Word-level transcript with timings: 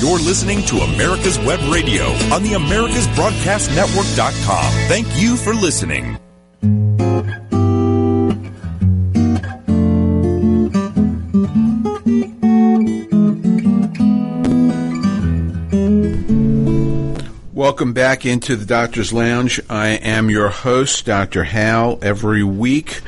You're 0.00 0.20
listening 0.20 0.62
to 0.66 0.76
America's 0.76 1.40
Web 1.40 1.58
Radio 1.72 2.04
on 2.32 2.44
the 2.44 2.52
AmericasBroadcastNetwork.com. 2.52 4.72
Thank 4.86 5.08
you 5.20 5.36
for 5.36 5.54
listening. 5.54 6.16
Welcome 17.52 17.92
back 17.92 18.24
into 18.24 18.54
the 18.54 18.64
Doctor's 18.64 19.12
Lounge. 19.12 19.60
I 19.68 19.88
am 19.88 20.30
your 20.30 20.48
host, 20.48 21.06
Dr. 21.06 21.42
Hal. 21.42 21.98
Every 22.02 22.44
week, 22.44 23.00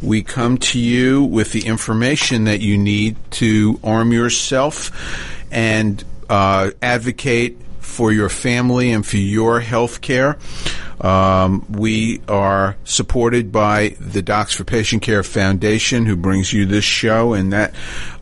we 0.00 0.22
come 0.22 0.58
to 0.58 0.78
you 0.78 1.24
with 1.24 1.50
the 1.50 1.66
information 1.66 2.44
that 2.44 2.60
you 2.60 2.78
need 2.78 3.16
to 3.32 3.80
arm 3.82 4.12
yourself 4.12 4.92
and 5.50 6.04
uh, 6.28 6.70
advocate 6.82 7.58
for 7.86 8.12
your 8.12 8.28
family 8.28 8.90
and 8.90 9.06
for 9.06 9.16
your 9.16 9.60
health 9.60 10.00
care. 10.00 10.36
Um, 11.00 11.64
we 11.70 12.20
are 12.26 12.76
supported 12.84 13.52
by 13.52 13.96
the 14.00 14.22
Docs 14.22 14.54
for 14.54 14.64
Patient 14.64 15.02
Care 15.02 15.22
Foundation, 15.22 16.06
who 16.06 16.16
brings 16.16 16.52
you 16.52 16.64
this 16.66 16.84
show, 16.84 17.34
and 17.34 17.52
that 17.52 17.74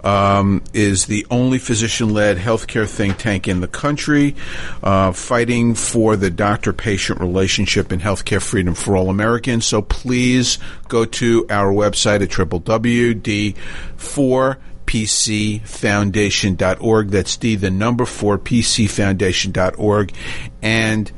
um, 0.02 0.62
is 0.72 1.06
the 1.06 1.24
only 1.30 1.58
physician-led 1.58 2.36
healthcare 2.36 2.88
think 2.88 3.16
tank 3.18 3.46
in 3.48 3.60
the 3.60 3.68
country, 3.68 4.34
uh, 4.82 5.12
fighting 5.12 5.74
for 5.74 6.16
the 6.16 6.30
doctor-patient 6.30 7.20
relationship 7.20 7.92
and 7.92 8.02
healthcare 8.02 8.42
freedom 8.42 8.74
for 8.74 8.96
all 8.96 9.08
Americans. 9.08 9.64
So 9.66 9.80
please 9.80 10.58
go 10.88 11.04
to 11.04 11.46
our 11.48 11.72
website 11.72 12.22
at 12.22 12.30
www.d4 12.30 13.54
pcfoundation.org. 14.86 17.08
That's 17.08 17.36
D, 17.36 17.56
the 17.56 17.70
number 17.70 18.04
four, 18.04 18.38
pcfoundation.org. 18.38 20.12
And 20.62 21.12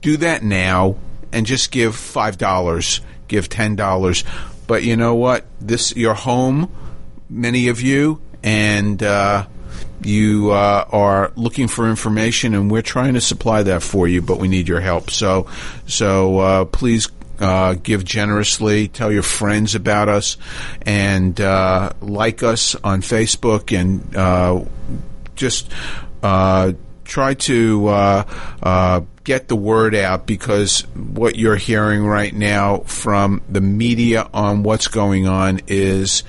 do 0.00 0.16
that 0.18 0.42
now 0.42 0.96
and 1.32 1.46
just 1.46 1.70
give 1.70 1.94
$5, 1.94 3.00
give 3.28 3.48
$10. 3.48 4.24
But 4.66 4.82
you 4.82 4.96
know 4.96 5.14
what? 5.14 5.46
This, 5.60 5.94
you're 5.96 6.14
home, 6.14 6.74
many 7.28 7.68
of 7.68 7.80
you, 7.80 8.20
and, 8.42 9.00
uh, 9.02 9.46
you 10.02 10.50
uh, 10.50 10.86
are 10.90 11.32
looking 11.36 11.68
for 11.68 11.88
information, 11.88 12.54
and 12.54 12.70
we're 12.70 12.82
trying 12.82 13.14
to 13.14 13.20
supply 13.20 13.62
that 13.64 13.82
for 13.82 14.08
you, 14.08 14.22
but 14.22 14.38
we 14.38 14.48
need 14.48 14.66
your 14.66 14.80
help. 14.80 15.10
So, 15.10 15.46
so 15.86 16.38
uh, 16.38 16.64
please 16.64 17.06
uh, 17.40 17.74
give 17.74 18.04
generously, 18.04 18.88
tell 18.88 19.10
your 19.10 19.22
friends 19.22 19.74
about 19.74 20.08
us, 20.08 20.36
and 20.82 21.40
uh, 21.40 21.92
like 22.00 22.42
us 22.42 22.74
on 22.76 23.02
Facebook, 23.02 23.76
and 23.78 24.14
uh, 24.16 24.64
just 25.34 25.70
uh, 26.22 26.72
try 27.04 27.34
to 27.34 27.88
uh, 27.88 28.24
uh, 28.62 29.00
get 29.24 29.48
the 29.48 29.56
word 29.56 29.94
out 29.94 30.26
because 30.26 30.82
what 30.94 31.36
you're 31.36 31.56
hearing 31.56 32.06
right 32.06 32.34
now 32.34 32.78
from 32.80 33.42
the 33.48 33.60
media 33.60 34.28
on 34.32 34.62
what's 34.62 34.88
going 34.88 35.26
on 35.26 35.60
is 35.66 36.22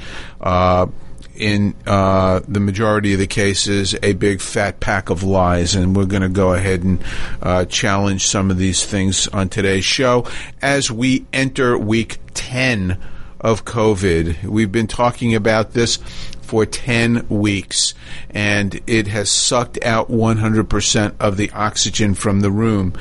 in 1.42 1.73
uh, 1.88 2.39
the 2.47 2.59
majority 2.59 3.14
of 3.14 3.20
the 3.20 3.25
cases, 3.25 3.95
a 4.03 4.14
big 4.14 4.39
fat 4.42 4.80
pack 4.80 5.09
of 5.09 5.23
lies. 5.23 5.73
And 5.73 5.95
we're 5.95 6.06
going 6.06 6.22
to 6.22 6.30
go 6.30 6.53
ahead 6.53 6.84
and 6.84 7.03
uh, 7.42 7.66
challenge 7.66 8.28
some 8.28 8.52
of 8.52 8.58
these 8.58 8.86
things 8.86 9.28
on 9.30 9.50
today's 9.50 9.84
show 9.84 10.28
as 10.62 10.92
we 10.92 11.25
enter 11.34 11.75
week 11.78 12.19
10 12.36 12.95
of 13.39 13.66
COVID. 13.66 14.44
We've 14.44 14.72
been 14.72 14.86
talking 14.86 15.34
about 15.34 15.72
this 15.73 15.97
for 16.44 16.67
10 16.67 17.28
weeks, 17.28 17.95
and 18.30 18.80
it 18.86 19.08
has 19.08 19.31
sucked 19.31 19.84
out 19.84 20.12
100% 20.12 21.16
of 21.19 21.38
the 21.38 21.50
oxygen 21.52 22.14
from 22.14 22.42
the 22.42 22.52
room. 22.52 22.94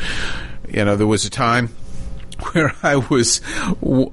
You 0.66 0.86
know, 0.86 0.96
there 0.96 1.06
was 1.06 1.26
a 1.26 1.30
time 1.30 1.68
where 2.52 2.74
I 2.82 2.96
was 2.96 3.40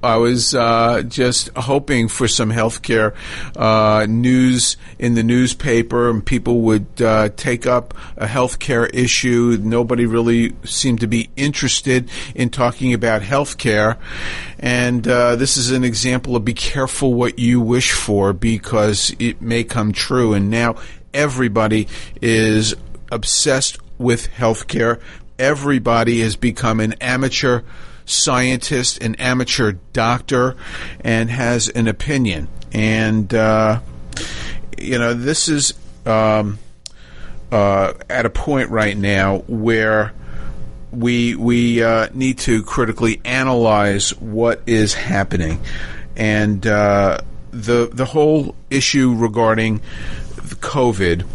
I 0.02 0.16
was 0.16 0.54
uh, 0.54 1.02
just 1.06 1.50
hoping 1.56 2.08
for 2.08 2.28
some 2.28 2.50
healthcare 2.50 3.14
uh, 3.56 4.06
news 4.06 4.76
in 4.98 5.14
the 5.14 5.22
newspaper, 5.22 6.10
and 6.10 6.24
people 6.24 6.60
would 6.62 6.86
uh, 7.00 7.30
take 7.36 7.66
up 7.66 7.94
a 8.16 8.26
healthcare 8.26 8.88
issue. 8.92 9.58
Nobody 9.60 10.06
really 10.06 10.54
seemed 10.64 11.00
to 11.00 11.06
be 11.06 11.30
interested 11.36 12.10
in 12.34 12.50
talking 12.50 12.94
about 12.94 13.22
healthcare, 13.22 13.96
and 14.58 15.06
uh, 15.06 15.36
this 15.36 15.56
is 15.56 15.70
an 15.70 15.84
example 15.84 16.36
of 16.36 16.44
be 16.44 16.54
careful 16.54 17.14
what 17.14 17.38
you 17.38 17.60
wish 17.60 17.92
for 17.92 18.32
because 18.32 19.14
it 19.18 19.40
may 19.40 19.64
come 19.64 19.92
true. 19.92 20.34
And 20.34 20.50
now 20.50 20.76
everybody 21.14 21.88
is 22.20 22.74
obsessed 23.10 23.78
with 23.98 24.28
healthcare. 24.28 25.00
Everybody 25.38 26.20
has 26.20 26.36
become 26.36 26.80
an 26.80 26.94
amateur 26.94 27.62
scientist, 28.08 29.02
an 29.02 29.14
amateur 29.16 29.72
doctor, 29.92 30.56
and 31.00 31.30
has 31.30 31.68
an 31.68 31.86
opinion. 31.86 32.48
And, 32.72 33.32
uh, 33.32 33.80
you 34.76 34.98
know, 34.98 35.14
this 35.14 35.48
is 35.48 35.74
um, 36.06 36.58
uh, 37.52 37.92
at 38.08 38.26
a 38.26 38.30
point 38.30 38.70
right 38.70 38.96
now 38.96 39.38
where 39.46 40.12
we 40.90 41.34
we 41.34 41.82
uh, 41.82 42.08
need 42.14 42.38
to 42.38 42.62
critically 42.62 43.20
analyze 43.24 44.10
what 44.16 44.62
is 44.66 44.94
happening, 44.94 45.60
and 46.16 46.66
uh, 46.66 47.18
the 47.50 47.90
the 47.92 48.06
whole 48.06 48.54
issue 48.70 49.14
regarding 49.14 49.80
COVID 50.36 51.26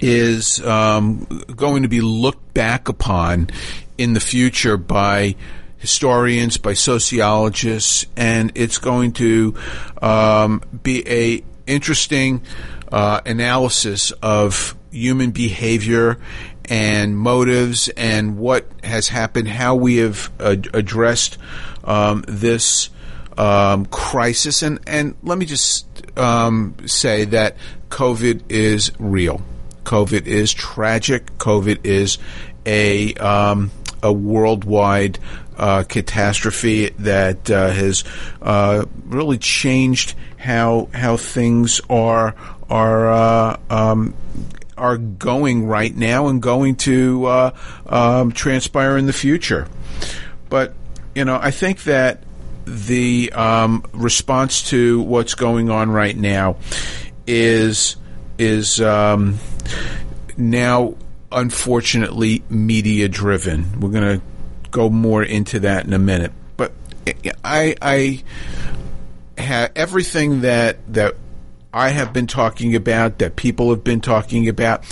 is 0.00 0.64
um, 0.64 1.26
going 1.56 1.82
to 1.82 1.88
be 1.88 2.00
looked 2.00 2.54
back 2.54 2.88
upon 2.88 3.50
in 3.96 4.12
the 4.12 4.20
future 4.20 4.76
by 4.76 5.34
historians, 5.78 6.56
by 6.56 6.74
sociologists, 6.74 8.06
and 8.16 8.52
it's 8.54 8.78
going 8.78 9.12
to 9.12 9.54
um, 10.02 10.62
be 10.82 11.08
a 11.08 11.42
interesting 11.66 12.42
uh, 12.90 13.20
analysis 13.24 14.10
of 14.22 14.74
human 14.90 15.30
behavior 15.30 16.18
and 16.64 17.16
motives 17.16 17.88
and 17.90 18.38
what 18.38 18.66
has 18.84 19.08
happened, 19.08 19.48
how 19.48 19.74
we 19.74 19.96
have 19.96 20.30
ad- 20.40 20.68
addressed 20.74 21.38
um, 21.84 22.24
this 22.28 22.90
um, 23.36 23.86
crisis. 23.86 24.62
And, 24.62 24.80
and 24.86 25.14
let 25.22 25.38
me 25.38 25.46
just 25.46 25.86
um, 26.18 26.74
say 26.86 27.24
that 27.26 27.56
COVID 27.90 28.42
is 28.50 28.92
real. 28.98 29.40
COVID 29.84 30.26
is 30.26 30.52
tragic. 30.52 31.38
COVID 31.38 31.84
is 31.84 32.18
a 32.66 33.14
um, 33.14 33.70
a 34.02 34.12
worldwide 34.12 35.18
uh, 35.58 35.82
catastrophe 35.82 36.90
that 36.98 37.50
uh, 37.50 37.70
has 37.70 38.04
uh, 38.40 38.86
really 39.06 39.38
changed 39.38 40.14
how 40.38 40.88
how 40.94 41.16
things 41.16 41.80
are 41.90 42.34
are 42.70 43.08
uh, 43.08 43.60
um, 43.68 44.14
are 44.76 44.96
going 44.96 45.66
right 45.66 45.94
now 45.94 46.28
and 46.28 46.40
going 46.40 46.76
to 46.76 47.26
uh, 47.26 47.50
um, 47.86 48.32
transpire 48.32 48.96
in 48.96 49.06
the 49.06 49.12
future. 49.12 49.66
But 50.48 50.74
you 51.14 51.24
know, 51.24 51.38
I 51.40 51.50
think 51.50 51.82
that 51.84 52.22
the 52.64 53.32
um, 53.32 53.84
response 53.92 54.70
to 54.70 55.02
what's 55.02 55.34
going 55.34 55.70
on 55.70 55.90
right 55.90 56.16
now 56.16 56.56
is 57.26 57.96
is 58.38 58.80
um, 58.80 59.38
now 60.36 60.94
unfortunately 61.32 62.42
media 62.48 63.08
driven. 63.08 63.80
We're 63.80 63.90
going 63.90 64.18
to 64.18 64.24
go 64.70 64.88
more 64.90 65.22
into 65.22 65.60
that 65.60 65.86
in 65.86 65.92
a 65.92 65.98
minute. 65.98 66.32
But 66.56 66.72
I, 67.44 67.76
I 67.80 68.22
have 69.38 69.72
everything 69.76 70.42
that 70.42 70.78
that 70.92 71.14
I 71.72 71.90
have 71.90 72.12
been 72.12 72.26
talking 72.26 72.74
about, 72.74 73.18
that 73.18 73.36
people 73.36 73.70
have 73.70 73.84
been 73.84 74.00
talking 74.00 74.48
about, 74.48 74.84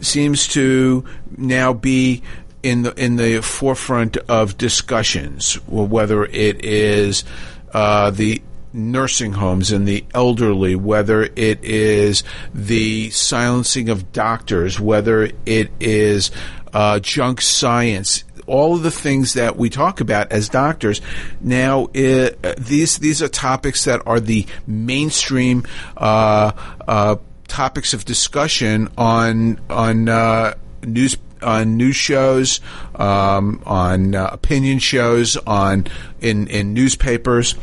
seems 0.00 0.48
to 0.48 1.04
now 1.36 1.72
be 1.72 2.22
in 2.62 2.82
the 2.82 2.94
in 2.94 3.16
the 3.16 3.40
forefront 3.42 4.16
of 4.16 4.56
discussions. 4.56 5.54
Whether 5.66 6.24
it 6.24 6.64
is 6.64 7.24
uh, 7.72 8.10
the 8.10 8.42
nursing 8.72 9.32
homes 9.32 9.72
and 9.72 9.86
the 9.86 10.04
elderly, 10.14 10.76
whether 10.76 11.22
it 11.22 11.64
is 11.64 12.22
the 12.54 13.10
silencing 13.10 13.88
of 13.88 14.12
doctors, 14.12 14.78
whether 14.78 15.30
it 15.44 15.70
is 15.80 16.30
uh, 16.72 17.00
junk 17.00 17.40
science, 17.40 18.24
all 18.50 18.74
of 18.74 18.82
the 18.82 18.90
things 18.90 19.34
that 19.34 19.56
we 19.56 19.70
talk 19.70 20.00
about 20.00 20.30
as 20.32 20.48
doctors. 20.48 21.00
Now, 21.40 21.84
uh, 21.84 22.30
these 22.58 22.98
these 22.98 23.22
are 23.22 23.28
topics 23.28 23.84
that 23.84 24.02
are 24.06 24.20
the 24.20 24.46
mainstream 24.66 25.64
uh, 25.96 26.52
uh, 26.86 27.16
topics 27.48 27.94
of 27.94 28.04
discussion 28.04 28.88
on 28.98 29.60
on 29.70 30.08
uh, 30.08 30.54
news 30.84 31.16
on 31.42 31.76
news 31.76 31.96
shows, 31.96 32.60
um, 32.96 33.62
on 33.64 34.14
uh, 34.14 34.28
opinion 34.32 34.78
shows, 34.78 35.36
on 35.46 35.86
in 36.20 36.48
in 36.48 36.74
newspapers. 36.74 37.54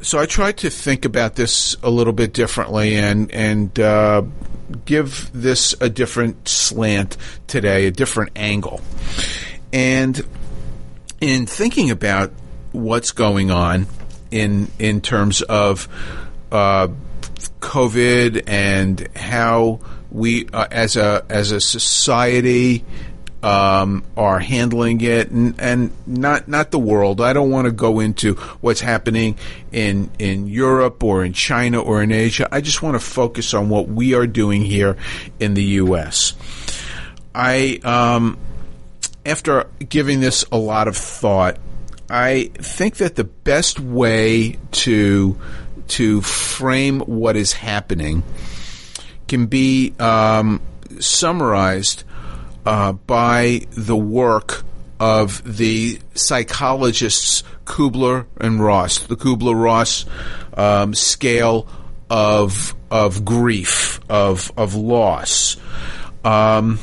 So 0.00 0.18
I 0.18 0.26
tried 0.26 0.58
to 0.58 0.70
think 0.70 1.04
about 1.04 1.36
this 1.36 1.76
a 1.82 1.90
little 1.90 2.12
bit 2.12 2.32
differently 2.32 2.96
and 2.96 3.30
and 3.30 3.78
uh, 3.78 4.22
give 4.84 5.30
this 5.32 5.74
a 5.80 5.88
different 5.88 6.48
slant 6.48 7.16
today, 7.46 7.86
a 7.86 7.90
different 7.90 8.32
angle. 8.36 8.80
And 9.72 10.20
in 11.20 11.46
thinking 11.46 11.90
about 11.90 12.32
what's 12.72 13.12
going 13.12 13.50
on 13.50 13.86
in 14.30 14.70
in 14.78 15.00
terms 15.00 15.42
of 15.42 15.88
uh, 16.50 16.88
COVID 17.60 18.44
and 18.46 19.08
how 19.16 19.80
we, 20.10 20.46
uh, 20.52 20.66
as 20.70 20.96
a 20.96 21.24
as 21.30 21.52
a 21.52 21.60
society, 21.60 22.84
um, 23.42 24.04
are 24.16 24.38
handling 24.38 25.00
it, 25.00 25.30
and, 25.30 25.60
and, 25.60 25.92
not 26.06 26.46
not 26.46 26.70
the 26.70 26.78
world. 26.78 27.20
I 27.20 27.32
don't 27.32 27.50
want 27.50 27.66
to 27.66 27.72
go 27.72 28.00
into 28.00 28.34
what's 28.60 28.80
happening 28.80 29.36
in 29.72 30.10
in 30.18 30.46
Europe 30.46 31.02
or 31.02 31.24
in 31.24 31.32
China 31.32 31.80
or 31.80 32.02
in 32.02 32.12
Asia. 32.12 32.48
I 32.52 32.60
just 32.60 32.82
want 32.82 32.94
to 32.94 33.00
focus 33.00 33.54
on 33.54 33.68
what 33.68 33.88
we 33.88 34.14
are 34.14 34.26
doing 34.26 34.64
here 34.64 34.96
in 35.40 35.54
the 35.54 35.64
U.S. 35.64 36.34
I, 37.34 37.80
um, 37.82 38.38
after 39.24 39.66
giving 39.88 40.20
this 40.20 40.44
a 40.50 40.56
lot 40.56 40.88
of 40.88 40.96
thought, 40.96 41.58
I 42.10 42.50
think 42.54 42.96
that 42.96 43.16
the 43.16 43.24
best 43.24 43.80
way 43.80 44.58
to 44.72 45.38
to 45.88 46.20
frame 46.22 47.00
what 47.00 47.36
is 47.36 47.52
happening 47.52 48.22
can 49.28 49.46
be 49.46 49.94
um, 49.98 50.60
summarized 51.00 52.04
uh, 52.64 52.92
by 52.92 53.66
the 53.70 53.96
work 53.96 54.64
of 55.00 55.56
the 55.56 55.98
psychologists 56.14 57.42
Kubler 57.64 58.26
and 58.40 58.62
Ross, 58.62 59.00
the 59.00 59.16
Kubler 59.16 59.60
Ross 59.60 60.04
um, 60.54 60.94
scale 60.94 61.66
of 62.10 62.74
of 62.90 63.24
grief, 63.24 64.00
of 64.08 64.52
of 64.56 64.74
loss. 64.74 65.56
Um, 66.24 66.78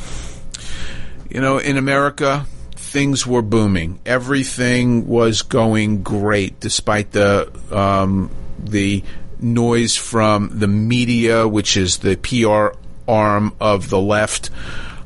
you 1.30 1.42
know, 1.42 1.58
in 1.58 1.78
America, 1.78 2.46
things 2.76 3.26
were 3.26 3.42
booming. 3.42 4.00
Everything 4.06 5.08
was 5.08 5.42
going 5.44 6.02
great, 6.02 6.60
despite 6.60 7.12
the 7.12 7.52
um, 7.72 8.32
the 8.58 9.04
noise 9.40 9.96
from 9.96 10.60
the 10.60 10.68
media, 10.68 11.48
which 11.48 11.78
is 11.78 12.00
the 12.00 12.16
PR 12.18 12.78
arm 13.08 13.54
of 13.60 13.90
the 13.90 14.00
left. 14.00 14.50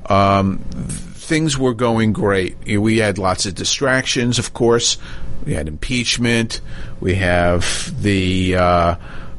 Um, 0.08 0.60
things 0.60 1.58
were 1.58 1.74
going 1.74 2.14
great. 2.14 2.58
We 2.66 2.98
had 2.98 3.18
lots 3.18 3.46
of 3.46 3.56
distractions, 3.56 4.40
of 4.40 4.54
course. 4.54 4.98
We 5.46 5.54
had 5.54 5.68
impeachment. 5.68 6.62
We 7.00 7.16
have 7.16 7.94
the 8.02 8.56
uh, 8.56 8.96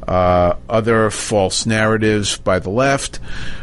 uh, 0.07 0.55
other 0.69 1.09
false 1.09 1.65
narratives 1.65 2.37
by 2.37 2.59
the 2.59 2.69
left. 2.69 3.19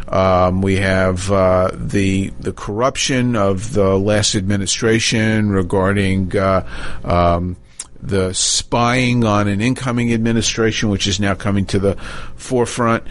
Um, 0.09 0.61
we 0.63 0.77
have 0.77 1.31
uh, 1.31 1.71
the 1.75 2.29
the 2.41 2.53
corruption 2.53 3.37
of 3.37 3.73
the 3.73 3.99
last 3.99 4.35
administration 4.35 5.51
regarding 5.51 6.37
uh, 6.37 6.69
um, 7.05 7.57
the 8.03 8.33
spying 8.35 9.25
on 9.25 9.49
an 9.49 9.61
incoming 9.61 10.13
administration, 10.13 10.89
which 10.89 11.07
is 11.07 11.21
now 11.21 11.35
coming 11.35 11.65
to 11.67 11.79
the 11.79 11.95
forefront. 12.37 13.05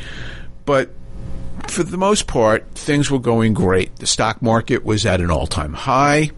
But 0.66 0.92
for 1.68 1.84
the 1.84 1.98
most 1.98 2.28
part, 2.28 2.70
things 2.76 3.10
were 3.10 3.20
going 3.20 3.54
great. 3.54 3.96
The 3.96 4.08
stock 4.08 4.42
market 4.42 4.84
was 4.84 5.06
at 5.06 5.22
an 5.22 5.32
all 5.32 5.48
time 5.48 5.74
high. 5.74 6.32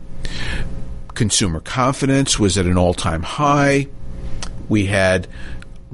Consumer 1.13 1.59
confidence 1.59 2.39
was 2.39 2.57
at 2.57 2.65
an 2.65 2.77
all 2.77 2.93
time 2.93 3.23
high. 3.23 3.87
We 4.69 4.85
had 4.85 5.27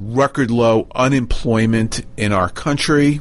record 0.00 0.50
low 0.50 0.86
unemployment 0.94 2.04
in 2.16 2.32
our 2.32 2.48
country. 2.48 3.20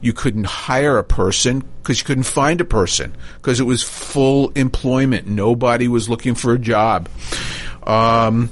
You 0.00 0.12
couldn't 0.12 0.44
hire 0.44 0.98
a 0.98 1.04
person 1.04 1.64
because 1.82 1.98
you 1.98 2.04
couldn't 2.04 2.24
find 2.24 2.60
a 2.60 2.64
person 2.64 3.16
because 3.36 3.60
it 3.60 3.64
was 3.64 3.82
full 3.82 4.50
employment. 4.50 5.26
Nobody 5.26 5.88
was 5.88 6.08
looking 6.08 6.34
for 6.34 6.54
a 6.54 6.58
job. 6.58 7.08
Um, 7.82 8.50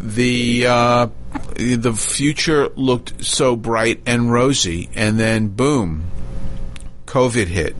the 0.00 0.66
uh, 0.66 1.08
the 1.54 1.92
future 1.92 2.68
looked 2.70 3.24
so 3.24 3.56
bright 3.56 4.00
and 4.06 4.32
rosy, 4.32 4.90
and 4.94 5.18
then 5.18 5.48
boom, 5.48 6.10
COVID 7.06 7.46
hit, 7.46 7.76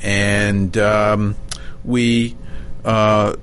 and 0.00 0.76
um, 0.78 1.36
we 1.84 2.36
uh, 2.84 3.34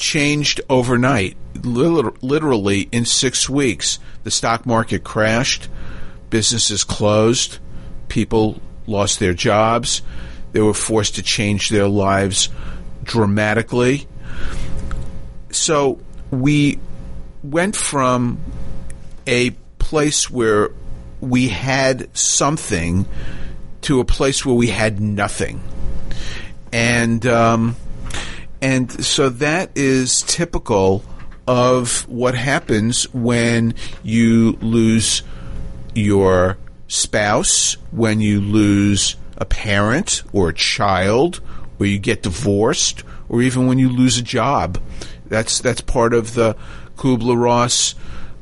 changed 0.00 0.60
overnight. 0.68 1.36
Literally 1.62 2.88
in 2.90 3.04
six 3.04 3.48
weeks, 3.48 3.98
the 4.24 4.30
stock 4.30 4.66
market 4.66 5.04
crashed, 5.04 5.68
businesses 6.30 6.82
closed, 6.82 7.58
people 8.08 8.60
lost 8.86 9.20
their 9.20 9.34
jobs, 9.34 10.02
they 10.52 10.60
were 10.60 10.74
forced 10.74 11.14
to 11.16 11.22
change 11.22 11.68
their 11.68 11.86
lives 11.86 12.48
dramatically. 13.04 14.08
So 15.50 16.00
we 16.30 16.80
went 17.42 17.76
from 17.76 18.40
a 19.26 19.50
place 19.78 20.30
where 20.30 20.70
we 21.20 21.48
had 21.48 22.16
something 22.16 23.06
to 23.82 24.00
a 24.00 24.04
place 24.04 24.44
where 24.44 24.54
we 24.54 24.68
had 24.68 25.00
nothing. 25.00 25.62
And 26.72 27.24
um, 27.26 27.76
and 28.62 29.04
so 29.04 29.28
that 29.28 29.70
is 29.74 30.22
typical 30.22 31.02
of 31.46 32.08
what 32.08 32.34
happens 32.34 33.04
when 33.14 33.74
you 34.02 34.52
lose 34.60 35.22
your 35.94 36.58
spouse, 36.86 37.76
when 37.90 38.20
you 38.20 38.40
lose 38.40 39.16
a 39.36 39.44
parent 39.44 40.22
or 40.32 40.50
a 40.50 40.54
child, 40.54 41.40
or 41.78 41.86
you 41.86 41.98
get 41.98 42.22
divorced, 42.22 43.02
or 43.28 43.42
even 43.42 43.66
when 43.66 43.78
you 43.78 43.88
lose 43.88 44.18
a 44.18 44.22
job. 44.22 44.78
That's 45.26 45.60
that's 45.60 45.80
part 45.80 46.12
of 46.12 46.34
the 46.34 46.56
Kubler 46.96 47.40
Ross 47.40 47.94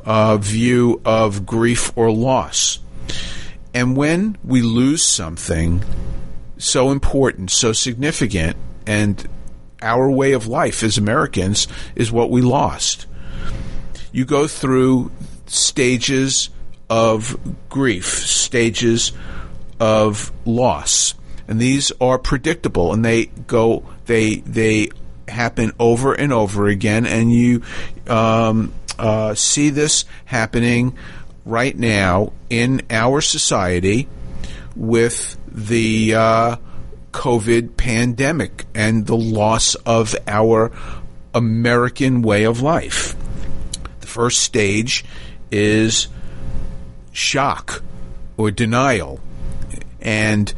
uh, 0.05 0.37
view 0.38 1.00
of 1.05 1.47
grief 1.47 1.93
or 1.97 2.11
loss. 2.11 2.81
And 3.75 3.97
when 3.97 4.37
we 4.43 4.62
lose 4.62 5.03
something 5.03 5.85
so 6.56 6.91
important, 6.91 7.50
so 7.50 7.73
significant, 7.73 8.56
and 8.87 9.29
our 9.83 10.11
way 10.11 10.33
of 10.33 10.47
life 10.47 10.83
as 10.83 10.99
Americans 10.99 11.69
is 11.95 12.11
what 12.13 12.31
we 12.31 12.43
lost. 12.43 13.07
You 14.13 14.25
go 14.25 14.47
through 14.47 15.11
stages 15.47 16.51
of 16.91 17.37
grief, 17.69 18.07
stages 18.07 19.13
of 19.79 20.33
loss, 20.45 21.15
and 21.47 21.61
these 21.61 21.93
are 22.01 22.19
predictable, 22.19 22.93
and 22.93 23.05
they 23.05 23.27
go 23.27 23.85
they 24.07 24.37
they 24.37 24.88
happen 25.29 25.73
over 25.79 26.14
and 26.14 26.33
over 26.33 26.67
again, 26.67 27.07
and 27.07 27.33
you 27.33 27.62
um, 28.07 28.73
uh, 28.99 29.35
see 29.35 29.71
this 29.71 30.05
happening 30.25 30.97
right 31.45 31.76
now 31.76 32.33
in 32.50 32.83
our 32.91 33.21
society 33.21 34.09
with 34.76 35.37
the 35.50 36.14
uh, 36.14 36.57
COVID 37.12 37.77
pandemic 37.77 38.67
and 38.75 39.07
the 39.07 39.17
loss 39.17 39.75
of 39.75 40.15
our 40.27 40.71
American 41.35 42.23
way 42.23 42.45
of 42.45 42.62
life. 42.62 43.15
The 44.00 44.07
first 44.07 44.43
stage 44.43 45.05
is 45.50 46.09
shock 47.12 47.83
or 48.37 48.50
denial, 48.50 49.21
and 50.00 50.53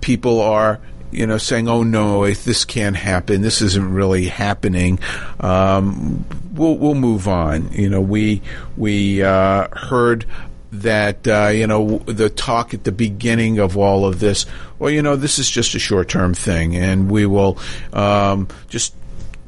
people 0.00 0.40
are 0.40 0.80
you 1.16 1.26
know, 1.26 1.38
saying, 1.38 1.66
"Oh 1.66 1.82
no, 1.82 2.30
this 2.30 2.64
can't 2.66 2.96
happen. 2.96 3.40
This 3.40 3.62
isn't 3.62 3.94
really 3.94 4.26
happening." 4.26 4.98
Um, 5.40 6.26
we'll 6.52 6.76
we'll 6.76 6.94
move 6.94 7.26
on. 7.26 7.72
You 7.72 7.88
know, 7.88 8.02
we 8.02 8.42
we 8.76 9.22
uh, 9.22 9.68
heard 9.72 10.26
that 10.72 11.26
uh, 11.26 11.48
you 11.48 11.66
know 11.66 11.98
the 11.98 12.28
talk 12.30 12.74
at 12.74 12.84
the 12.84 12.92
beginning 12.92 13.58
of 13.58 13.76
all 13.76 14.04
of 14.04 14.20
this. 14.20 14.46
Well, 14.78 14.90
you 14.90 15.02
know, 15.02 15.16
this 15.16 15.38
is 15.38 15.50
just 15.50 15.74
a 15.74 15.78
short 15.78 16.08
term 16.08 16.34
thing, 16.34 16.76
and 16.76 17.10
we 17.10 17.26
will 17.26 17.58
um, 17.92 18.48
just 18.68 18.94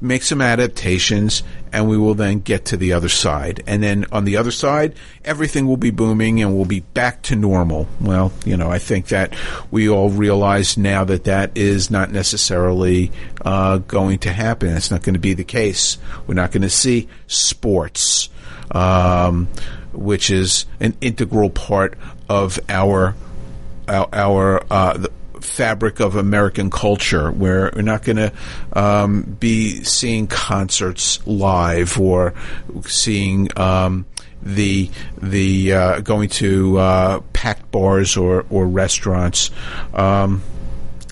make 0.00 0.22
some 0.22 0.40
adaptations, 0.40 1.42
and 1.72 1.88
we 1.88 1.98
will 1.98 2.14
then 2.14 2.40
get 2.40 2.66
to 2.66 2.76
the 2.76 2.92
other 2.92 3.08
side. 3.08 3.62
And 3.66 3.82
then 3.82 4.06
on 4.12 4.24
the 4.24 4.36
other 4.36 4.50
side, 4.50 4.94
everything 5.24 5.66
will 5.66 5.76
be 5.76 5.90
booming 5.90 6.40
and 6.40 6.54
we'll 6.54 6.64
be 6.64 6.80
back 6.80 7.22
to 7.22 7.36
normal. 7.36 7.88
Well, 8.00 8.32
you 8.44 8.56
know, 8.56 8.70
I 8.70 8.78
think 8.78 9.08
that 9.08 9.34
we 9.70 9.88
all 9.88 10.10
realize 10.10 10.76
now 10.76 11.04
that 11.04 11.24
that 11.24 11.56
is 11.56 11.90
not 11.90 12.10
necessarily 12.10 13.10
uh, 13.44 13.78
going 13.78 14.20
to 14.20 14.32
happen. 14.32 14.76
It's 14.76 14.90
not 14.90 15.02
going 15.02 15.14
to 15.14 15.20
be 15.20 15.34
the 15.34 15.44
case. 15.44 15.98
We're 16.26 16.34
not 16.34 16.52
going 16.52 16.62
to 16.62 16.70
see 16.70 17.08
sports, 17.26 18.28
um, 18.70 19.48
which 19.92 20.30
is 20.30 20.66
an 20.80 20.96
integral 21.00 21.50
part 21.50 21.96
of 22.28 22.58
our 22.68 23.14
our, 23.88 24.08
our 24.12 24.66
uh, 24.70 25.06
fabric 25.40 26.00
of 26.00 26.16
American 26.16 26.70
culture, 26.70 27.30
where 27.30 27.70
we're 27.74 27.82
not 27.82 28.04
going 28.04 28.16
to 28.16 28.32
um, 28.72 29.22
be 29.22 29.82
seeing 29.82 30.26
concerts 30.26 31.26
live 31.26 31.98
or 31.98 32.34
seeing 32.86 33.48
um, 33.58 34.06
the 34.42 34.90
the 35.20 35.72
uh, 35.72 36.00
going 36.00 36.28
to 36.28 36.78
uh, 36.78 37.20
packed 37.32 37.70
bars 37.70 38.16
or 38.16 38.44
or 38.50 38.66
restaurants. 38.66 39.50
Um, 39.94 40.42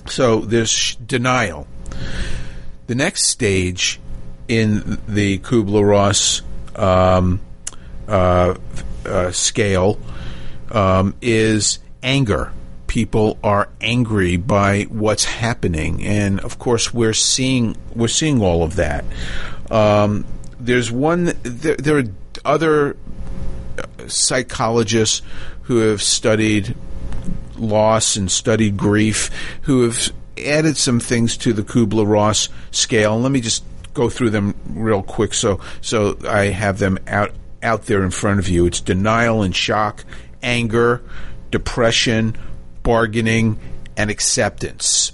so 0.07 0.39
there's 0.39 0.95
denial. 0.95 1.67
The 2.87 2.95
next 2.95 3.25
stage 3.25 3.99
in 4.47 4.97
the 5.07 5.39
Kubler 5.39 5.85
Ross 5.85 6.41
um, 6.75 7.41
uh, 8.07 8.55
uh, 9.05 9.31
scale 9.31 9.99
um, 10.71 11.15
is 11.21 11.79
anger. 12.03 12.51
People 12.87 13.37
are 13.43 13.69
angry 13.81 14.37
by 14.37 14.83
what's 14.83 15.25
happening, 15.25 16.03
and 16.05 16.39
of 16.39 16.57
course, 16.57 16.93
we're 16.93 17.13
seeing 17.13 17.75
we're 17.93 18.07
seeing 18.07 18.41
all 18.41 18.63
of 18.63 18.75
that. 18.77 19.03
Um, 19.69 20.25
there's 20.59 20.91
one. 20.91 21.33
There, 21.43 21.75
there 21.75 21.97
are 21.97 22.03
other 22.45 22.95
psychologists 24.07 25.21
who 25.63 25.79
have 25.79 26.01
studied 26.01 26.75
loss 27.57 28.15
and 28.15 28.31
studied 28.31 28.77
grief 28.77 29.29
who 29.63 29.83
have 29.83 30.13
added 30.37 30.77
some 30.77 30.99
things 30.99 31.35
to 31.37 31.53
the 31.53 31.63
Kubler 31.63 32.07
Ross 32.07 32.49
scale. 32.71 33.19
let 33.19 33.31
me 33.31 33.41
just 33.41 33.63
go 33.93 34.09
through 34.09 34.29
them 34.29 34.53
real 34.69 35.01
quick 35.01 35.33
so 35.33 35.59
so 35.81 36.17
I 36.27 36.45
have 36.45 36.77
them 36.77 36.99
out 37.07 37.31
out 37.67 37.83
there 37.83 38.03
in 38.03 38.11
front 38.11 38.39
of 38.39 38.47
you. 38.47 38.65
It's 38.65 38.81
denial 38.81 39.43
and 39.43 39.55
shock, 39.55 40.05
anger, 40.41 41.03
depression, 41.51 42.35
bargaining, 42.81 43.59
and 43.95 44.09
acceptance. 44.09 45.11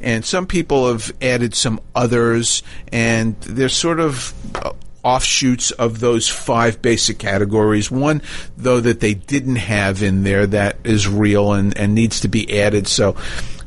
And 0.00 0.24
some 0.24 0.46
people 0.46 0.88
have 0.88 1.12
added 1.20 1.54
some 1.54 1.80
others, 1.94 2.62
and 2.92 3.38
they're 3.40 3.68
sort 3.68 4.00
of 4.00 4.32
uh, 4.54 4.72
offshoots 5.02 5.70
of 5.72 6.00
those 6.00 6.28
five 6.28 6.80
basic 6.80 7.18
categories. 7.18 7.90
One, 7.90 8.22
though, 8.56 8.80
that 8.80 9.00
they 9.00 9.14
didn't 9.14 9.56
have 9.56 10.02
in 10.02 10.22
there 10.22 10.46
that 10.46 10.76
is 10.84 11.08
real 11.08 11.52
and, 11.52 11.76
and 11.76 11.94
needs 11.94 12.20
to 12.20 12.28
be 12.28 12.60
added. 12.60 12.86
So, 12.86 13.16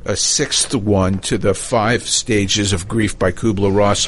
a 0.06 0.16
sixth 0.16 0.74
one 0.74 1.20
to 1.20 1.38
the 1.38 1.54
five 1.54 2.04
stages 2.04 2.72
of 2.72 2.88
grief 2.88 3.20
by 3.20 3.32
Kubler 3.32 3.76
Ross 3.76 4.08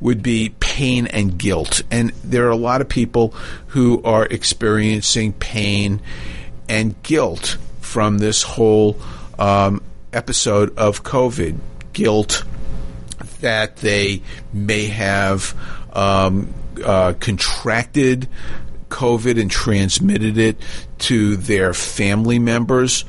would 0.00 0.22
be 0.22 0.54
pain 0.60 1.06
and 1.06 1.38
guilt. 1.38 1.82
And 1.90 2.10
there 2.22 2.46
are 2.46 2.50
a 2.50 2.56
lot 2.56 2.80
of 2.80 2.88
people 2.88 3.34
who 3.68 4.02
are 4.02 4.26
experiencing 4.26 5.32
pain 5.34 6.00
and 6.68 7.00
guilt 7.02 7.58
from 7.80 8.18
this 8.18 8.42
whole 8.42 8.98
um, 9.38 9.82
episode 10.12 10.76
of 10.78 11.02
COVID. 11.02 11.58
Guilt 11.92 12.44
that 13.40 13.76
they 13.76 14.22
may 14.52 14.86
have 14.86 15.54
um, 15.92 16.52
uh, 16.84 17.12
contracted 17.20 18.28
COVID 18.88 19.40
and 19.40 19.50
transmitted 19.50 20.38
it 20.38 20.56
to 20.98 21.36
their 21.36 21.74
family 21.74 22.38
members, 22.38 23.04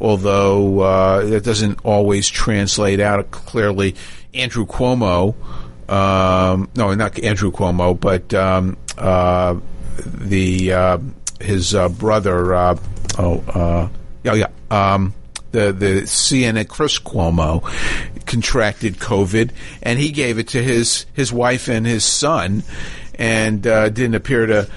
although 0.00 0.80
uh, 0.80 1.24
that 1.26 1.44
doesn't 1.44 1.84
always 1.84 2.28
translate 2.28 3.00
out 3.00 3.30
clearly. 3.30 3.94
Andrew 4.34 4.66
Cuomo 4.66 5.34
um, 5.88 6.68
no, 6.74 6.94
not 6.94 7.18
Andrew 7.22 7.52
Cuomo, 7.52 7.98
but 7.98 8.32
um, 8.34 8.76
uh, 8.98 9.56
the 10.04 10.72
uh, 10.72 10.98
his 11.40 11.74
uh, 11.74 11.88
brother. 11.88 12.54
Uh, 12.54 12.76
oh, 13.18 13.42
uh, 13.48 13.88
yeah, 14.24 14.34
yeah. 14.34 14.48
Um, 14.70 15.14
the 15.52 15.72
the 15.72 16.02
CNN 16.02 16.68
Chris 16.68 16.98
Cuomo 16.98 17.62
contracted 18.26 18.96
COVID, 18.96 19.50
and 19.82 19.98
he 19.98 20.10
gave 20.10 20.38
it 20.38 20.48
to 20.48 20.62
his 20.62 21.06
his 21.14 21.32
wife 21.32 21.68
and 21.68 21.86
his 21.86 22.04
son, 22.04 22.62
and 23.18 23.66
uh, 23.66 23.88
didn't 23.88 24.14
appear 24.14 24.46
to 24.46 24.68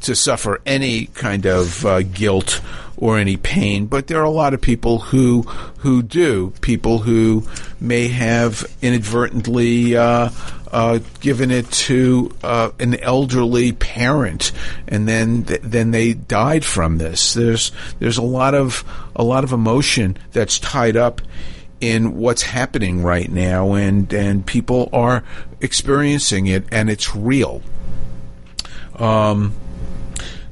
to 0.00 0.14
suffer 0.14 0.60
any 0.66 1.06
kind 1.06 1.46
of 1.46 1.84
guilt 2.12 2.60
or 3.00 3.16
any 3.16 3.36
pain, 3.36 3.86
but 3.86 4.08
there 4.08 4.20
are 4.20 4.24
a 4.24 4.30
lot 4.30 4.54
of 4.54 4.60
people 4.60 4.98
who 4.98 5.42
who 5.78 6.02
do. 6.02 6.52
People 6.60 6.98
who 6.98 7.44
may 7.80 8.08
have 8.08 8.66
inadvertently 8.82 9.96
uh, 9.96 10.30
uh, 10.72 10.98
given 11.20 11.50
it 11.50 11.70
to 11.70 12.34
uh, 12.42 12.70
an 12.80 12.96
elderly 12.96 13.72
parent, 13.72 14.52
and 14.88 15.06
then 15.06 15.44
th- 15.44 15.60
then 15.62 15.92
they 15.92 16.12
died 16.12 16.64
from 16.64 16.98
this. 16.98 17.34
There's 17.34 17.70
there's 18.00 18.18
a 18.18 18.22
lot 18.22 18.54
of 18.54 18.84
a 19.14 19.22
lot 19.22 19.44
of 19.44 19.52
emotion 19.52 20.16
that's 20.32 20.58
tied 20.58 20.96
up 20.96 21.20
in 21.80 22.16
what's 22.16 22.42
happening 22.42 23.02
right 23.02 23.30
now, 23.30 23.74
and 23.74 24.12
and 24.12 24.44
people 24.44 24.88
are 24.92 25.22
experiencing 25.60 26.46
it, 26.46 26.64
and 26.70 26.90
it's 26.90 27.14
real. 27.14 27.62
Um, 28.96 29.54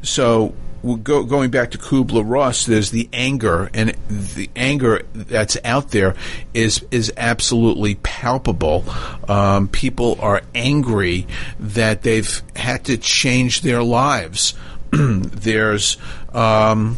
so 0.03 0.55
go, 1.03 1.25
going 1.25 1.51
back 1.51 1.73
to 1.73 1.79
Kubler 1.79 2.23
Ross, 2.25 2.67
there's 2.67 2.91
the 2.91 3.09
anger, 3.13 3.69
and 3.75 3.91
the 4.09 4.49
anger 4.55 5.03
that's 5.15 5.57
out 5.65 5.91
there 5.91 6.15
is 6.55 6.85
is 6.91 7.13
absolutely 7.17 7.97
palpable. 7.97 8.85
Um, 9.29 9.69
people 9.69 10.19
are 10.21 10.43
angry 10.55 11.27
that 11.59 12.03
they've 12.03 12.43
had 12.55 12.85
to 12.85 12.97
change 12.97 13.63
their 13.63 13.83
lives. 13.83 14.55
there's 14.93 15.97
um, 16.33 16.97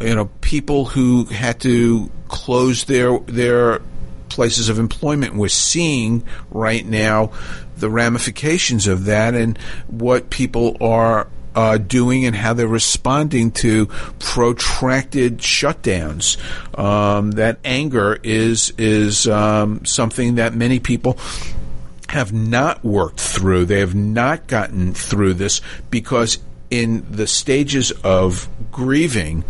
you 0.00 0.14
know 0.14 0.26
people 0.40 0.86
who 0.86 1.24
had 1.26 1.60
to 1.60 2.10
close 2.28 2.84
their 2.84 3.18
their 3.20 3.80
places 4.32 4.68
of 4.68 4.78
employment. 4.78 5.34
We're 5.34 5.48
seeing 5.48 6.24
right 6.50 6.84
now 6.84 7.32
the 7.76 7.90
ramifications 7.90 8.86
of 8.86 9.06
that 9.06 9.34
and 9.34 9.58
what 9.88 10.30
people 10.30 10.76
are 10.80 11.28
uh, 11.54 11.78
doing 11.78 12.24
and 12.24 12.34
how 12.34 12.54
they're 12.54 12.66
responding 12.66 13.50
to 13.50 13.86
protracted 14.18 15.38
shutdowns. 15.38 16.38
Um, 16.78 17.32
that 17.32 17.58
anger 17.64 18.18
is 18.22 18.72
is 18.78 19.26
um, 19.26 19.84
something 19.84 20.36
that 20.36 20.54
many 20.54 20.80
people 20.80 21.18
have 22.08 22.32
not 22.32 22.84
worked 22.84 23.20
through. 23.20 23.66
They 23.66 23.80
have 23.80 23.94
not 23.94 24.46
gotten 24.46 24.92
through 24.94 25.34
this 25.34 25.60
because 25.90 26.38
in 26.70 27.06
the 27.10 27.26
stages 27.26 27.90
of 28.02 28.48
grieving, 28.70 29.44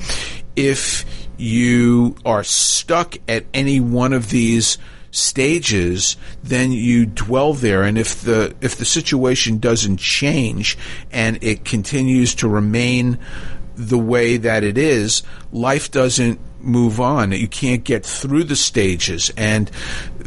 if 0.57 1.05
you 1.43 2.15
are 2.25 2.45
stuck 2.45 3.17
at 3.29 3.45
any 3.53 3.81
one 3.81 4.13
of 4.13 4.31
these 4.31 4.79
stages, 5.11 6.17
then 6.43 6.73
you 6.73 7.05
dwell 7.05 7.53
there. 7.53 7.83
And 7.83 7.99
if 7.99 8.23
the 8.23 8.55
if 8.61 8.77
the 8.77 8.85
situation 8.85 9.59
doesn't 9.59 9.99
change 9.99 10.79
and 11.11 11.43
it 11.43 11.65
continues 11.65 12.35
to 12.37 12.49
remain 12.49 13.19
the 13.75 13.99
way 13.99 14.37
that 14.37 14.63
it 14.63 14.79
is, 14.79 15.23
life 15.51 15.91
doesn't 15.91 16.39
move 16.61 17.01
on. 17.01 17.33
You 17.33 17.49
can't 17.49 17.83
get 17.83 18.07
through 18.07 18.45
the 18.45 18.57
stages, 18.57 19.31
and 19.37 19.71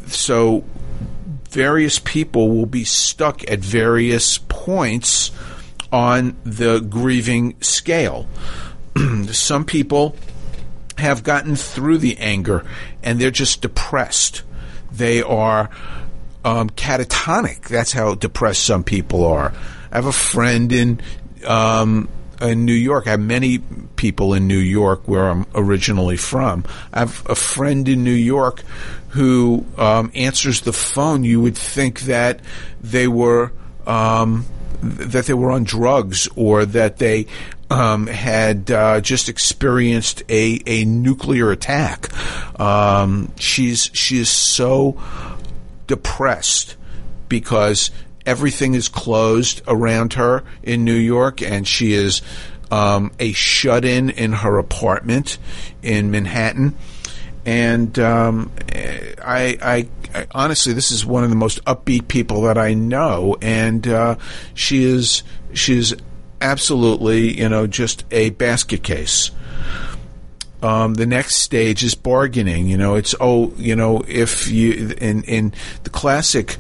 so 0.08 0.66
various 1.50 2.00
people 2.00 2.50
will 2.50 2.66
be 2.66 2.84
stuck 2.84 3.50
at 3.50 3.60
various 3.60 4.38
points 4.38 5.32
on 5.92 6.36
the 6.44 6.80
grieving 6.80 7.56
scale. 7.62 8.28
Some 9.32 9.64
people 9.64 10.18
have 10.98 11.24
gotten 11.24 11.56
through 11.56 11.98
the 11.98 12.18
anger 12.18 12.64
and 13.04 13.20
they're 13.20 13.32
just 13.32 13.62
depressed. 13.62 14.44
They 14.92 15.22
are 15.22 15.70
um, 16.44 16.70
catatonic. 16.70 17.68
That's 17.68 17.92
how 17.92 18.16
depressed 18.16 18.64
some 18.64 18.84
people 18.84 19.26
are. 19.26 19.54
I 19.92 19.96
have 19.96 20.06
a 20.06 20.14
friend 20.14 20.72
in 20.72 21.02
um, 21.46 22.08
in 22.42 22.66
New 22.66 22.74
York. 22.74 23.08
I 23.08 23.12
have 23.12 23.20
many 23.20 23.60
people 23.96 24.34
in 24.34 24.48
New 24.48 24.58
York 24.58 25.08
where 25.08 25.30
I'm 25.30 25.46
originally 25.56 26.18
from. 26.18 26.66
I 26.94 27.00
have 27.00 27.26
a 27.30 27.36
friend 27.36 27.88
in 27.88 28.04
New 28.04 28.12
York 28.12 28.64
who 29.10 29.66
um, 29.78 30.12
answers 30.14 30.62
the 30.62 30.74
phone. 30.74 31.24
You 31.24 31.42
would 31.42 31.58
think 31.58 32.02
that 32.02 32.42
they 32.82 33.08
were 33.08 33.52
um, 33.88 34.46
that 34.82 35.26
they 35.26 35.34
were 35.34 35.52
on 35.52 35.64
drugs 35.64 36.28
or 36.36 36.66
that 36.66 36.98
they 36.98 37.28
um, 37.70 38.08
had 38.08 38.70
uh, 38.72 39.02
just 39.02 39.30
experienced 39.30 40.24
a, 40.30 40.62
a 40.66 40.86
nuclear 40.86 41.52
attack. 41.52 42.10
Um, 42.60 43.32
she's 43.38 43.90
she 43.94 44.20
is 44.20 44.30
so 44.30 45.02
depressed 45.88 46.76
because 47.28 47.92
everything 48.26 48.74
is 48.74 48.88
closed 48.88 49.62
around 49.68 50.14
her 50.14 50.44
in 50.64 50.84
New 50.84 50.94
York, 50.96 51.42
and 51.42 51.68
she 51.68 51.94
is 51.94 52.22
um, 52.72 53.12
a 53.20 53.32
shut 53.34 53.86
in 53.86 54.10
in 54.10 54.34
her 54.34 54.58
apartment 54.58 55.38
in 55.82 56.12
Manhattan. 56.12 56.76
And 57.48 57.98
um, 58.00 58.52
I, 58.74 59.58
I, 59.62 59.88
I, 60.16 60.28
honestly, 60.32 60.74
this 60.74 60.90
is 60.90 61.06
one 61.06 61.24
of 61.24 61.30
the 61.30 61.36
most 61.36 61.64
upbeat 61.66 62.08
people 62.08 62.42
that 62.44 62.58
I 62.58 62.74
know, 62.74 63.38
and 63.40 63.88
uh, 63.88 64.16
she 64.56 64.84
is 64.84 65.22
she 65.54 65.78
is 65.78 65.96
absolutely, 66.42 67.38
you 67.38 67.50
know, 67.50 67.68
just 67.68 68.06
a 68.12 68.32
basket 68.32 68.84
case. 68.84 69.32
Um, 70.62 70.96
the 70.96 71.06
next 71.06 71.36
stage 71.36 71.84
is 71.84 71.96
bargaining. 71.96 72.68
You 72.68 72.78
know, 72.78 72.96
it's 72.96 73.14
oh, 73.20 73.54
you 73.58 73.76
know, 73.76 74.04
if 74.08 74.50
you 74.50 74.96
in 75.00 75.24
in 75.24 75.54
the 75.84 75.90
classic 75.90 76.58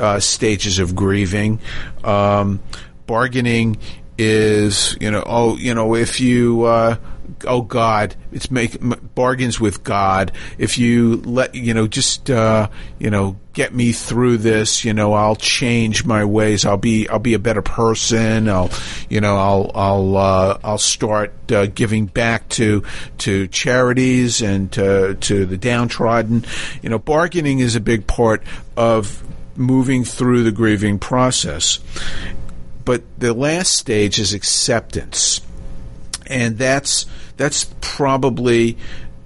uh, 0.00 0.20
stages 0.20 0.78
of 0.78 0.94
grieving, 0.94 1.60
um, 2.04 2.60
bargaining 3.06 3.78
is 4.18 4.96
you 5.00 5.10
know 5.10 5.22
oh 5.24 5.56
you 5.56 5.74
know 5.74 5.94
if 5.94 6.20
you 6.20 6.64
uh, 6.64 6.96
oh 7.46 7.62
God 7.62 8.14
it's 8.32 8.50
make 8.50 8.78
bargains 9.14 9.60
with 9.60 9.84
God. 9.84 10.32
If 10.58 10.78
you 10.78 11.16
let 11.16 11.54
you 11.54 11.74
know 11.74 11.86
just 11.86 12.30
uh, 12.30 12.68
you 12.98 13.10
know 13.10 13.36
get 13.52 13.74
me 13.74 13.92
through 13.92 14.38
this 14.38 14.84
you 14.84 14.94
know 14.94 15.12
I'll 15.12 15.36
change 15.36 16.04
my 16.04 16.24
ways. 16.24 16.64
I'll 16.64 16.76
be 16.76 17.08
I'll 17.08 17.18
be 17.18 17.34
a 17.34 17.38
better 17.38 17.62
person. 17.62 18.48
I'll 18.48 18.70
you 19.08 19.20
know 19.20 19.36
I'll 19.36 19.70
I'll 19.74 20.16
uh, 20.16 20.58
I'll 20.64 20.78
start 20.78 21.52
uh, 21.52 21.66
giving 21.66 22.06
back 22.06 22.48
to 22.50 22.84
to 23.18 23.48
charities 23.48 24.40
and 24.40 24.72
to 24.72 25.14
to 25.14 25.46
the 25.46 25.58
downtrodden. 25.58 26.44
You 26.80 26.88
know 26.88 26.98
bargaining 26.98 27.58
is 27.58 27.76
a 27.76 27.80
big 27.80 28.06
part 28.06 28.42
of 28.76 29.22
moving 29.56 30.04
through 30.04 30.44
the 30.44 30.52
grieving 30.52 30.98
process. 30.98 31.78
But 32.84 33.02
the 33.18 33.32
last 33.32 33.74
stage 33.74 34.18
is 34.18 34.34
acceptance, 34.34 35.40
and 36.26 36.58
that's 36.58 37.06
that's 37.36 37.72
probably 37.80 38.76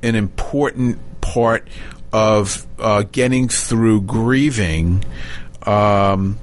an 0.03 0.15
important 0.15 0.99
part 1.21 1.69
of 2.13 2.67
uh, 2.79 3.03
getting 3.11 3.49
through 3.49 4.03
grieving. 4.03 5.05
Um, 5.63 6.39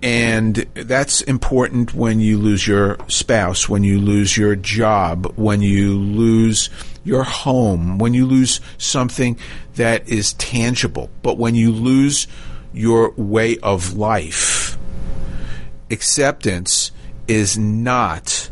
and 0.00 0.54
that's 0.74 1.22
important 1.22 1.92
when 1.92 2.20
you 2.20 2.38
lose 2.38 2.66
your 2.66 2.98
spouse, 3.08 3.68
when 3.68 3.82
you 3.82 3.98
lose 3.98 4.36
your 4.36 4.54
job, 4.54 5.32
when 5.36 5.60
you 5.60 5.98
lose 5.98 6.70
your 7.02 7.24
home, 7.24 7.98
when 7.98 8.14
you 8.14 8.26
lose 8.26 8.60
something 8.76 9.36
that 9.74 10.08
is 10.08 10.34
tangible. 10.34 11.10
But 11.22 11.38
when 11.38 11.56
you 11.56 11.72
lose 11.72 12.28
your 12.72 13.12
way 13.16 13.58
of 13.58 13.96
life, 13.96 14.78
acceptance 15.90 16.92
is 17.26 17.58
not 17.58 18.50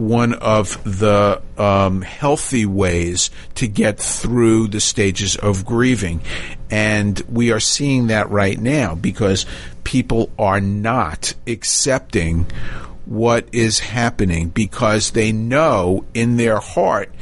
one 0.00 0.32
of 0.32 0.82
the 0.84 1.42
um, 1.58 2.00
healthy 2.00 2.64
ways 2.64 3.30
to 3.54 3.68
get 3.68 3.98
through 3.98 4.68
the 4.68 4.80
stages 4.80 5.36
of 5.36 5.64
grieving. 5.64 6.22
And 6.70 7.20
we 7.28 7.52
are 7.52 7.60
seeing 7.60 8.06
that 8.06 8.30
right 8.30 8.58
now 8.58 8.94
because 8.94 9.44
people 9.84 10.30
are 10.38 10.60
not 10.60 11.34
accepting 11.46 12.46
what 13.04 13.46
is 13.52 13.80
happening 13.80 14.48
because 14.48 15.10
they 15.10 15.32
know 15.32 16.04
in 16.14 16.36
their 16.36 16.60
heart 16.60 17.12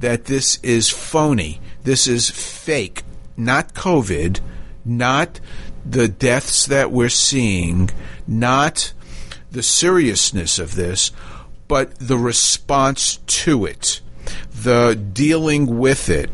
that 0.00 0.26
this 0.26 0.58
is 0.62 0.90
phony. 0.90 1.60
This 1.84 2.06
is 2.06 2.28
fake, 2.30 3.02
not 3.36 3.72
COVID, 3.72 4.40
not 4.84 5.40
the 5.88 6.08
deaths 6.08 6.66
that 6.66 6.90
we're 6.90 7.08
seeing, 7.08 7.90
not 8.26 8.92
the 9.52 9.62
seriousness 9.62 10.58
of 10.58 10.74
this, 10.74 11.12
but 11.68 11.98
the 11.98 12.18
response 12.18 13.18
to 13.26 13.66
it, 13.66 14.00
the 14.52 14.94
dealing 14.94 15.78
with 15.78 16.08
it, 16.08 16.30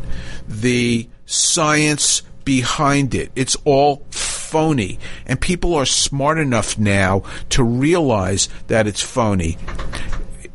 the 0.49 1.09
science 1.27 2.23
behind 2.45 3.15
it. 3.15 3.31
It's 3.35 3.57
all 3.65 4.05
phony. 4.11 4.99
And 5.27 5.41
people 5.41 5.75
are 5.75 5.87
smart 5.87 6.39
enough 6.39 6.79
now 6.79 7.23
to 7.51 7.63
realize 7.65 8.49
that 8.67 8.87
it's 8.87 9.03
phony. 9.03 9.57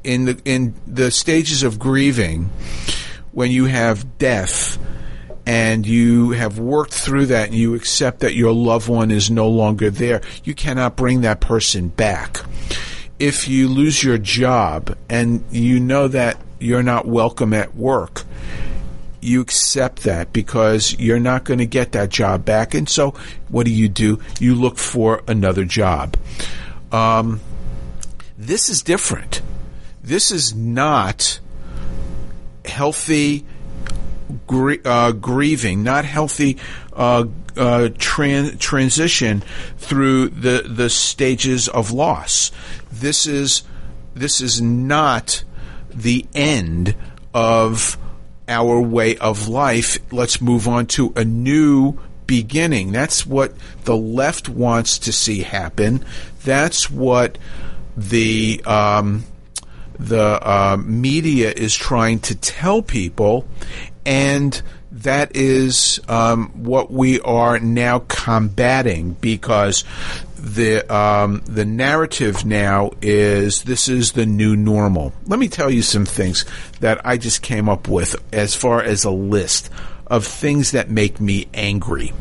In 0.03 0.25
the 0.25 0.41
in 0.45 0.75
the 0.85 1.11
stages 1.11 1.63
of 1.63 1.79
grieving, 1.79 2.49
when 3.31 3.51
you 3.51 3.65
have 3.65 4.17
death 4.17 4.77
and 5.45 5.85
you 5.85 6.31
have 6.31 6.59
worked 6.59 6.93
through 6.93 7.27
that 7.27 7.47
and 7.49 7.57
you 7.57 7.73
accept 7.73 8.19
that 8.19 8.35
your 8.35 8.53
loved 8.53 8.87
one 8.87 9.11
is 9.11 9.31
no 9.31 9.49
longer 9.49 9.89
there, 9.89 10.21
you 10.43 10.53
cannot 10.53 10.95
bring 10.95 11.21
that 11.21 11.39
person 11.39 11.89
back. 11.89 12.41
If 13.19 13.47
you 13.47 13.67
lose 13.67 14.03
your 14.03 14.17
job 14.17 14.95
and 15.09 15.43
you 15.51 15.79
know 15.79 16.07
that 16.07 16.37
you're 16.59 16.83
not 16.83 17.07
welcome 17.07 17.53
at 17.53 17.75
work, 17.75 18.23
you 19.21 19.41
accept 19.41 20.03
that 20.03 20.31
because 20.31 20.97
you're 20.99 21.19
not 21.19 21.43
going 21.43 21.59
to 21.59 21.65
get 21.65 21.91
that 21.93 22.09
job 22.09 22.45
back. 22.45 22.73
And 22.73 22.87
so, 22.87 23.13
what 23.49 23.65
do 23.65 23.71
you 23.71 23.89
do? 23.89 24.19
You 24.39 24.55
look 24.55 24.77
for 24.77 25.23
another 25.27 25.65
job. 25.65 26.15
Um, 26.91 27.41
this 28.37 28.69
is 28.69 28.81
different. 28.81 29.41
This 30.03 30.31
is 30.31 30.55
not 30.55 31.39
healthy 32.65 33.45
gr- 34.45 34.75
uh, 34.85 35.11
grieving, 35.13 35.83
not 35.83 36.05
healthy 36.05 36.57
uh, 36.93 37.25
uh, 37.55 37.89
tran- 37.97 38.59
transition 38.59 39.43
through 39.77 40.29
the 40.29 40.63
the 40.67 40.89
stages 40.89 41.67
of 41.67 41.91
loss. 41.91 42.51
This 42.99 43.27
is 43.27 43.63
this 44.13 44.41
is 44.41 44.61
not 44.61 45.43
the 45.93 46.25
end 46.33 46.95
of 47.33 47.97
our 48.47 48.79
way 48.79 49.17
of 49.17 49.47
life. 49.47 49.99
Let's 50.11 50.41
move 50.41 50.67
on 50.67 50.87
to 50.87 51.13
a 51.15 51.23
new 51.23 51.99
beginning. 52.25 52.91
That's 52.91 53.25
what 53.25 53.53
the 53.83 53.95
left 53.95 54.49
wants 54.49 54.99
to 54.99 55.13
see 55.13 55.41
happen. 55.41 56.05
That's 56.43 56.89
what 56.89 57.37
the 57.95 58.61
um, 58.65 59.25
the 59.99 60.39
uh, 60.41 60.77
media 60.77 61.51
is 61.51 61.75
trying 61.75 62.19
to 62.21 62.35
tell 62.35 62.81
people, 62.81 63.47
and 64.05 64.61
that 64.91 65.35
is 65.35 65.99
um, 66.07 66.49
what 66.63 66.91
we 66.91 67.19
are 67.21 67.59
now 67.59 67.99
combating 68.07 69.11
because 69.13 69.83
the 70.37 70.83
um, 70.93 71.41
the 71.45 71.65
narrative 71.65 72.45
now 72.45 72.91
is 73.01 73.63
this 73.63 73.87
is 73.87 74.11
the 74.13 74.25
new 74.25 74.55
normal. 74.55 75.13
Let 75.25 75.39
me 75.39 75.47
tell 75.47 75.69
you 75.69 75.81
some 75.81 76.05
things 76.05 76.45
that 76.79 77.05
I 77.05 77.17
just 77.17 77.41
came 77.41 77.67
up 77.67 77.87
with 77.87 78.15
as 78.33 78.55
far 78.55 78.81
as 78.81 79.03
a 79.03 79.11
list 79.11 79.69
of 80.05 80.25
things 80.25 80.71
that 80.71 80.89
make 80.89 81.19
me 81.19 81.47
angry, 81.53 82.13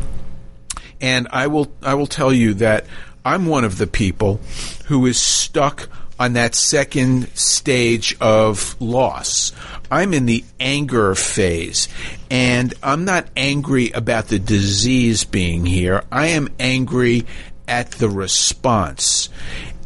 and 1.00 1.28
I 1.30 1.46
will 1.46 1.70
I 1.82 1.94
will 1.94 2.06
tell 2.06 2.32
you 2.32 2.54
that 2.54 2.86
I'm 3.24 3.46
one 3.46 3.64
of 3.64 3.78
the 3.78 3.86
people 3.86 4.40
who 4.86 5.06
is 5.06 5.20
stuck 5.20 5.88
on 6.18 6.32
that 6.32 6.54
second 6.54 7.28
stage 7.36 8.16
of 8.20 8.80
loss. 8.80 9.52
I'm 9.90 10.14
in 10.14 10.26
the 10.26 10.44
anger 10.58 11.14
phase, 11.14 11.88
and 12.30 12.72
I'm 12.82 13.04
not 13.04 13.28
angry 13.36 13.90
about 13.90 14.28
the 14.28 14.38
disease 14.38 15.24
being 15.24 15.66
here. 15.66 16.04
I 16.10 16.28
am 16.28 16.48
angry 16.58 17.26
at 17.68 17.90
the 17.92 18.08
response. 18.08 19.28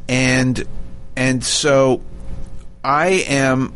And 0.09 0.65
and 1.17 1.45
so 1.45 2.03
I 2.83 3.25
am 3.29 3.75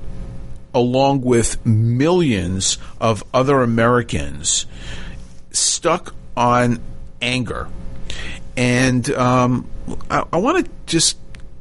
along 0.73 1.21
with 1.21 1.64
millions 1.64 2.79
of 3.01 3.23
other 3.33 3.62
Americans 3.62 4.67
stuck 5.53 6.14
on 6.37 6.81
anger. 7.23 7.69
And 8.57 9.09
um, 9.12 9.69
I, 10.11 10.25
I 10.33 10.37
want 10.38 10.64
to 10.64 10.73
just 10.87 11.19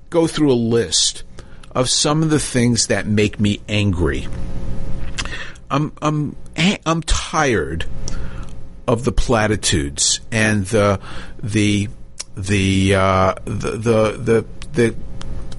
go 0.10 0.28
through 0.28 0.52
a 0.52 0.54
list 0.54 1.24
of 1.72 1.90
some 1.90 2.24
of 2.24 2.30
the 2.30 2.40
things 2.40 2.88
that 2.88 3.06
make 3.06 3.40
me 3.40 3.62
angry. 3.68 4.28
I'm 5.70 5.92
I'm 6.02 6.36
I'm 6.86 7.02
tired 7.02 7.86
of 8.88 9.06
the 9.06 9.12
platitudes 9.12 10.20
and 10.32 10.66
the 10.68 11.00
the 11.42 11.90
the 12.36 12.96
uh, 12.96 13.36
the, 13.46 13.72
the 13.72 14.12
the 14.18 14.46
the 14.74 14.96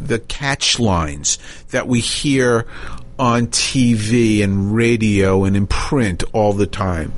the 0.01 0.19
catch 0.19 0.79
lines 0.79 1.39
that 1.71 1.87
we 1.87 2.01
hear 2.01 2.67
on 3.19 3.47
TV 3.47 4.43
and 4.43 4.75
radio 4.75 5.45
and 5.45 5.57
in 5.57 5.67
print 5.67 6.25
all 6.33 6.53
the 6.53 6.67
time. 6.67 7.13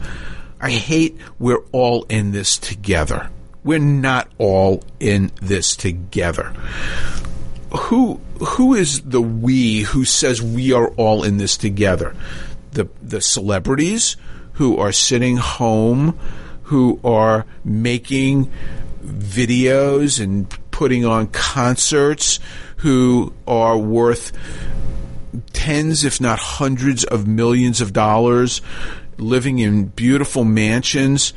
I 0.60 0.70
hate 0.70 1.16
we're 1.38 1.64
all 1.72 2.04
in 2.04 2.32
this 2.32 2.58
together. 2.58 3.30
We're 3.64 3.78
not 3.78 4.28
all 4.38 4.84
in 5.00 5.32
this 5.40 5.74
together 5.74 6.54
who 7.76 8.20
who 8.38 8.74
is 8.74 9.02
the 9.02 9.20
we 9.20 9.80
who 9.80 10.04
says 10.04 10.42
we 10.42 10.72
are 10.72 10.88
all 10.90 11.24
in 11.24 11.36
this 11.38 11.56
together? 11.56 12.14
The 12.72 12.88
the 13.02 13.20
celebrities 13.20 14.16
who 14.54 14.78
are 14.78 14.92
sitting 14.92 15.36
home, 15.36 16.18
who 16.64 17.00
are 17.04 17.46
making 17.64 18.50
videos 19.06 20.22
and 20.22 20.48
putting 20.70 21.04
on 21.04 21.28
concerts, 21.28 22.38
who 22.78 23.32
are 23.46 23.78
worth 23.78 24.32
tens, 25.52 26.04
if 26.04 26.20
not 26.20 26.38
hundreds, 26.38 27.04
of 27.04 27.26
millions 27.26 27.80
of 27.80 27.92
dollars, 27.92 28.60
living 29.18 29.58
in 29.58 29.86
beautiful 29.86 30.44
mansions, 30.44 31.30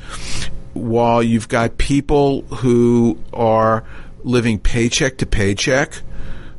while 0.73 1.23
you've 1.23 1.47
got 1.47 1.77
people 1.77 2.41
who 2.41 3.17
are 3.33 3.83
living 4.23 4.59
paycheck 4.59 5.17
to 5.17 5.25
paycheck 5.25 6.01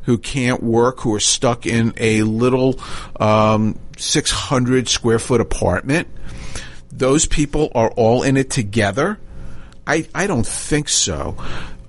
who 0.02 0.18
can't 0.18 0.62
work, 0.62 1.00
who 1.00 1.14
are 1.14 1.20
stuck 1.20 1.66
in 1.66 1.92
a 1.96 2.22
little 2.22 2.80
um, 3.20 3.78
600 3.96 4.88
square 4.88 5.18
foot 5.18 5.40
apartment. 5.40 6.08
Those 6.90 7.26
people 7.26 7.70
are 7.74 7.90
all 7.92 8.22
in 8.22 8.36
it 8.36 8.50
together. 8.50 9.18
I, 9.90 10.06
I 10.14 10.28
don't 10.28 10.46
think 10.46 10.88
so. 10.88 11.36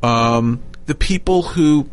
Um, 0.01 0.63
the 0.87 0.95
people 0.95 1.43
who 1.43 1.87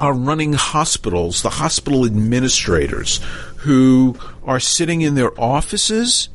are 0.00 0.12
running 0.12 0.52
hospitals, 0.52 1.42
the 1.42 1.50
hospital 1.50 2.04
administrators 2.04 3.20
who 3.58 4.16
are 4.42 4.58
sitting 4.58 5.02
in 5.02 5.14
their 5.14 5.40
offices, 5.40 6.28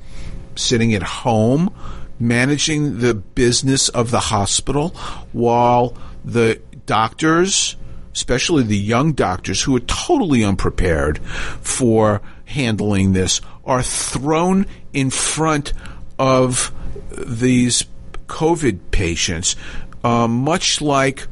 sitting 0.55 0.93
at 0.93 1.03
home, 1.03 1.73
managing 2.17 2.99
the 2.99 3.13
business 3.13 3.89
of 3.89 4.09
the 4.09 4.21
hospital, 4.21 4.89
while 5.33 5.97
the 6.23 6.61
doctors, 6.85 7.75
especially 8.13 8.63
the 8.63 8.77
young 8.77 9.11
doctors 9.11 9.61
who 9.61 9.75
are 9.75 9.81
totally 9.81 10.45
unprepared 10.45 11.19
for 11.19 12.21
handling 12.45 13.11
this, 13.11 13.41
are 13.65 13.83
thrown 13.83 14.65
in 14.93 15.09
front 15.09 15.73
of 16.17 16.71
these 17.17 17.83
COVID 18.27 18.79
patients, 18.91 19.55
uh, 20.03 20.27
much 20.27 20.81
like 20.81 21.27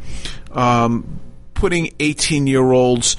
um, 0.51 1.19
putting 1.53 1.93
18 1.99 2.47
year 2.47 2.71
olds 2.71 3.17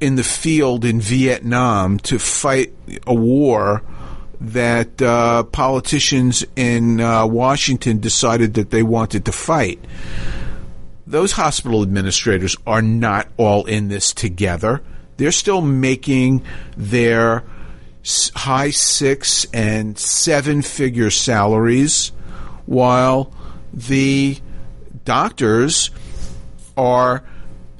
in 0.00 0.16
the 0.16 0.24
field 0.24 0.84
in 0.84 1.00
Vietnam 1.00 1.98
to 1.98 2.18
fight 2.18 2.72
a 3.06 3.14
war 3.14 3.82
that 4.40 5.00
uh, 5.02 5.42
politicians 5.44 6.44
in 6.56 7.00
uh, 7.00 7.26
Washington 7.26 8.00
decided 8.00 8.54
that 8.54 8.70
they 8.70 8.82
wanted 8.82 9.26
to 9.26 9.32
fight. 9.32 9.84
Those 11.06 11.32
hospital 11.32 11.82
administrators 11.82 12.56
are 12.66 12.80
not 12.80 13.28
all 13.36 13.66
in 13.66 13.88
this 13.88 14.14
together. 14.14 14.80
They're 15.18 15.32
still 15.32 15.60
making 15.60 16.42
their 16.76 17.44
high 18.34 18.70
six 18.70 19.44
and 19.52 19.98
seven 19.98 20.62
figure 20.62 21.10
salaries 21.10 22.12
while 22.70 23.32
the 23.74 24.38
doctors 25.04 25.90
are 26.76 27.24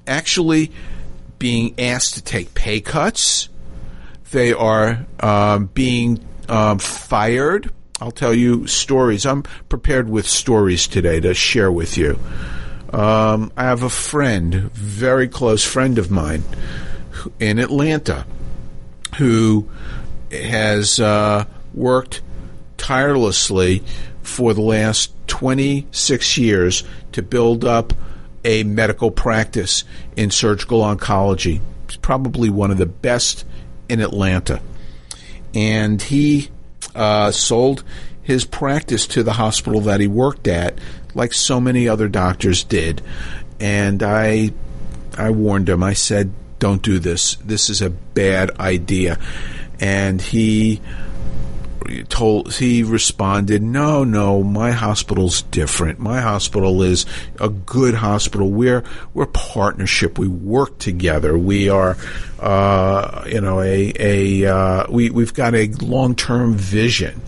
actually 0.04 0.72
being 1.38 1.78
asked 1.78 2.14
to 2.14 2.22
take 2.22 2.54
pay 2.54 2.80
cuts. 2.80 3.48
They 4.32 4.52
are 4.52 5.06
um, 5.20 5.66
being 5.66 6.26
um, 6.48 6.80
fired. 6.80 7.72
I'll 8.00 8.10
tell 8.10 8.34
you 8.34 8.66
stories. 8.66 9.26
I'm 9.26 9.44
prepared 9.68 10.08
with 10.08 10.26
stories 10.26 10.88
today 10.88 11.20
to 11.20 11.34
share 11.34 11.70
with 11.70 11.96
you. 11.96 12.18
Um, 12.92 13.52
I 13.56 13.62
have 13.62 13.84
a 13.84 13.90
friend, 13.90 14.72
very 14.72 15.28
close 15.28 15.64
friend 15.64 15.98
of 15.98 16.10
mine, 16.10 16.42
in 17.38 17.60
Atlanta, 17.60 18.26
who 19.18 19.68
has 20.32 20.98
uh, 20.98 21.44
worked 21.74 22.22
tirelessly 22.76 23.84
for 24.30 24.54
the 24.54 24.62
last 24.62 25.12
26 25.26 26.38
years 26.38 26.84
to 27.12 27.20
build 27.20 27.64
up 27.64 27.92
a 28.44 28.62
medical 28.62 29.10
practice 29.10 29.84
in 30.16 30.30
surgical 30.30 30.80
oncology. 30.82 31.60
He's 31.88 31.96
probably 31.96 32.48
one 32.48 32.70
of 32.70 32.78
the 32.78 32.86
best 32.86 33.44
in 33.88 34.00
Atlanta. 34.00 34.62
And 35.52 36.00
he 36.00 36.48
uh, 36.94 37.32
sold 37.32 37.82
his 38.22 38.44
practice 38.44 39.06
to 39.08 39.22
the 39.22 39.32
hospital 39.32 39.80
that 39.82 40.00
he 40.00 40.06
worked 40.06 40.46
at, 40.46 40.78
like 41.14 41.32
so 41.32 41.60
many 41.60 41.88
other 41.88 42.08
doctors 42.08 42.62
did. 42.62 43.02
And 43.58 44.02
I, 44.02 44.52
I 45.18 45.30
warned 45.30 45.68
him. 45.68 45.82
I 45.82 45.94
said, 45.94 46.32
"Don't 46.60 46.80
do 46.80 46.98
this. 47.00 47.34
This 47.44 47.68
is 47.68 47.82
a 47.82 47.90
bad 47.90 48.58
idea." 48.60 49.18
And 49.80 50.22
he 50.22 50.80
told 52.08 52.54
he 52.54 52.82
responded, 52.82 53.62
"No, 53.62 54.04
no, 54.04 54.42
my 54.42 54.72
hospital's 54.72 55.42
different. 55.42 55.98
My 55.98 56.20
hospital 56.20 56.82
is 56.82 57.06
a 57.40 57.48
good 57.48 57.94
hospital. 57.94 58.50
We're 58.50 58.84
we're 59.14 59.26
partnership. 59.26 60.18
We 60.18 60.28
work 60.28 60.78
together. 60.78 61.38
We 61.38 61.68
are, 61.68 61.96
uh, 62.38 63.24
you 63.26 63.40
know, 63.40 63.60
a 63.60 63.92
a 63.98 64.46
uh, 64.46 64.86
we 64.90 65.10
we've 65.10 65.34
got 65.34 65.54
a 65.54 65.68
long 65.80 66.14
term 66.14 66.54
vision." 66.54 67.20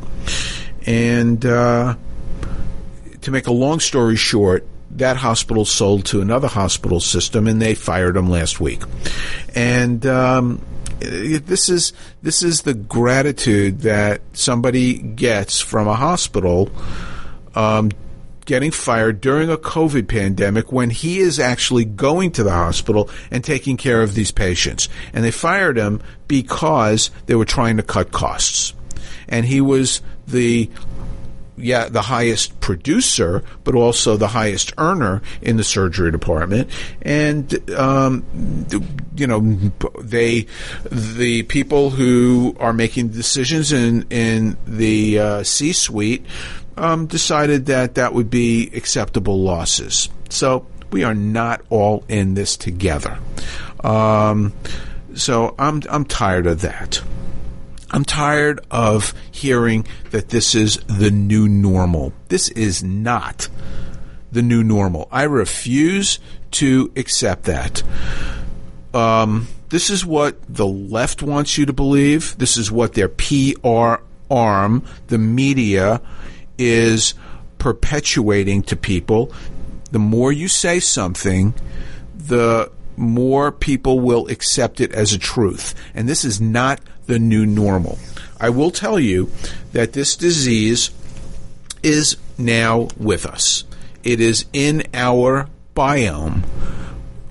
And 0.86 1.44
uh, 1.44 1.94
to 3.20 3.30
make 3.30 3.46
a 3.46 3.52
long 3.52 3.80
story 3.80 4.16
short, 4.16 4.66
that 4.92 5.16
hospital 5.16 5.64
sold 5.64 6.04
to 6.06 6.20
another 6.20 6.48
hospital 6.48 7.00
system, 7.00 7.46
and 7.46 7.62
they 7.62 7.74
fired 7.74 8.16
him 8.16 8.28
last 8.28 8.60
week. 8.60 8.82
And 9.54 10.04
um, 10.06 10.62
this 11.02 11.68
is 11.68 11.92
this 12.22 12.42
is 12.42 12.62
the 12.62 12.74
gratitude 12.74 13.80
that 13.80 14.20
somebody 14.32 14.98
gets 14.98 15.60
from 15.60 15.88
a 15.88 15.94
hospital 15.94 16.70
um, 17.54 17.90
getting 18.44 18.70
fired 18.70 19.20
during 19.20 19.50
a 19.50 19.56
COVID 19.56 20.08
pandemic 20.08 20.72
when 20.72 20.90
he 20.90 21.18
is 21.18 21.38
actually 21.38 21.84
going 21.84 22.32
to 22.32 22.42
the 22.42 22.50
hospital 22.50 23.08
and 23.30 23.44
taking 23.44 23.76
care 23.76 24.02
of 24.02 24.14
these 24.14 24.30
patients. 24.30 24.88
And 25.12 25.24
they 25.24 25.30
fired 25.30 25.76
him 25.76 26.02
because 26.28 27.10
they 27.26 27.34
were 27.34 27.44
trying 27.44 27.76
to 27.76 27.82
cut 27.82 28.12
costs. 28.12 28.74
And 29.28 29.46
he 29.46 29.60
was 29.60 30.02
the 30.26 30.70
yeah, 31.56 31.88
the 31.88 32.02
highest 32.02 32.58
producer, 32.60 33.42
but 33.64 33.74
also 33.74 34.16
the 34.16 34.28
highest 34.28 34.72
earner 34.78 35.22
in 35.40 35.56
the 35.56 35.64
surgery 35.64 36.10
department. 36.10 36.70
And, 37.02 37.70
um, 37.72 38.24
you 39.16 39.26
know, 39.26 39.40
they, 40.00 40.46
the 40.90 41.42
people 41.44 41.90
who 41.90 42.56
are 42.58 42.72
making 42.72 43.08
decisions 43.08 43.72
in, 43.72 44.06
in 44.10 44.56
the 44.66 45.18
uh, 45.18 45.42
C 45.42 45.72
suite 45.72 46.24
um, 46.76 47.06
decided 47.06 47.66
that 47.66 47.96
that 47.96 48.14
would 48.14 48.30
be 48.30 48.70
acceptable 48.74 49.40
losses. 49.40 50.08
So 50.30 50.66
we 50.90 51.04
are 51.04 51.14
not 51.14 51.62
all 51.68 52.04
in 52.08 52.34
this 52.34 52.56
together. 52.56 53.18
Um, 53.84 54.52
so 55.14 55.54
I'm, 55.58 55.82
I'm 55.90 56.04
tired 56.06 56.46
of 56.46 56.62
that. 56.62 57.02
I'm 57.92 58.04
tired 58.04 58.60
of 58.70 59.14
hearing 59.30 59.86
that 60.10 60.30
this 60.30 60.54
is 60.54 60.78
the 60.86 61.10
new 61.10 61.48
normal. 61.48 62.12
This 62.28 62.48
is 62.50 62.82
not 62.82 63.48
the 64.30 64.42
new 64.42 64.64
normal. 64.64 65.08
I 65.12 65.24
refuse 65.24 66.18
to 66.52 66.90
accept 66.96 67.44
that. 67.44 67.82
Um, 68.94 69.48
this 69.68 69.90
is 69.90 70.04
what 70.04 70.36
the 70.48 70.66
left 70.66 71.22
wants 71.22 71.58
you 71.58 71.66
to 71.66 71.72
believe. 71.72 72.36
This 72.38 72.56
is 72.56 72.72
what 72.72 72.94
their 72.94 73.08
PR 73.08 74.02
arm, 74.30 74.84
the 75.08 75.18
media, 75.18 76.00
is 76.58 77.14
perpetuating 77.58 78.62
to 78.64 78.76
people. 78.76 79.32
The 79.90 79.98
more 79.98 80.32
you 80.32 80.48
say 80.48 80.80
something, 80.80 81.54
the 82.16 82.70
more 82.96 83.52
people 83.52 84.00
will 84.00 84.28
accept 84.28 84.80
it 84.80 84.92
as 84.92 85.12
a 85.12 85.18
truth. 85.18 85.74
And 85.94 86.08
this 86.08 86.24
is 86.24 86.40
not 86.40 86.80
the 87.06 87.18
new 87.18 87.46
normal. 87.46 87.98
I 88.40 88.50
will 88.50 88.70
tell 88.70 88.98
you 88.98 89.30
that 89.72 89.92
this 89.92 90.16
disease 90.16 90.90
is 91.82 92.16
now 92.38 92.88
with 92.96 93.26
us. 93.26 93.64
It 94.02 94.20
is 94.20 94.46
in 94.52 94.82
our 94.94 95.48
biome. 95.74 96.42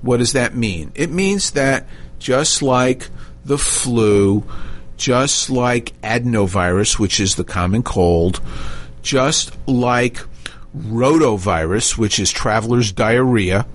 What 0.02 0.18
does 0.18 0.34
that 0.34 0.56
mean? 0.56 0.92
It 0.96 1.12
means 1.12 1.52
that 1.52 1.88
just 2.20 2.62
like 2.62 3.10
the 3.46 3.58
flu, 3.58 4.44
just 4.98 5.50
like 5.50 5.94
adenovirus, 6.02 6.98
which 7.00 7.20
is 7.20 7.36
the 7.36 7.44
common 7.44 7.84
cold, 7.84 8.40
just 9.02 9.56
like 9.68 10.20
rotavirus, 10.76 11.98
which 11.98 12.20
is 12.20 12.32
traveler's 12.32 12.92
diarrhea, 12.92 13.66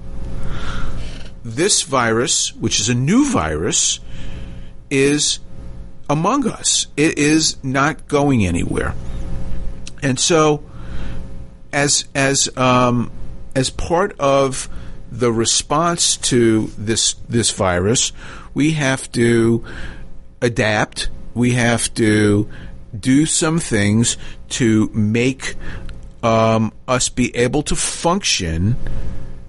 this 1.45 1.83
virus, 1.83 2.55
which 2.57 2.81
is 2.81 2.89
a 2.89 2.95
new 2.95 3.31
virus, 3.31 4.01
is 4.91 5.39
among 6.09 6.47
us. 6.47 6.87
It 6.97 7.19
is 7.19 7.63
not 7.63 8.09
going 8.09 8.47
anywhere. 8.47 8.95
And 10.03 10.19
so, 10.19 10.63
as 11.73 12.05
as 12.15 12.55
um, 12.57 13.11
as 13.55 13.71
part 13.71 14.19
of 14.19 14.69
the 15.11 15.33
response 15.33 16.17
to 16.17 16.71
this 16.79 17.15
this 17.29 17.51
virus, 17.51 18.13
we 18.55 18.73
have 18.73 19.11
to 19.13 19.65
adapt. 20.41 21.09
We 21.35 21.53
have 21.53 21.93
to 21.95 22.49
do 22.99 23.27
some 23.27 23.59
things 23.59 24.17
to 24.49 24.91
make 24.95 25.55
um, 26.23 26.73
us 26.89 27.09
be 27.09 27.35
able 27.37 27.63
to 27.65 27.77
function, 27.77 28.77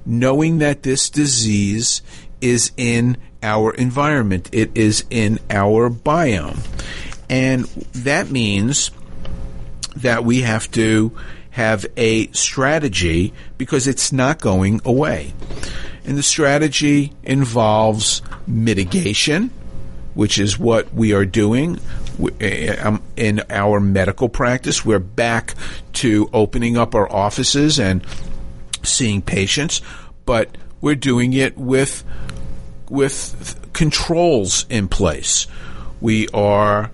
knowing 0.06 0.58
that 0.60 0.84
this 0.84 1.10
disease 1.10 2.02
is 2.41 2.72
in 2.78 3.17
our 3.43 3.73
environment, 3.73 4.50
it 4.52 4.71
is 4.76 5.06
in 5.10 5.39
our 5.50 5.89
biome. 5.89 6.60
And 7.30 7.65
that 7.93 8.32
means 8.32 8.91
that 9.97 10.23
we 10.23 10.41
have 10.41 10.69
to 10.71 11.12
have 11.52 11.86
a 11.97 12.28
strategy 12.32 13.34
because 13.58 13.88
it's 13.88 14.12
not 14.12 14.39
going 14.39 14.80
away. 14.86 15.34
And 16.06 16.17
the 16.17 16.23
strategy 16.23 17.13
involves 17.23 18.21
mitigation, 18.45 19.50
which 20.13 20.39
is 20.39 20.58
what 20.58 20.93
we 20.93 21.13
are 21.13 21.26
doing 21.26 21.80
eh, 22.39 22.76
um, 22.76 23.02
in 23.15 23.41
our 23.50 23.80
medical 23.80 24.30
practice. 24.30 24.86
We're 24.86 25.00
back 25.00 25.56
to 25.93 26.30
opening 26.32 26.78
up 26.78 26.95
our 26.95 27.12
offices 27.12 27.80
and 27.80 28.06
seeing 28.84 29.21
patients, 29.21 29.82
but 30.26 30.56
we're 30.80 30.95
doing 30.95 31.34
it 31.34 31.58
with 31.58 32.04
with 32.89 33.69
controls 33.73 34.65
in 34.69 34.88
place. 34.88 35.47
We 36.02 36.28
are 36.30 36.91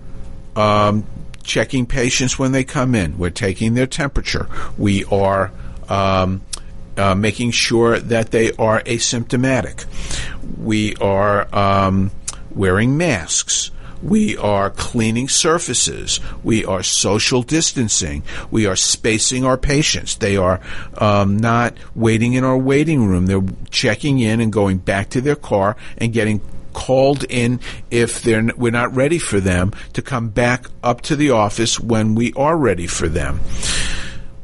um, 0.56 1.04
checking 1.42 1.86
patients 1.86 2.38
when 2.38 2.52
they 2.52 2.64
come 2.64 2.94
in. 2.94 3.18
We're 3.18 3.30
taking 3.30 3.74
their 3.74 3.86
temperature. 3.86 4.48
We 4.78 5.04
are 5.04 5.52
um, 5.88 6.42
uh, 6.96 7.14
making 7.14 7.52
sure 7.52 7.98
that 7.98 8.30
they 8.30 8.52
are 8.52 8.82
asymptomatic. 8.82 9.84
We 10.58 10.96
are 10.96 11.54
um, 11.54 12.10
wearing 12.50 12.96
masks. 12.96 13.70
We 14.02 14.36
are 14.36 14.70
cleaning 14.70 15.28
surfaces. 15.28 16.20
We 16.42 16.64
are 16.64 16.82
social 16.82 17.42
distancing. 17.42 18.22
We 18.50 18.66
are 18.66 18.76
spacing 18.76 19.44
our 19.44 19.56
patients. 19.56 20.16
They 20.16 20.36
are 20.36 20.60
um, 20.98 21.36
not 21.36 21.76
waiting 21.94 22.34
in 22.34 22.44
our 22.44 22.58
waiting 22.58 23.06
room. 23.06 23.26
They're 23.26 23.42
checking 23.70 24.18
in 24.18 24.40
and 24.40 24.52
going 24.52 24.78
back 24.78 25.10
to 25.10 25.20
their 25.20 25.36
car 25.36 25.76
and 25.98 26.12
getting 26.12 26.40
called 26.74 27.24
in 27.30 27.60
if 27.90 28.22
they're 28.22 28.50
we're 28.56 28.72
not 28.72 28.94
ready 28.94 29.18
for 29.18 29.40
them 29.40 29.72
to 29.94 30.02
come 30.02 30.28
back 30.28 30.66
up 30.82 31.00
to 31.00 31.16
the 31.16 31.30
office 31.30 31.78
when 31.80 32.14
we 32.14 32.32
are 32.34 32.56
ready 32.56 32.86
for 32.86 33.08
them. 33.08 33.40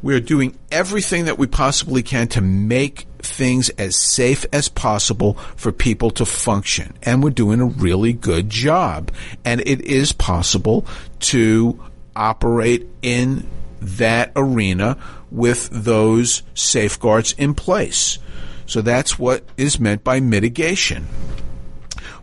We 0.01 0.15
are 0.15 0.19
doing 0.19 0.57
everything 0.71 1.25
that 1.25 1.37
we 1.37 1.47
possibly 1.47 2.01
can 2.01 2.27
to 2.29 2.41
make 2.41 3.05
things 3.19 3.69
as 3.71 3.95
safe 3.95 4.45
as 4.51 4.67
possible 4.67 5.33
for 5.55 5.71
people 5.71 6.09
to 6.11 6.25
function. 6.25 6.95
And 7.03 7.23
we're 7.23 7.29
doing 7.29 7.61
a 7.61 7.65
really 7.65 8.13
good 8.13 8.49
job. 8.49 9.11
And 9.45 9.61
it 9.61 9.81
is 9.81 10.11
possible 10.11 10.85
to 11.19 11.79
operate 12.15 12.87
in 13.01 13.47
that 13.81 14.31
arena 14.35 14.97
with 15.29 15.69
those 15.69 16.43
safeguards 16.53 17.33
in 17.37 17.53
place. 17.53 18.19
So 18.65 18.81
that's 18.81 19.19
what 19.19 19.43
is 19.57 19.79
meant 19.79 20.03
by 20.03 20.19
mitigation. 20.19 21.07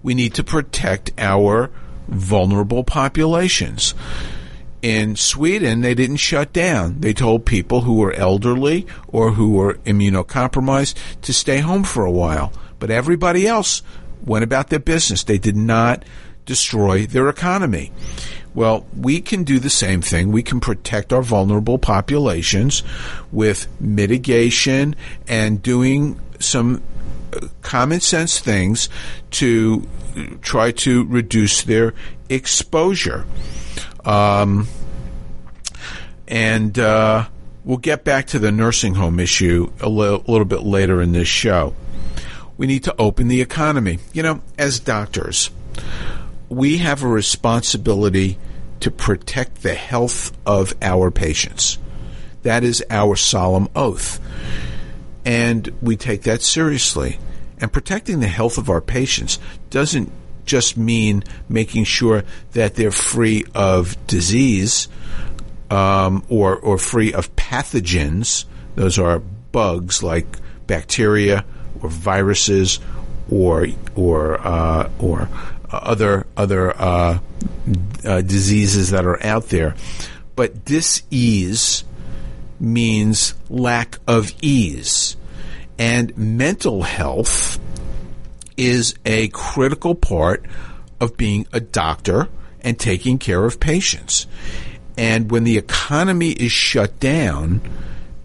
We 0.03 0.15
need 0.15 0.35
to 0.35 0.45
protect 0.45 1.13
our 1.19 1.71
vulnerable 2.09 2.85
populations 2.85 3.95
in 4.83 5.17
Sweden, 5.17 5.81
they 5.81 5.95
didn't 5.95 6.17
shut 6.17 6.53
down. 6.53 7.01
They 7.01 7.13
told 7.13 7.45
people 7.45 7.83
who 7.83 7.97
were 7.97 8.13
elderly 8.13 8.87
or 9.09 9.33
who 9.33 9.51
were 9.51 9.75
immunocompromised 9.85 10.95
to 11.23 11.33
stay 11.33 11.59
home 11.59 11.85
for 11.85 12.05
a 12.05 12.11
while. 12.11 12.53
But 12.79 12.91
everybody 12.91 13.47
else 13.47 13.83
went 14.25 14.45
about 14.45 14.69
their 14.69 14.79
business. 14.79 15.25
They 15.25 15.39
did 15.39 15.57
not 15.57 16.05
destroy 16.47 17.07
their 17.07 17.29
economy. 17.29 17.93
Well, 18.55 18.87
we 18.97 19.21
can 19.21 19.45
do 19.45 19.59
the 19.59 19.71
same 19.71 20.01
thing. 20.01 20.33
We 20.33 20.43
can 20.43 20.61
protect 20.61 21.13
our 21.13 21.23
vulnerable 21.23 21.79
populations 21.79 22.83
with 23.31 23.69
mitigation 23.81 24.97
and 25.27 25.63
doing 25.63 26.19
some 26.41 26.83
uh, 27.33 27.49
common 27.63 28.01
sense 28.01 28.41
things 28.41 28.89
to 29.33 29.87
try 30.43 30.73
to 30.73 31.05
reduce 31.05 31.63
their 31.63 31.95
exposure. 32.29 33.27
Um, 34.09 34.67
and 36.27 36.79
uh, 36.79 37.29
we'll 37.63 37.77
get 37.77 38.05
back 38.05 38.29
to 38.29 38.39
the 38.39 38.51
nursing 38.51 38.95
home 38.95 39.21
issue 39.21 39.71
a 39.81 39.89
little, 39.89 40.25
a 40.27 40.31
little 40.31 40.47
bit 40.47 40.63
later 40.63 41.03
in 41.03 41.13
this 41.13 41.29
show. 41.29 41.75
We 42.57 42.67
need 42.67 42.85
to 42.85 42.95
open 42.99 43.29
the 43.29 43.43
economy. 43.43 43.99
You 44.15 44.23
know, 44.23 44.43
as 44.57 44.81
doctors, 44.81 45.51
we 46.49 46.79
have 46.79 47.03
a 47.03 47.09
responsibility 47.09 48.39
to 48.81 48.91
protect 48.91 49.63
the 49.63 49.75
health 49.75 50.33
of 50.47 50.73
our 50.81 51.11
patients. 51.11 51.79
That 52.43 52.65
is 52.65 52.83
our 52.89 53.15
solemn 53.15 53.69
oath. 53.77 54.21
And 55.27 55.71
we 55.83 55.97
take 55.97 56.23
that 56.23 56.41
seriously. 56.41 57.19
And 57.61 57.71
protecting 57.71 58.21
the 58.21 58.29
health 58.29 58.57
of 58.57 58.71
our 58.71 58.81
patients 58.81 59.39
doesn't 59.69 60.11
just 60.49 60.77
mean 60.77 61.23
making 61.49 61.85
sure 61.85 62.25
that 62.53 62.75
they're 62.75 62.91
free 62.91 63.45
of 63.55 63.97
disease 64.07 64.89
um, 65.71 66.25
or 66.29 66.57
or 66.57 66.79
free 66.79 67.13
of 67.13 67.35
pathogens. 67.37 68.47
Those 68.75 68.99
are 68.99 69.21
bugs 69.53 70.03
like 70.03 70.27
bacteria 70.67 71.45
or 71.83 71.91
viruses 71.91 72.81
or 73.31 73.69
or 73.95 74.41
uh, 74.47 74.91
or 74.99 75.29
other 75.71 76.27
other 76.37 76.75
uh, 76.77 77.19
uh, 78.05 78.21
diseases 78.23 78.91
that 78.91 79.05
are 79.05 79.23
out 79.25 79.49
there. 79.49 79.75
But 80.35 80.65
disease 80.65 81.85
means 82.61 83.35
lack 83.51 83.99
of 84.07 84.33
ease, 84.41 85.17
and 85.79 86.17
mental 86.17 86.83
health 86.83 87.59
is 88.59 88.95
a 89.07 89.29
critical 89.29 89.95
part 89.95 90.45
of 91.01 91.17
being 91.17 91.47
a 91.53 91.61
doctor 91.61 92.29
and 92.61 92.79
taking 92.79 93.19
care 93.19 93.45
of 93.45 93.61
patients. 93.61 94.27
And 94.99 95.31
when 95.31 95.45
the 95.45 95.57
economy 95.57 96.31
is 96.33 96.51
shut 96.51 96.99
down, 96.99 97.61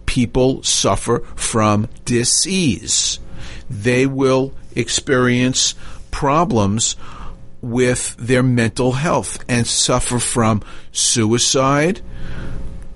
people 0.06 0.62
suffer 0.64 1.20
from 1.36 1.88
disease. 2.04 3.20
They 3.70 4.06
will 4.06 4.52
experience 4.74 5.74
problems 6.10 6.96
with 7.60 8.16
their 8.18 8.42
mental 8.42 8.92
health 8.92 9.42
and 9.48 9.66
suffer 9.66 10.18
from 10.18 10.62
suicide, 10.92 12.02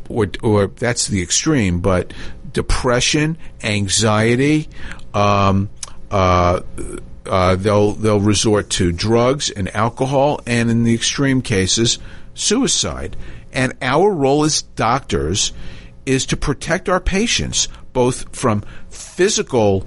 or, 0.09 0.27
or 0.43 0.67
that's 0.67 1.07
the 1.07 1.23
extreme, 1.23 1.81
but 1.81 2.13
depression, 2.53 3.39
anxiety, 3.63 4.69
um, 5.15 5.71
uh, 6.11 6.61
uh, 7.29 7.57
they'll 7.57 7.93
they'll 7.93 8.21
resort 8.21 8.71
to 8.71 8.93
drugs 8.93 9.51
and 9.51 9.75
alcohol, 9.75 10.41
and 10.47 10.71
in 10.71 10.85
the 10.85 10.95
extreme 10.95 11.43
cases, 11.43 11.99
suicide. 12.35 13.17
And 13.53 13.75
our 13.81 14.13
role 14.13 14.45
as 14.45 14.63
doctors 14.63 15.53
is 16.07 16.27
to 16.27 16.37
protect 16.37 16.89
our 16.89 17.01
patients 17.01 17.69
both 17.93 18.35
from 18.37 18.63
physical 18.91 19.85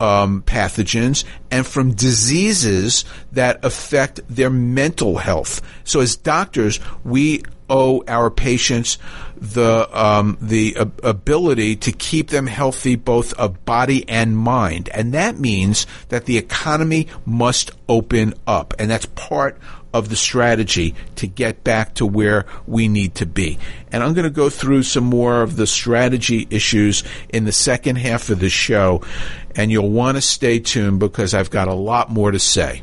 um, 0.00 0.42
pathogens 0.42 1.24
and 1.50 1.66
from 1.66 1.92
diseases 1.92 3.04
that 3.32 3.64
affect 3.64 4.20
their 4.28 4.50
mental 4.50 5.18
health. 5.18 5.60
So, 5.84 6.00
as 6.00 6.16
doctors, 6.16 6.80
we 7.04 7.42
owe 7.68 8.04
our 8.06 8.30
patients 8.30 8.98
the 9.36 9.88
um, 9.92 10.38
the 10.40 10.76
uh, 10.76 10.86
ability 11.02 11.76
to 11.76 11.92
keep 11.92 12.30
them 12.30 12.46
healthy, 12.46 12.96
both 12.96 13.32
of 13.34 13.64
body 13.64 14.08
and 14.08 14.36
mind, 14.36 14.88
and 14.90 15.12
that 15.14 15.38
means 15.38 15.86
that 16.08 16.24
the 16.24 16.38
economy 16.38 17.08
must 17.24 17.70
open 17.88 18.34
up, 18.46 18.74
and 18.78 18.90
that's 18.90 19.06
part 19.06 19.58
of 19.92 20.08
the 20.10 20.16
strategy 20.16 20.94
to 21.16 21.26
get 21.26 21.64
back 21.64 21.94
to 21.94 22.04
where 22.04 22.44
we 22.66 22.86
need 22.86 23.14
to 23.14 23.24
be. 23.24 23.58
And 23.90 24.02
I'm 24.02 24.12
going 24.12 24.24
to 24.24 24.30
go 24.30 24.50
through 24.50 24.82
some 24.82 25.04
more 25.04 25.42
of 25.42 25.56
the 25.56 25.66
strategy 25.66 26.46
issues 26.50 27.02
in 27.30 27.44
the 27.44 27.52
second 27.52 27.96
half 27.96 28.28
of 28.28 28.38
the 28.38 28.50
show, 28.50 29.02
and 29.54 29.70
you'll 29.70 29.90
want 29.90 30.16
to 30.16 30.20
stay 30.20 30.58
tuned 30.58 31.00
because 31.00 31.32
I've 31.32 31.50
got 31.50 31.68
a 31.68 31.74
lot 31.74 32.10
more 32.10 32.30
to 32.30 32.38
say. 32.38 32.82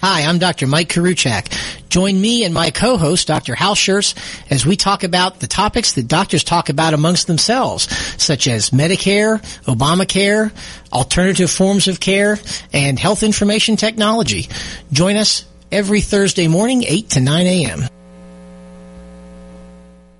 Hi, 0.00 0.22
I'm 0.22 0.38
Dr. 0.38 0.68
Mike 0.68 0.90
Koriwchak. 0.90 1.88
Join 1.88 2.20
me 2.20 2.44
and 2.44 2.54
my 2.54 2.70
co-host, 2.70 3.26
Dr. 3.26 3.56
Hal 3.56 3.74
Scherz, 3.74 4.14
as 4.48 4.64
we 4.64 4.76
talk 4.76 5.02
about 5.02 5.40
the 5.40 5.48
topics 5.48 5.94
that 5.94 6.06
doctors 6.06 6.44
talk 6.44 6.68
about 6.68 6.94
amongst 6.94 7.26
themselves, 7.26 7.90
such 8.22 8.46
as 8.46 8.70
Medicare, 8.70 9.40
Obamacare, 9.64 10.52
alternative 10.92 11.50
forms 11.50 11.88
of 11.88 11.98
care, 11.98 12.38
and 12.72 12.96
health 12.96 13.24
information 13.24 13.74
technology. 13.74 14.48
Join 14.92 15.16
us 15.16 15.44
every 15.72 16.00
Thursday 16.00 16.46
morning, 16.46 16.84
8 16.84 17.10
to 17.10 17.20
9 17.20 17.46
a.m. 17.46 17.97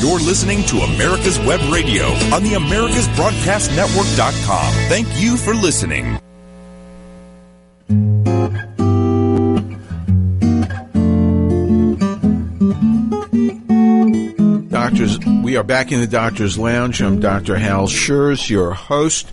You're 0.00 0.20
listening 0.20 0.62
to 0.66 0.76
America's 0.76 1.40
Web 1.40 1.60
Radio 1.72 2.04
on 2.32 2.44
the 2.44 2.52
AmericasBroadcastNetwork.com. 2.52 4.72
Thank 4.88 5.08
you 5.20 5.36
for 5.36 5.54
listening. 5.54 6.20
Doctors, 14.68 15.18
we 15.42 15.56
are 15.56 15.64
back 15.64 15.90
in 15.90 15.98
the 15.98 16.06
Doctor's 16.06 16.56
Lounge. 16.56 17.02
I'm 17.02 17.18
Dr. 17.18 17.56
Hal 17.56 17.88
Scherz, 17.88 18.48
your 18.48 18.74
host. 18.74 19.28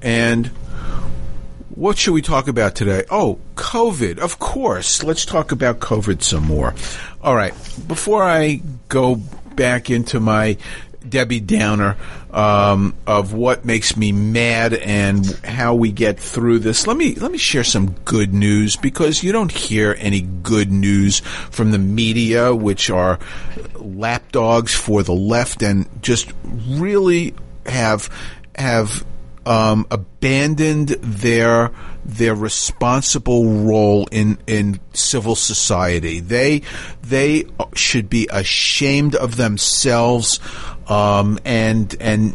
And 0.00 0.46
what 1.68 1.98
should 1.98 2.14
we 2.14 2.22
talk 2.22 2.48
about 2.48 2.74
today? 2.74 3.04
Oh, 3.10 3.40
COVID, 3.56 4.20
of 4.20 4.38
course. 4.38 5.04
Let's 5.04 5.26
talk 5.26 5.52
about 5.52 5.80
COVID 5.80 6.22
some 6.22 6.44
more. 6.44 6.74
All 7.22 7.36
right. 7.36 7.52
Before 7.86 8.24
I 8.24 8.62
go 8.88 9.20
back 9.58 9.90
into 9.90 10.20
my 10.20 10.56
Debbie 11.06 11.40
Downer 11.40 11.96
um, 12.30 12.94
of 13.06 13.32
what 13.32 13.64
makes 13.64 13.96
me 13.96 14.12
mad 14.12 14.72
and 14.72 15.26
how 15.44 15.74
we 15.74 15.92
get 15.92 16.18
through 16.18 16.60
this. 16.60 16.86
Let 16.86 16.96
me 16.96 17.14
let 17.16 17.30
me 17.30 17.38
share 17.38 17.64
some 17.64 17.90
good 18.04 18.32
news 18.32 18.76
because 18.76 19.22
you 19.22 19.32
don't 19.32 19.52
hear 19.52 19.96
any 19.98 20.20
good 20.20 20.70
news 20.70 21.20
from 21.20 21.72
the 21.72 21.78
media, 21.78 22.54
which 22.54 22.88
are 22.88 23.18
lapdogs 23.74 24.74
for 24.74 25.02
the 25.02 25.14
left 25.14 25.62
and 25.62 25.86
just 26.02 26.32
really 26.44 27.34
have 27.66 28.08
have 28.54 29.04
um, 29.44 29.86
abandoned 29.90 30.88
their 30.88 31.72
their 32.08 32.34
responsible 32.34 33.64
role 33.64 34.08
in 34.10 34.38
in 34.46 34.80
civil 34.94 35.36
society. 35.36 36.20
They 36.20 36.62
they 37.02 37.44
should 37.74 38.08
be 38.08 38.26
ashamed 38.32 39.14
of 39.14 39.36
themselves 39.36 40.40
um, 40.88 41.38
and 41.44 41.94
and 42.00 42.34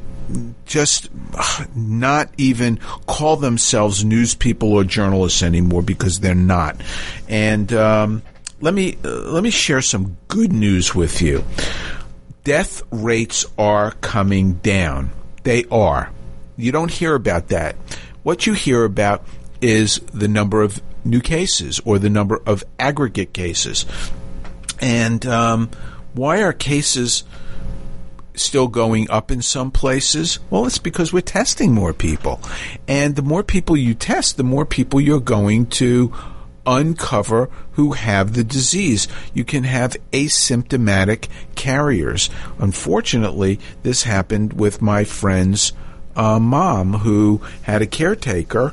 just 0.65 1.09
not 1.75 2.29
even 2.37 2.77
call 3.07 3.35
themselves 3.35 4.05
news 4.05 4.35
people 4.35 4.73
or 4.73 4.83
journalists 4.83 5.43
anymore 5.43 5.81
because 5.81 6.19
they're 6.19 6.35
not. 6.35 6.79
And 7.27 7.73
um, 7.73 8.21
let 8.61 8.75
me 8.75 8.97
uh, 9.03 9.09
let 9.09 9.43
me 9.43 9.49
share 9.49 9.81
some 9.81 10.17
good 10.27 10.53
news 10.53 10.93
with 10.93 11.19
you. 11.19 11.43
Death 12.43 12.83
rates 12.91 13.47
are 13.57 13.91
coming 14.01 14.53
down. 14.53 15.09
They 15.41 15.65
are. 15.71 16.11
You 16.57 16.71
don't 16.71 16.91
hear 16.91 17.15
about 17.15 17.47
that. 17.47 17.75
What 18.21 18.45
you 18.45 18.53
hear 18.53 18.83
about 18.85 19.25
is 19.63 19.99
the 20.13 20.27
number 20.27 20.61
of 20.61 20.81
new 21.05 21.21
cases 21.21 21.79
or 21.85 21.97
the 21.97 22.09
number 22.09 22.41
of 22.45 22.63
aggregate 22.77 23.33
cases. 23.33 23.85
And 24.81 25.25
um, 25.25 25.71
why 26.13 26.43
are 26.43 26.53
cases 26.53 27.23
still 28.35 28.67
going 28.67 29.09
up 29.09 29.31
in 29.31 29.41
some 29.41 29.71
places? 29.71 30.39
Well, 30.49 30.65
it's 30.65 30.79
because 30.79 31.13
we're 31.13 31.21
testing 31.21 31.73
more 31.73 31.93
people. 31.93 32.41
And 32.87 33.15
the 33.15 33.21
more 33.21 33.43
people 33.43 33.77
you 33.77 33.93
test, 33.93 34.35
the 34.37 34.43
more 34.43 34.65
people 34.65 34.99
you're 34.99 35.21
going 35.21 35.67
to 35.67 36.13
uncover 36.65 37.49
who 37.71 37.91
have 37.91 38.33
the 38.33 38.43
disease. 38.43 39.07
You 39.33 39.43
can 39.43 39.63
have 39.63 39.97
asymptomatic 40.11 41.27
carriers. 41.55 42.29
Unfortunately, 42.59 43.59
this 43.83 44.03
happened 44.03 44.53
with 44.53 44.81
my 44.81 45.03
friend's 45.03 45.73
uh, 46.15 46.39
mom 46.39 46.93
who 46.93 47.41
had 47.63 47.81
a 47.81 47.87
caretaker 47.87 48.69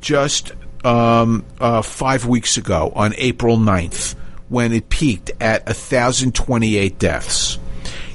just 0.00 0.52
um, 0.84 1.44
uh, 1.60 1.82
five 1.82 2.26
weeks 2.26 2.56
ago 2.56 2.92
on 2.94 3.14
April 3.16 3.56
9th 3.56 4.14
when 4.48 4.72
it 4.72 4.88
peaked 4.88 5.30
at 5.40 5.66
1,028 5.66 6.98
deaths. 6.98 7.58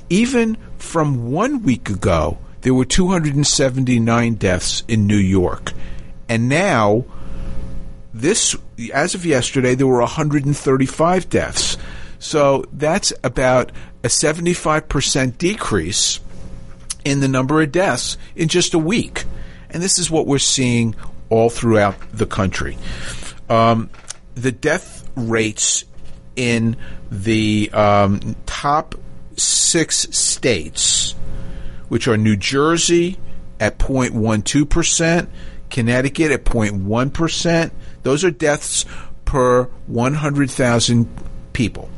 Even 0.09 0.57
from 0.77 1.31
one 1.31 1.63
week 1.63 1.89
ago, 1.89 2.37
there 2.61 2.73
were 2.73 2.85
279 2.85 4.35
deaths 4.35 4.83
in 4.87 5.05
New 5.05 5.17
York. 5.17 5.73
And 6.27 6.49
now, 6.49 7.05
this, 8.13 8.55
as 8.93 9.13
of 9.15 9.25
yesterday, 9.25 9.75
there 9.75 9.87
were 9.87 9.99
135 9.99 11.29
deaths. 11.29 11.77
So 12.19 12.65
that's 12.71 13.13
about 13.23 13.71
a 14.03 14.07
75% 14.07 15.37
decrease 15.37 16.19
in 17.05 17.19
the 17.19 17.27
number 17.27 17.61
of 17.61 17.71
deaths 17.71 18.17
in 18.35 18.47
just 18.47 18.73
a 18.73 18.79
week. 18.79 19.25
And 19.69 19.81
this 19.81 19.97
is 19.97 20.09
what 20.09 20.27
we're 20.27 20.39
seeing 20.39 20.95
all 21.29 21.49
throughout 21.49 21.95
the 22.11 22.25
country. 22.25 22.77
Um, 23.49 23.89
the 24.35 24.51
death 24.51 25.07
rates 25.15 25.85
in 26.35 26.77
the 27.11 27.69
um, 27.73 28.35
top 28.45 28.95
six 29.35 30.07
states, 30.15 31.15
which 31.89 32.07
are 32.07 32.17
New 32.17 32.35
Jersey 32.35 33.17
at 33.59 33.77
0.12%, 33.77 35.27
Connecticut 35.69 36.31
at 36.31 36.43
0.1%, 36.43 37.71
those 38.03 38.23
are 38.23 38.31
deaths 38.31 38.85
per 39.25 39.63
100,000 39.87 41.07
people. 41.53 41.89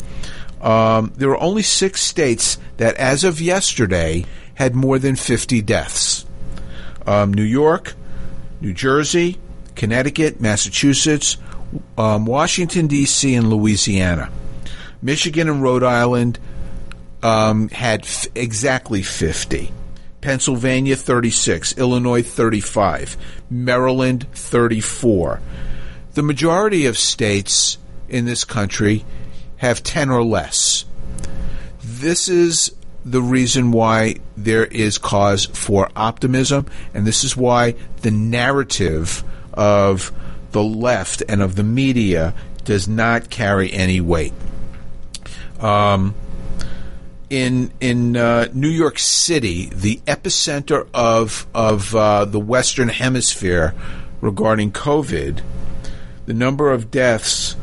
Um, 0.62 1.12
there 1.16 1.30
are 1.30 1.42
only 1.42 1.62
six 1.62 2.02
states 2.02 2.58
that, 2.78 2.96
as 2.96 3.24
of 3.24 3.42
yesterday, 3.42 4.26
had 4.56 4.76
more 4.76 5.00
than 5.00 5.16
50 5.16 5.62
deaths. 5.62 6.26
Um, 7.06 7.34
New 7.34 7.44
York, 7.44 7.94
New 8.62 8.74
Jersey, 8.74 9.38
Connecticut, 9.76 10.42
Massachusetts, 10.42 11.38
um, 11.98 12.26
Washington, 12.26 12.88
D.C., 12.88 13.36
and 13.36 13.50
Louisiana. 13.50 14.32
Michigan 15.02 15.50
and 15.50 15.62
Rhode 15.62 15.84
Island 15.84 16.40
um, 17.22 17.70
had 17.70 18.02
f- 18.02 18.28
exactly 18.34 19.04
50. 19.04 19.72
Pennsylvania 20.22 20.96
36, 20.96 21.78
Illinois 21.78 22.24
35, 22.24 23.16
Maryland 23.50 24.26
34. 24.34 25.40
The 26.14 26.24
majority 26.24 26.88
of 26.88 26.98
states 26.98 27.78
in 28.10 28.26
this 28.26 28.44
country 28.44 29.06
have 29.58 29.84
10 29.84 30.10
or 30.10 30.24
less. 30.24 30.86
This 31.84 32.28
is 32.28 32.72
the 33.06 33.22
reason 33.22 33.72
why 33.72 34.16
there 34.36 34.66
is 34.66 34.98
cause 34.98 35.46
for 35.46 35.90
optimism, 35.96 36.66
and 36.94 37.06
this 37.06 37.24
is 37.24 37.38
why 37.38 37.76
the 38.02 38.12
narrative 38.12 39.24
of 39.54 40.12
the 40.52 40.64
left 40.64 41.22
and 41.30 41.42
of 41.42 41.56
the 41.56 41.64
media 41.64 42.34
does 42.64 42.88
not 42.88 43.30
carry 43.30 43.72
any 43.72 44.02
weight. 44.02 44.34
Um, 45.60 46.16
in 47.30 47.72
in 47.80 48.18
uh, 48.18 48.48
New 48.54 48.70
York 48.70 48.98
City, 48.98 49.68
the 49.68 49.98
epicenter 50.08 50.88
of 50.94 51.46
of 51.54 51.96
uh, 51.96 52.26
the 52.26 52.40
Western 52.40 52.90
Hemisphere 52.90 53.76
regarding 54.20 54.72
COVID, 54.72 55.44
the 56.26 56.34
number 56.34 56.72
of 56.72 56.90
deaths 56.90 57.56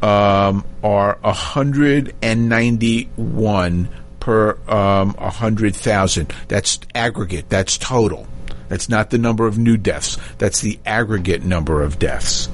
um, 0.00 0.64
are 0.82 1.18
191 1.22 3.88
per 4.26 4.58
um, 4.68 5.12
100,000. 5.12 6.32
That's 6.48 6.80
aggregate. 6.96 7.48
That's 7.48 7.78
total. 7.78 8.26
That's 8.68 8.88
not 8.88 9.10
the 9.10 9.18
number 9.18 9.46
of 9.46 9.56
new 9.56 9.76
deaths. 9.76 10.18
That's 10.38 10.60
the 10.60 10.80
aggregate 10.84 11.44
number 11.44 11.80
of 11.80 12.00
deaths. 12.00 12.46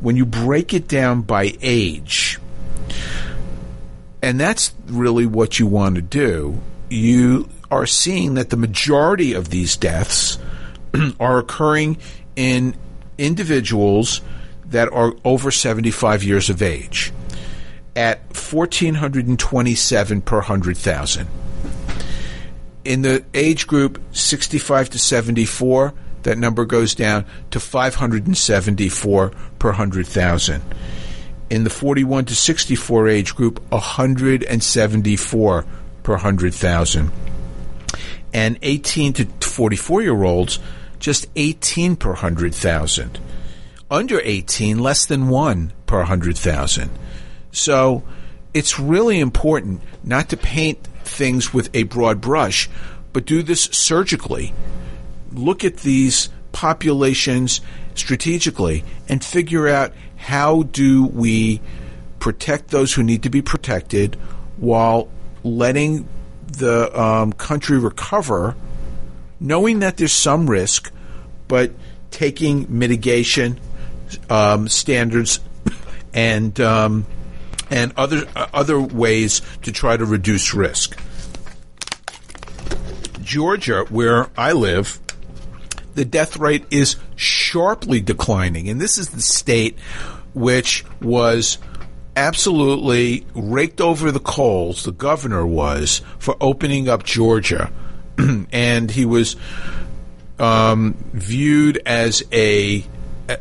When 0.00 0.16
you 0.16 0.26
break 0.26 0.74
it 0.74 0.88
down 0.88 1.22
by 1.22 1.56
age, 1.62 2.38
and 4.20 4.38
that's 4.38 4.74
really 4.88 5.24
what 5.24 5.58
you 5.58 5.66
want 5.66 5.94
to 5.94 6.02
do, 6.02 6.60
you 6.90 7.48
are 7.70 7.86
seeing 7.86 8.34
that 8.34 8.50
the 8.50 8.58
majority 8.58 9.32
of 9.32 9.48
these 9.48 9.78
deaths 9.78 10.38
are 11.18 11.38
occurring 11.38 11.96
in 12.36 12.76
individuals 13.16 14.20
that 14.66 14.92
are 14.92 15.14
over 15.24 15.50
75 15.50 16.22
years 16.22 16.50
of 16.50 16.60
age 16.60 17.10
at 17.96 18.18
1427 18.28 20.22
per 20.22 20.36
100,000. 20.36 21.26
In 22.84 23.02
the 23.02 23.24
age 23.34 23.66
group 23.66 24.00
65 24.12 24.90
to 24.90 24.98
74, 24.98 25.92
that 26.22 26.38
number 26.38 26.64
goes 26.64 26.94
down 26.94 27.26
to 27.50 27.60
574 27.60 29.30
per 29.58 29.68
100,000. 29.68 30.62
In 31.50 31.64
the 31.64 31.70
41 31.70 32.26
to 32.26 32.34
64 32.34 33.08
age 33.08 33.34
group, 33.34 33.60
174 33.70 35.64
per 36.02 36.12
100,000. 36.12 37.12
And 38.32 38.58
18 38.62 39.12
to 39.14 39.24
44 39.40 40.02
year 40.02 40.22
olds, 40.22 40.60
just 40.98 41.26
18 41.34 41.96
per 41.96 42.10
100,000. 42.10 43.18
Under 43.90 44.20
18, 44.22 44.78
less 44.78 45.04
than 45.04 45.28
1 45.28 45.72
per 45.86 45.98
100,000. 45.98 46.90
So 47.52 48.02
it's 48.54 48.78
really 48.78 49.20
important 49.20 49.82
not 50.04 50.28
to 50.30 50.36
paint 50.36 50.86
things 51.04 51.52
with 51.52 51.70
a 51.74 51.84
broad 51.84 52.20
brush, 52.20 52.68
but 53.12 53.24
do 53.24 53.42
this 53.42 53.64
surgically. 53.64 54.52
Look 55.32 55.64
at 55.64 55.78
these 55.78 56.28
populations 56.52 57.60
strategically 57.94 58.84
and 59.08 59.24
figure 59.24 59.68
out 59.68 59.92
how 60.16 60.64
do 60.64 61.06
we 61.06 61.60
protect 62.18 62.68
those 62.68 62.94
who 62.94 63.02
need 63.02 63.22
to 63.22 63.30
be 63.30 63.42
protected 63.42 64.14
while 64.56 65.08
letting 65.42 66.06
the 66.46 67.00
um, 67.00 67.32
country 67.32 67.78
recover, 67.78 68.54
knowing 69.38 69.78
that 69.78 69.96
there's 69.96 70.12
some 70.12 70.48
risk, 70.48 70.92
but 71.48 71.72
taking 72.10 72.66
mitigation 72.68 73.58
um, 74.28 74.68
standards 74.68 75.40
and 76.12 76.60
um, 76.60 77.06
and 77.70 77.92
other 77.96 78.26
uh, 78.36 78.46
other 78.52 78.80
ways 78.80 79.42
to 79.62 79.72
try 79.72 79.96
to 79.96 80.04
reduce 80.04 80.54
risk. 80.54 81.00
Georgia, 83.22 83.84
where 83.88 84.28
I 84.36 84.52
live, 84.52 84.98
the 85.94 86.04
death 86.04 86.36
rate 86.36 86.64
is 86.70 86.96
sharply 87.16 88.00
declining, 88.00 88.68
and 88.68 88.80
this 88.80 88.98
is 88.98 89.10
the 89.10 89.22
state 89.22 89.78
which 90.34 90.84
was 91.00 91.58
absolutely 92.16 93.24
raked 93.34 93.80
over 93.80 94.10
the 94.10 94.20
coals. 94.20 94.84
The 94.84 94.92
governor 94.92 95.46
was 95.46 96.02
for 96.18 96.36
opening 96.40 96.88
up 96.88 97.04
Georgia, 97.04 97.72
and 98.52 98.90
he 98.90 99.04
was 99.04 99.36
um, 100.38 100.94
viewed 101.12 101.80
as 101.86 102.24
a 102.32 102.84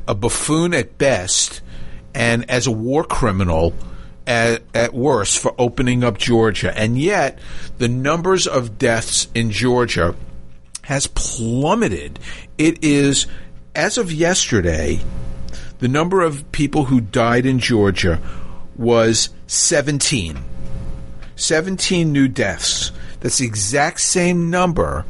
a 0.07 0.13
buffoon 0.13 0.75
at 0.75 0.99
best 0.99 1.61
and 2.13 2.47
as 2.47 2.67
a 2.67 2.71
war 2.71 3.03
criminal 3.03 3.73
at, 4.29 4.61
at 4.75 4.93
worst 4.93 5.39
for 5.39 5.53
opening 5.57 6.03
up 6.03 6.19
Georgia. 6.19 6.71
And 6.77 6.97
yet, 6.97 7.39
the 7.79 7.87
numbers 7.87 8.45
of 8.45 8.77
deaths 8.77 9.27
in 9.33 9.49
Georgia 9.49 10.15
has 10.83 11.07
plummeted. 11.07 12.19
It 12.57 12.83
is, 12.83 13.25
as 13.73 13.97
of 13.97 14.13
yesterday, 14.13 14.99
the 15.79 15.87
number 15.87 16.21
of 16.21 16.49
people 16.51 16.85
who 16.85 17.01
died 17.01 17.47
in 17.47 17.57
Georgia 17.57 18.21
was 18.77 19.29
17. 19.47 20.37
17 21.35 22.13
new 22.13 22.27
deaths. 22.27 22.91
That's 23.21 23.39
the 23.39 23.47
exact 23.47 23.99
same 23.99 24.51
number 24.51 25.05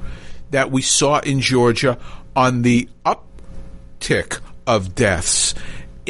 that 0.51 0.71
we 0.71 0.81
saw 0.81 1.19
in 1.19 1.41
Georgia 1.41 1.97
on 2.35 2.61
the 2.61 2.87
uptick 3.05 4.39
of 4.65 4.95
deaths 4.95 5.53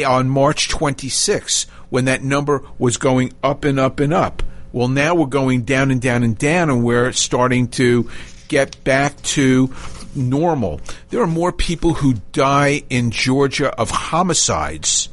on 0.05 0.29
March 0.29 0.69
26, 0.69 1.65
when 1.89 2.05
that 2.05 2.23
number 2.23 2.63
was 2.77 2.97
going 2.97 3.33
up 3.43 3.65
and 3.65 3.79
up 3.79 3.99
and 3.99 4.13
up. 4.13 4.43
Well, 4.71 4.87
now 4.87 5.15
we're 5.15 5.25
going 5.25 5.63
down 5.63 5.89
and 5.91 6.01
down 6.01 6.23
and 6.23 6.37
down, 6.37 6.69
and 6.69 6.83
we're 6.83 7.11
starting 7.11 7.69
to 7.69 8.09
get 8.47 8.83
back 8.83 9.19
to 9.21 9.73
normal. 10.15 10.81
There 11.09 11.21
are 11.21 11.27
more 11.27 11.51
people 11.51 11.95
who 11.95 12.15
die 12.31 12.83
in 12.89 13.11
Georgia 13.11 13.69
of 13.79 13.89
homicides 13.89 15.09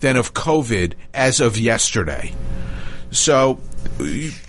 than 0.00 0.16
of 0.16 0.34
COVID 0.34 0.94
as 1.14 1.40
of 1.40 1.58
yesterday. 1.58 2.34
So 3.10 3.60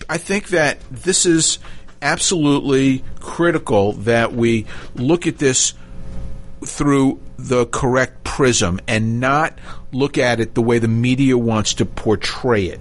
I 0.10 0.18
think 0.18 0.50
that 0.50 0.80
this 0.92 1.26
is 1.26 1.60
absolutely 2.02 3.04
critical 3.20 3.94
that 3.94 4.34
we 4.34 4.66
look 4.96 5.26
at 5.26 5.38
this 5.38 5.74
through 6.68 7.20
the 7.38 7.66
correct 7.66 8.24
prism 8.24 8.80
and 8.88 9.20
not 9.20 9.58
look 9.92 10.18
at 10.18 10.40
it 10.40 10.54
the 10.54 10.62
way 10.62 10.80
the 10.80 10.88
media 10.88 11.38
wants 11.38 11.76
to 11.76 11.86
portray 11.86 12.66
it. 12.66 12.80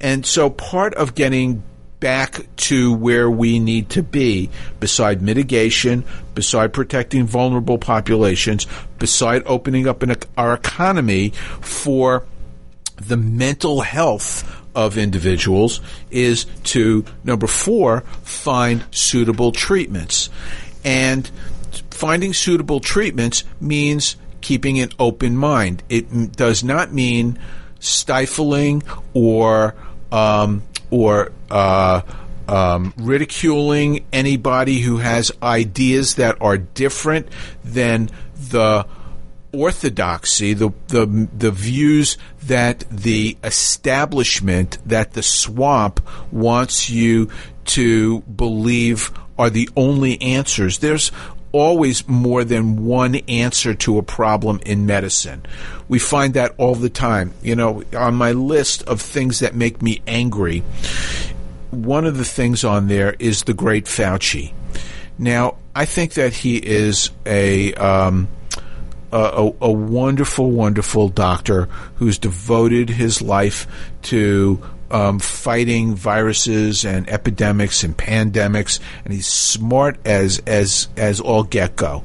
And 0.00 0.26
so 0.26 0.50
part 0.50 0.94
of 0.94 1.14
getting 1.14 1.62
back 2.00 2.44
to 2.56 2.92
where 2.92 3.30
we 3.30 3.60
need 3.60 3.88
to 3.90 4.02
be, 4.02 4.50
beside 4.80 5.22
mitigation, 5.22 6.04
beside 6.34 6.72
protecting 6.72 7.26
vulnerable 7.26 7.78
populations, 7.78 8.66
beside 8.98 9.42
opening 9.46 9.86
up 9.86 10.02
an, 10.02 10.12
our 10.36 10.54
economy 10.54 11.30
for 11.60 12.24
the 12.96 13.16
mental 13.16 13.82
health 13.82 14.60
of 14.74 14.98
individuals, 14.98 15.80
is 16.10 16.46
to, 16.64 17.04
number 17.22 17.46
four, 17.46 18.00
find 18.22 18.84
suitable 18.90 19.52
treatments. 19.52 20.28
And 20.84 21.30
finding 22.02 22.32
suitable 22.32 22.80
treatments 22.80 23.44
means 23.60 24.16
keeping 24.40 24.80
an 24.80 24.90
open 24.98 25.36
mind. 25.36 25.84
It 25.88 26.32
does 26.32 26.64
not 26.64 26.92
mean 26.92 27.38
stifling 27.78 28.82
or 29.14 29.76
um, 30.10 30.64
or 30.90 31.30
uh, 31.48 32.00
um, 32.48 32.92
ridiculing 32.96 34.04
anybody 34.12 34.80
who 34.80 34.96
has 34.98 35.30
ideas 35.40 36.16
that 36.16 36.42
are 36.42 36.58
different 36.58 37.28
than 37.62 38.10
the 38.50 38.84
orthodoxy, 39.52 40.54
the, 40.54 40.70
the 40.88 41.28
the 41.38 41.52
views 41.52 42.18
that 42.42 42.80
the 42.90 43.38
establishment, 43.44 44.78
that 44.84 45.12
the 45.12 45.22
swamp 45.22 46.00
wants 46.32 46.90
you 46.90 47.28
to 47.64 48.22
believe 48.22 49.12
are 49.38 49.50
the 49.50 49.68
only 49.76 50.20
answers. 50.20 50.78
There's 50.78 51.12
always 51.52 52.08
more 52.08 52.44
than 52.44 52.84
one 52.84 53.16
answer 53.28 53.74
to 53.74 53.98
a 53.98 54.02
problem 54.02 54.60
in 54.64 54.86
medicine. 54.86 55.44
We 55.88 55.98
find 55.98 56.34
that 56.34 56.54
all 56.56 56.74
the 56.74 56.90
time. 56.90 57.34
You 57.42 57.54
know, 57.56 57.84
on 57.94 58.14
my 58.14 58.32
list 58.32 58.82
of 58.84 59.00
things 59.00 59.40
that 59.40 59.54
make 59.54 59.82
me 59.82 60.02
angry, 60.06 60.60
one 61.70 62.04
of 62.06 62.16
the 62.16 62.24
things 62.24 62.64
on 62.64 62.88
there 62.88 63.14
is 63.18 63.44
the 63.44 63.54
great 63.54 63.84
Fauci. 63.84 64.52
Now, 65.18 65.56
I 65.74 65.84
think 65.84 66.14
that 66.14 66.32
he 66.32 66.56
is 66.56 67.10
a. 67.26 67.74
Um, 67.74 68.28
a, 69.14 69.52
a, 69.60 69.70
wonderful, 69.70 70.50
wonderful 70.50 71.10
doctor 71.10 71.66
who's 71.96 72.16
devoted 72.16 72.88
his 72.88 73.20
life 73.20 73.66
to 74.00 74.58
um, 74.92 75.18
fighting 75.18 75.94
viruses 75.94 76.84
and 76.84 77.08
epidemics 77.08 77.82
and 77.82 77.96
pandemics, 77.96 78.78
and 79.04 79.12
he's 79.12 79.26
smart 79.26 79.98
as 80.06 80.40
as 80.46 80.88
as 80.96 81.20
all 81.20 81.42
get 81.42 81.74
go. 81.74 82.04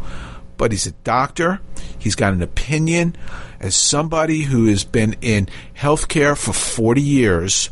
But 0.56 0.72
he's 0.72 0.88
a 0.88 0.94
doctor. 1.04 1.60
He's 2.00 2.16
got 2.16 2.34
an 2.34 2.42
opinion. 2.42 3.16
As 3.60 3.76
somebody 3.76 4.42
who 4.42 4.68
has 4.68 4.84
been 4.84 5.16
in 5.22 5.50
healthcare 5.76 6.38
for 6.38 6.54
40 6.54 7.02
years, 7.02 7.70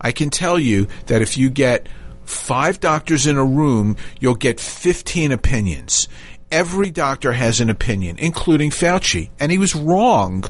I 0.00 0.12
can 0.12 0.30
tell 0.30 0.58
you 0.58 0.88
that 1.06 1.22
if 1.22 1.36
you 1.36 1.50
get 1.50 1.88
five 2.24 2.80
doctors 2.80 3.26
in 3.26 3.36
a 3.36 3.44
room, 3.44 3.96
you'll 4.20 4.34
get 4.34 4.60
15 4.60 5.32
opinions. 5.32 6.06
Every 6.50 6.90
doctor 6.90 7.32
has 7.32 7.60
an 7.60 7.70
opinion, 7.70 8.18
including 8.18 8.70
Fauci. 8.70 9.30
And 9.40 9.50
he 9.50 9.56
was 9.56 9.74
wrong 9.74 10.44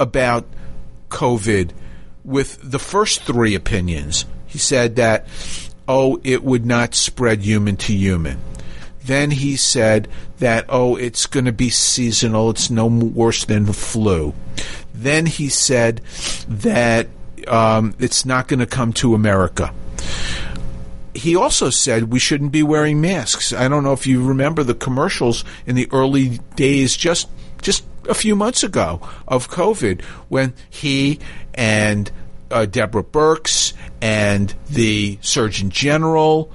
about 0.00 0.46
COVID 1.10 1.72
with 2.26 2.58
the 2.62 2.78
first 2.78 3.22
three 3.22 3.54
opinions. 3.54 4.26
He 4.46 4.58
said 4.58 4.96
that, 4.96 5.26
oh, 5.88 6.20
it 6.24 6.42
would 6.42 6.66
not 6.66 6.94
spread 6.94 7.42
human 7.42 7.76
to 7.78 7.94
human. 7.94 8.40
Then 9.04 9.30
he 9.30 9.56
said 9.56 10.08
that, 10.38 10.66
oh, 10.68 10.96
it's 10.96 11.26
going 11.26 11.44
to 11.44 11.52
be 11.52 11.70
seasonal. 11.70 12.50
It's 12.50 12.68
no 12.68 12.86
worse 12.86 13.44
than 13.44 13.64
the 13.64 13.72
flu. 13.72 14.34
Then 14.92 15.26
he 15.26 15.48
said 15.48 16.00
that 16.48 17.06
um, 17.46 17.94
it's 18.00 18.26
not 18.26 18.48
going 18.48 18.58
to 18.60 18.66
come 18.66 18.92
to 18.94 19.14
America. 19.14 19.72
He 21.14 21.36
also 21.36 21.70
said 21.70 22.12
we 22.12 22.18
shouldn't 22.18 22.52
be 22.52 22.64
wearing 22.64 23.00
masks. 23.00 23.52
I 23.52 23.68
don't 23.68 23.84
know 23.84 23.92
if 23.92 24.06
you 24.06 24.26
remember 24.26 24.64
the 24.64 24.74
commercials 24.74 25.44
in 25.66 25.76
the 25.76 25.88
early 25.92 26.40
days, 26.56 26.96
just 26.96 27.28
just 27.66 27.84
a 28.08 28.14
few 28.14 28.36
months 28.36 28.62
ago 28.62 29.00
of 29.26 29.50
COVID, 29.50 30.00
when 30.28 30.54
he 30.70 31.18
and 31.52 32.08
uh, 32.48 32.64
Deborah 32.64 33.02
Birx 33.02 33.72
and 34.00 34.54
the 34.70 35.18
Surgeon 35.20 35.70
General 35.70 36.48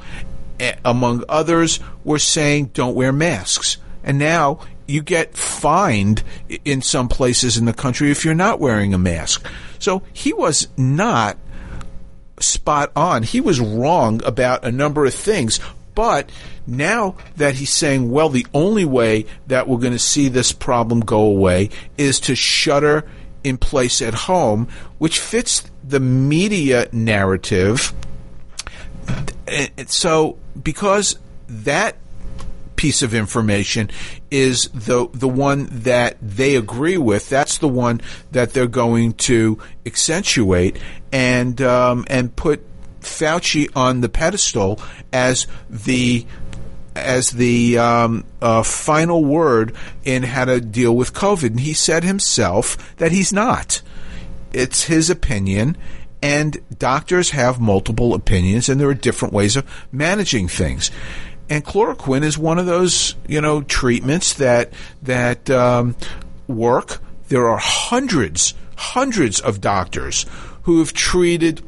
among 0.86 1.26
others, 1.28 1.82
were 2.06 2.18
saying 2.18 2.68
don't 2.68 2.96
wear 2.96 3.12
masks. 3.12 3.78
And 4.06 4.20
now 4.20 4.62
you 4.88 5.02
get 5.02 5.36
fined 5.36 6.24
in 6.64 6.82
some 6.82 7.10
places 7.10 7.58
in 7.58 7.66
the 7.66 7.74
country 7.74 8.10
if 8.10 8.24
you're 8.24 8.34
not 8.34 8.62
wearing 8.62 8.94
a 8.94 8.98
mask. 8.98 9.46
So 9.80 10.04
he 10.14 10.32
was 10.32 10.70
not 10.78 11.38
spot 12.40 12.94
on. 12.96 13.24
He 13.24 13.42
was 13.42 13.60
wrong 13.60 14.24
about 14.24 14.64
a 14.64 14.72
number 14.72 15.06
of 15.06 15.14
things. 15.14 15.60
But 15.94 16.30
now 16.66 17.16
that 17.38 17.56
he's 17.56 17.72
saying, 17.72 18.12
well, 18.12 18.30
the 18.30 18.48
only 18.54 18.86
way 18.86 19.26
that 19.48 19.68
we're 19.68 19.80
going 19.80 19.94
to 19.94 20.00
see 20.00 20.30
this 20.30 20.52
problem 20.52 21.02
go 21.02 21.22
away 21.22 21.70
is 21.98 22.20
to 22.22 22.36
shutter 22.36 23.10
in 23.44 23.58
place 23.58 24.02
at 24.02 24.14
home, 24.14 24.68
which 24.98 25.20
fits 25.20 25.64
the 25.84 26.00
media 26.00 26.88
narrative. 26.92 27.94
So 29.88 30.38
because 30.62 31.18
that 31.48 31.98
piece 32.82 33.04
of 33.04 33.14
information 33.14 33.92
is 34.32 34.68
the 34.70 35.08
the 35.14 35.28
one 35.28 35.68
that 35.70 36.18
they 36.20 36.56
agree 36.56 36.98
with. 36.98 37.30
That's 37.30 37.60
the 37.60 37.68
one 37.68 38.02
that 38.32 38.54
they're 38.54 38.66
going 38.66 39.14
to 39.30 39.60
accentuate 39.86 40.80
and 41.12 41.62
um, 41.62 42.06
and 42.10 42.36
put 42.36 42.64
Fauci 43.02 43.70
on 43.76 44.02
the 44.02 44.10
pedestal 44.10 44.80
as 45.12 45.48
the 45.70 46.26
as 46.96 47.32
the 47.32 47.78
um, 47.78 48.26
uh, 48.42 48.64
final 48.64 49.24
word 49.24 49.74
in 50.04 50.24
how 50.24 50.46
to 50.46 50.60
deal 50.60 50.96
with 50.96 51.14
COVID. 51.14 51.52
And 51.52 51.60
he 51.62 51.74
said 51.74 52.04
himself 52.04 52.96
that 52.98 53.12
he's 53.12 53.32
not. 53.32 53.82
It's 54.52 54.84
his 54.84 55.10
opinion, 55.10 55.78
and 56.22 56.58
doctors 56.78 57.30
have 57.30 57.62
multiple 57.62 58.14
opinions, 58.14 58.68
and 58.68 58.80
there 58.80 58.90
are 58.90 58.94
different 58.94 59.34
ways 59.34 59.56
of 59.56 59.66
managing 59.92 60.50
things. 60.50 60.92
And 61.50 61.66
chloroquine 61.66 62.24
is 62.24 62.38
one 62.38 62.60
of 62.60 62.66
those, 62.66 63.16
you 63.28 63.42
know, 63.42 63.62
treatments 63.62 64.34
that 64.36 64.74
that 65.04 65.50
um, 65.50 65.96
work. 66.48 67.00
There 67.30 67.48
are 67.48 67.58
hundreds, 67.58 68.54
hundreds 68.76 69.40
of 69.40 69.62
doctors 69.62 70.26
who 70.64 70.80
have 70.80 70.92
treated 70.92 71.64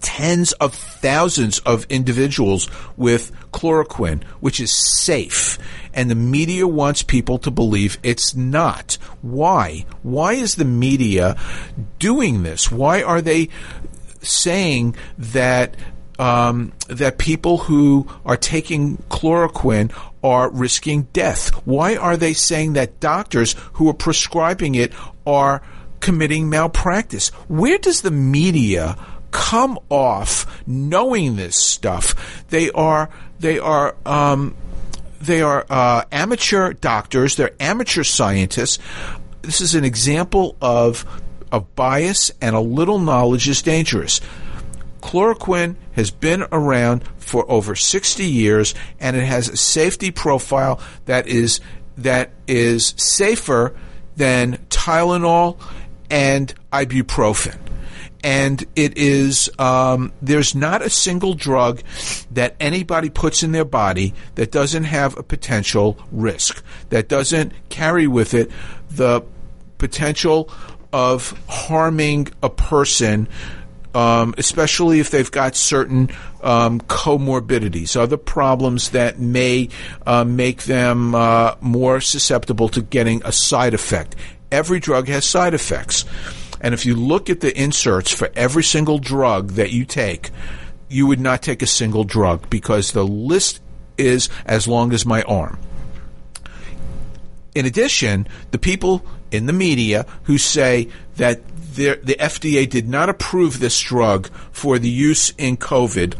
tens 0.00 0.52
of 0.52 0.74
thousands 0.74 1.58
of 1.60 1.86
individuals 1.88 2.68
with 2.96 3.32
chloroquine, 3.52 4.22
which 4.40 4.60
is 4.60 4.72
safe. 4.72 5.58
And 5.92 6.10
the 6.10 6.14
media 6.14 6.66
wants 6.66 7.02
people 7.02 7.38
to 7.38 7.50
believe 7.50 7.98
it's 8.02 8.34
not. 8.34 8.94
Why? 9.22 9.86
Why 10.02 10.34
is 10.34 10.54
the 10.54 10.64
media 10.64 11.36
doing 11.98 12.42
this? 12.42 12.70
Why 12.70 13.02
are 13.02 13.20
they 13.20 13.48
saying 14.22 14.96
that 15.18 15.76
um, 16.18 16.72
that 16.88 17.16
people 17.16 17.56
who 17.56 18.06
are 18.26 18.36
taking 18.36 18.98
chloroquine 19.08 19.90
are 20.22 20.50
risking 20.50 21.04
death? 21.14 21.48
Why 21.66 21.96
are 21.96 22.16
they 22.16 22.34
saying 22.34 22.74
that 22.74 23.00
doctors 23.00 23.56
who 23.74 23.88
are 23.88 23.94
prescribing 23.94 24.74
it 24.74 24.92
are 25.26 25.62
committing 26.00 26.50
malpractice? 26.50 27.28
Where 27.48 27.78
does 27.78 28.02
the 28.02 28.10
media 28.10 28.98
come 29.30 29.78
off 29.88 30.62
knowing 30.66 31.36
this 31.36 31.56
stuff? 31.56 32.44
They 32.48 32.70
are 32.70 33.10
they 33.38 33.58
are 33.58 33.96
um, 34.04 34.54
they 35.20 35.42
are 35.42 35.66
uh, 35.68 36.04
amateur 36.10 36.72
doctors. 36.72 37.36
They're 37.36 37.52
amateur 37.60 38.02
scientists. 38.02 38.78
This 39.42 39.60
is 39.60 39.74
an 39.74 39.84
example 39.84 40.56
of 40.60 41.04
of 41.52 41.74
bias 41.74 42.30
and 42.40 42.54
a 42.54 42.60
little 42.60 42.98
knowledge 42.98 43.48
is 43.48 43.62
dangerous. 43.62 44.20
Chloroquine 45.00 45.76
has 45.92 46.10
been 46.10 46.44
around 46.52 47.02
for 47.16 47.50
over 47.50 47.74
60 47.74 48.24
years 48.24 48.74
and 49.00 49.16
it 49.16 49.24
has 49.24 49.48
a 49.48 49.56
safety 49.56 50.10
profile 50.10 50.80
that 51.06 51.26
is 51.26 51.60
that 51.96 52.30
is 52.46 52.94
safer 52.96 53.74
than 54.16 54.58
Tylenol 54.68 55.58
and 56.10 56.54
ibuprofen. 56.72 57.58
And 58.22 58.64
it 58.76 58.98
is, 58.98 59.50
um, 59.58 60.12
there's 60.20 60.54
not 60.54 60.82
a 60.82 60.90
single 60.90 61.34
drug 61.34 61.82
that 62.32 62.54
anybody 62.60 63.08
puts 63.08 63.42
in 63.42 63.52
their 63.52 63.64
body 63.64 64.12
that 64.34 64.50
doesn't 64.52 64.84
have 64.84 65.16
a 65.16 65.22
potential 65.22 65.98
risk, 66.12 66.62
that 66.90 67.08
doesn't 67.08 67.52
carry 67.70 68.06
with 68.06 68.34
it 68.34 68.50
the 68.90 69.22
potential 69.78 70.50
of 70.92 71.38
harming 71.48 72.28
a 72.42 72.50
person, 72.50 73.28
um, 73.94 74.34
especially 74.38 75.00
if 75.00 75.10
they've 75.10 75.30
got 75.30 75.56
certain 75.56 76.10
um, 76.42 76.80
comorbidities, 76.82 77.96
other 77.96 78.16
problems 78.16 78.90
that 78.90 79.18
may 79.18 79.68
uh, 80.06 80.24
make 80.24 80.64
them 80.64 81.14
uh, 81.14 81.54
more 81.60 82.00
susceptible 82.00 82.68
to 82.68 82.82
getting 82.82 83.22
a 83.24 83.32
side 83.32 83.74
effect. 83.74 84.14
Every 84.52 84.80
drug 84.80 85.08
has 85.08 85.24
side 85.24 85.54
effects. 85.54 86.04
And 86.60 86.74
if 86.74 86.84
you 86.84 86.94
look 86.94 87.30
at 87.30 87.40
the 87.40 87.58
inserts 87.58 88.12
for 88.12 88.30
every 88.36 88.62
single 88.62 88.98
drug 88.98 89.52
that 89.52 89.70
you 89.70 89.84
take, 89.84 90.30
you 90.88 91.06
would 91.06 91.20
not 91.20 91.42
take 91.42 91.62
a 91.62 91.66
single 91.66 92.04
drug 92.04 92.50
because 92.50 92.92
the 92.92 93.04
list 93.04 93.60
is 93.96 94.28
as 94.44 94.66
long 94.66 94.92
as 94.92 95.06
my 95.06 95.22
arm. 95.22 95.58
In 97.54 97.66
addition, 97.66 98.28
the 98.50 98.58
people 98.58 99.04
in 99.30 99.46
the 99.46 99.52
media 99.52 100.06
who 100.24 100.38
say 100.38 100.88
that 101.16 101.40
the 101.74 101.96
FDA 102.18 102.68
did 102.68 102.88
not 102.88 103.08
approve 103.08 103.58
this 103.58 103.80
drug 103.80 104.28
for 104.50 104.78
the 104.78 104.88
use 104.88 105.32
in 105.38 105.56
COVID. 105.56 106.14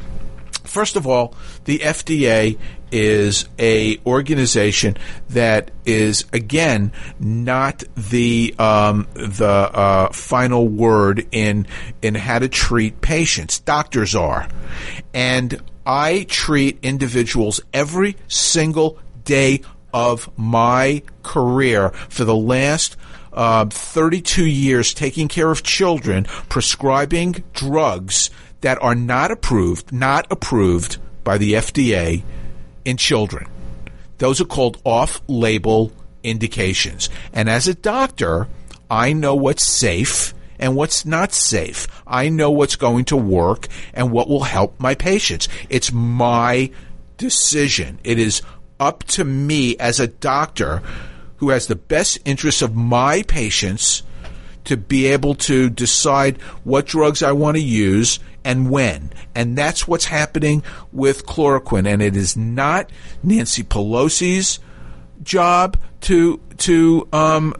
First 0.64 0.96
of 0.96 1.06
all, 1.06 1.34
the 1.64 1.80
FDA 1.80 2.56
is 2.92 3.48
a 3.58 3.98
organization 4.06 4.96
that 5.30 5.70
is 5.84 6.24
again 6.32 6.92
not 7.18 7.82
the 7.96 8.54
um, 8.58 9.06
the 9.14 9.46
uh, 9.46 10.12
final 10.12 10.68
word 10.68 11.26
in 11.32 11.66
in 12.02 12.14
how 12.14 12.38
to 12.38 12.48
treat 12.48 13.00
patients. 13.00 13.58
Doctors 13.60 14.14
are, 14.14 14.48
and 15.14 15.60
I 15.86 16.26
treat 16.28 16.78
individuals 16.82 17.60
every 17.72 18.16
single 18.28 18.98
day 19.24 19.62
of 19.92 20.30
my 20.36 21.02
career 21.22 21.90
for 21.90 22.24
the 22.24 22.36
last 22.36 22.96
uh, 23.32 23.66
32 23.66 24.44
years 24.44 24.94
taking 24.94 25.28
care 25.28 25.50
of 25.50 25.62
children, 25.62 26.24
prescribing 26.48 27.44
drugs 27.52 28.30
that 28.60 28.80
are 28.82 28.94
not 28.94 29.30
approved, 29.30 29.92
not 29.92 30.26
approved 30.30 30.98
by 31.24 31.38
the 31.38 31.54
FDA 31.54 32.22
in 32.84 32.96
children. 32.96 33.46
Those 34.18 34.40
are 34.40 34.46
called 34.46 34.80
off 34.84 35.20
label 35.28 35.92
indications. 36.22 37.08
And 37.32 37.48
as 37.48 37.68
a 37.68 37.74
doctor, 37.74 38.48
I 38.90 39.12
know 39.12 39.34
what's 39.34 39.62
safe 39.62 40.34
and 40.58 40.76
what's 40.76 41.06
not 41.06 41.32
safe. 41.32 41.88
I 42.06 42.28
know 42.28 42.50
what's 42.50 42.76
going 42.76 43.06
to 43.06 43.16
work 43.16 43.68
and 43.94 44.12
what 44.12 44.28
will 44.28 44.44
help 44.44 44.78
my 44.78 44.94
patients. 44.94 45.48
It's 45.68 45.92
my 45.92 46.70
decision. 47.16 47.98
It 48.04 48.18
is 48.18 48.42
up 48.78 49.04
to 49.04 49.24
me 49.24 49.76
as 49.78 50.00
a 50.00 50.06
doctor 50.06 50.82
who 51.38 51.50
has 51.50 51.66
the 51.66 51.76
best 51.76 52.18
interests 52.24 52.62
of 52.62 52.74
my 52.74 53.22
patients 53.22 54.02
to 54.64 54.76
be 54.76 55.06
able 55.06 55.34
to 55.34 55.70
decide 55.70 56.36
what 56.64 56.86
drugs 56.86 57.22
I 57.22 57.32
want 57.32 57.56
to 57.56 57.62
use 57.62 58.20
and 58.44 58.70
when. 58.70 59.12
And 59.34 59.56
that's 59.56 59.86
what's 59.86 60.06
happening 60.06 60.62
with 60.92 61.26
chloroquine. 61.26 61.86
And 61.86 62.02
it 62.02 62.16
is 62.16 62.36
not 62.36 62.90
Nancy 63.22 63.62
Pelosi's 63.62 64.58
job 65.22 65.76
to 66.02 66.40
to 66.58 67.08
um, 67.12 67.54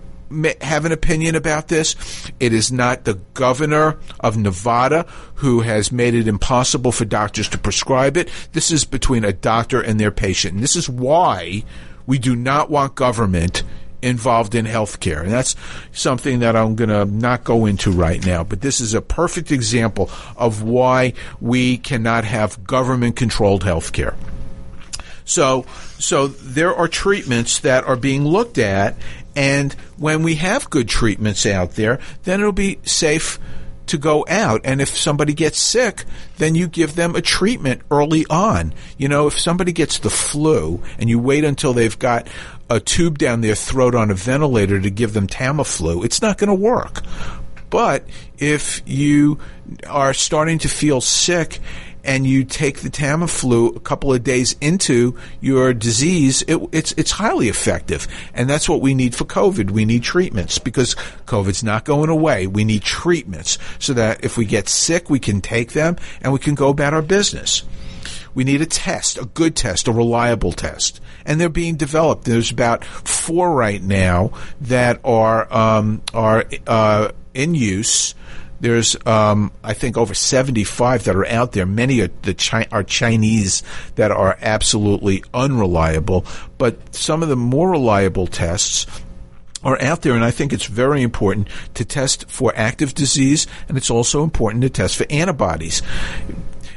have 0.61 0.85
an 0.85 0.93
opinion 0.93 1.35
about 1.35 1.69
this. 1.69 1.97
It 2.39 2.53
is 2.53 2.71
not 2.71 3.05
the 3.05 3.21
governor 3.35 3.99
of 4.21 4.37
Nevada 4.37 5.07
who 5.37 5.61
has 5.61 5.91
made 5.91 6.15
it 6.15 6.29
impossible 6.29 6.93
for 6.93 7.05
doctors 7.05 7.49
to 7.49 7.59
prescribe 7.59 8.17
it. 8.17 8.31
This 8.53 8.71
is 8.71 8.85
between 8.85 9.25
a 9.25 9.33
doctor 9.33 9.81
and 9.81 9.99
their 9.99 10.11
patient. 10.11 10.55
And 10.55 10.63
this 10.63 10.77
is 10.77 10.89
why 10.89 11.65
we 12.07 12.19
do 12.19 12.37
not 12.37 12.71
want 12.71 12.95
government 12.95 13.63
involved 14.03 14.55
in 14.55 14.67
healthcare. 14.67 15.23
And 15.23 15.31
that's 15.31 15.57
something 15.93 16.41
that 16.41 16.57
I'm 16.57 16.75
going 16.75 16.91
to 16.91 17.05
not 17.05 17.45
go 17.45 17.67
into 17.67 17.91
right 17.91 18.25
now. 18.25 18.45
But 18.45 18.61
this 18.61 18.81
is 18.81 18.95
a 18.95 19.01
perfect 19.01 19.53
example 19.53 20.11
of 20.37 20.63
why 20.63 21.15
we 21.41 21.79
cannot 21.79 22.25
have 22.25 22.65
government 22.65 23.17
controlled 23.17 23.65
healthcare. 23.65 24.15
So, 25.25 25.65
so 25.99 26.27
there 26.27 26.75
are 26.75 26.89
treatments 26.89 27.61
that 27.61 27.85
are 27.85 27.97
being 27.97 28.25
looked 28.25 28.59
at, 28.59 28.97
and 29.37 29.73
when 29.97 30.25
we 30.25 30.35
have 30.37 30.71
good 30.71 30.89
treatments 30.89 31.47
out 31.47 31.73
there, 31.73 32.01
then 32.25 32.41
it'll 32.41 32.51
be 32.51 32.81
safe 32.83 33.39
to 33.91 33.99
go 33.99 34.25
out. 34.29 34.61
And 34.65 34.81
if 34.81 34.97
somebody 34.97 35.35
gets 35.35 35.61
sick, 35.61 36.05
then 36.39 36.55
you 36.55 36.69
give 36.69 36.95
them 36.95 37.15
a 37.15 37.23
treatment 37.23 37.83
early 37.91 38.25
on. 38.31 38.73
You 38.99 39.09
know, 39.09 39.27
if 39.27 39.39
somebody 39.39 39.73
gets 39.73 39.99
the 39.99 40.11
flu 40.11 40.83
and 40.99 41.11
you 41.11 41.19
wait 41.19 41.45
until 41.45 41.73
they've 41.75 41.99
got 41.99 42.29
a 42.71 42.79
tube 42.79 43.19
down 43.19 43.41
their 43.41 43.57
throat 43.57 43.95
on 43.95 44.11
a 44.11 44.15
ventilator 44.15 44.81
to 44.81 44.91
give 44.91 45.13
them 45.13 45.27
Tamiflu, 45.27 46.05
it's 46.05 46.23
not 46.23 46.39
going 46.39 46.49
to 46.49 46.55
work. 46.55 47.03
But 47.69 48.05
if 48.39 48.83
you 48.87 49.39
are 49.89 50.15
starting 50.15 50.59
to 50.61 50.69
feel 50.69 51.01
sick 51.01 51.61
and 52.03 52.27
you 52.27 52.45
take 52.45 52.81
the 52.81 52.89
Tamiflu 52.89 53.77
a 53.77 53.81
couple 53.81 54.13
of 54.13 54.25
days 54.25 54.57
into 54.61 55.19
your 55.41 55.75
disease, 55.75 56.43
it, 56.43 56.59
it's 56.73 56.93
it's 56.93 57.11
highly 57.11 57.49
effective, 57.49 58.09
and 58.33 58.49
that's 58.49 58.69
what 58.69 58.81
we 58.81 58.95
need 58.95 59.15
for 59.15 59.25
COVID. 59.25 59.71
We 59.71 59.85
need 59.85 60.03
treatments 60.03 60.59
because 60.59 60.95
COVID's 61.27 61.63
not 61.63 61.85
going 61.85 62.09
away. 62.09 62.47
We 62.47 62.65
need 62.65 62.83
treatments 62.83 63.59
so 63.79 63.93
that 63.93 64.25
if 64.25 64.37
we 64.37 64.47
get 64.47 64.69
sick, 64.69 65.11
we 65.11 65.21
can 65.21 65.41
take 65.41 65.73
them 65.73 65.97
and 66.23 66.33
we 66.33 66.39
can 66.39 66.55
go 66.55 66.71
about 66.71 66.95
our 66.95 67.03
business. 67.03 67.65
We 68.35 68.45
need 68.45 68.61
a 68.61 68.67
test, 68.67 69.19
a 69.19 69.25
good 69.25 69.57
test, 69.57 69.89
a 69.89 69.93
reliable 69.93 70.53
test, 70.53 71.01
and 71.25 71.41
they're 71.41 71.49
being 71.49 71.77
developed. 71.77 72.25
There's 72.25 72.51
about 72.51 72.85
four 72.85 73.55
right 73.55 73.83
now 73.83 74.33
that 74.61 75.01
are 75.05 75.53
um, 75.53 76.03
are 76.15 76.45
uh, 76.67 77.11
in 77.35 77.55
use 77.55 78.15
there's, 78.61 78.95
um, 79.07 79.53
I 79.65 79.73
think, 79.73 79.97
over 79.97 80.13
75 80.13 81.05
that 81.05 81.17
are 81.17 81.27
out 81.27 81.53
there. 81.53 81.67
Many 81.67 82.01
are 82.03 82.11
the 82.23 82.35
Chi- 82.35 82.69
are 82.71 82.83
Chinese 82.83 83.63
that 83.95 84.11
are 84.11 84.37
absolutely 84.41 85.25
unreliable, 85.33 86.27
but 86.59 86.95
some 86.95 87.23
of 87.23 87.31
the 87.31 87.37
more 87.37 87.71
reliable 87.71 88.27
tests 88.27 88.87
are 89.65 89.81
out 89.83 90.03
there, 90.03 90.15
and 90.15 90.25
I 90.25 90.31
think 90.31 90.53
it's 90.53 90.67
very 90.67 91.03
important 91.03 91.49
to 91.75 91.85
test 91.85 92.31
for 92.31 92.53
active 92.55 92.95
disease, 92.95 93.47
and 93.69 93.77
it's 93.77 93.91
also 93.91 94.23
important 94.23 94.63
to 94.63 94.71
test 94.71 94.97
for 94.97 95.07
antibodies 95.11 95.83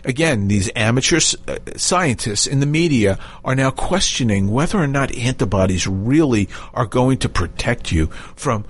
again, 0.03 0.47
these 0.47 0.69
amateur 0.75 1.19
uh, 1.47 1.57
scientists 1.75 2.47
in 2.47 2.59
the 2.59 2.65
media 2.65 3.17
are 3.43 3.55
now 3.55 3.71
questioning 3.71 4.51
whether 4.51 4.77
or 4.77 4.87
not 4.87 5.15
antibodies 5.15 5.87
really 5.87 6.49
are 6.73 6.85
going 6.85 7.17
to 7.19 7.29
protect 7.29 7.91
you 7.91 8.07
from 8.35 8.65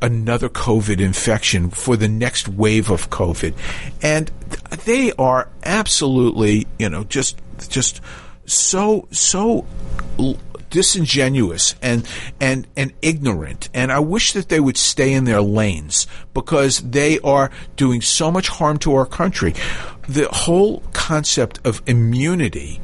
another 0.00 0.48
COVID 0.48 1.00
infection 1.00 1.70
for 1.70 1.96
the 1.96 2.08
next 2.08 2.48
wave 2.48 2.90
of 2.90 3.10
COVID. 3.10 3.54
And 4.02 4.30
they 4.84 5.12
are 5.12 5.48
absolutely, 5.64 6.66
you 6.78 6.88
know, 6.88 7.04
just, 7.04 7.40
just 7.68 8.00
so, 8.46 9.08
so 9.10 9.66
disingenuous 10.70 11.74
and 11.80 12.06
and 12.40 12.66
and 12.76 12.92
ignorant 13.00 13.68
and 13.72 13.90
I 13.90 14.00
wish 14.00 14.32
that 14.32 14.50
they 14.50 14.60
would 14.60 14.76
stay 14.76 15.14
in 15.14 15.24
their 15.24 15.40
lanes 15.40 16.06
because 16.34 16.80
they 16.80 17.18
are 17.20 17.50
doing 17.76 18.02
so 18.02 18.30
much 18.30 18.48
harm 18.48 18.78
to 18.80 18.94
our 18.94 19.06
country 19.06 19.54
the 20.08 20.28
whole 20.28 20.82
concept 20.92 21.60
of 21.66 21.82
immunity 21.86 22.80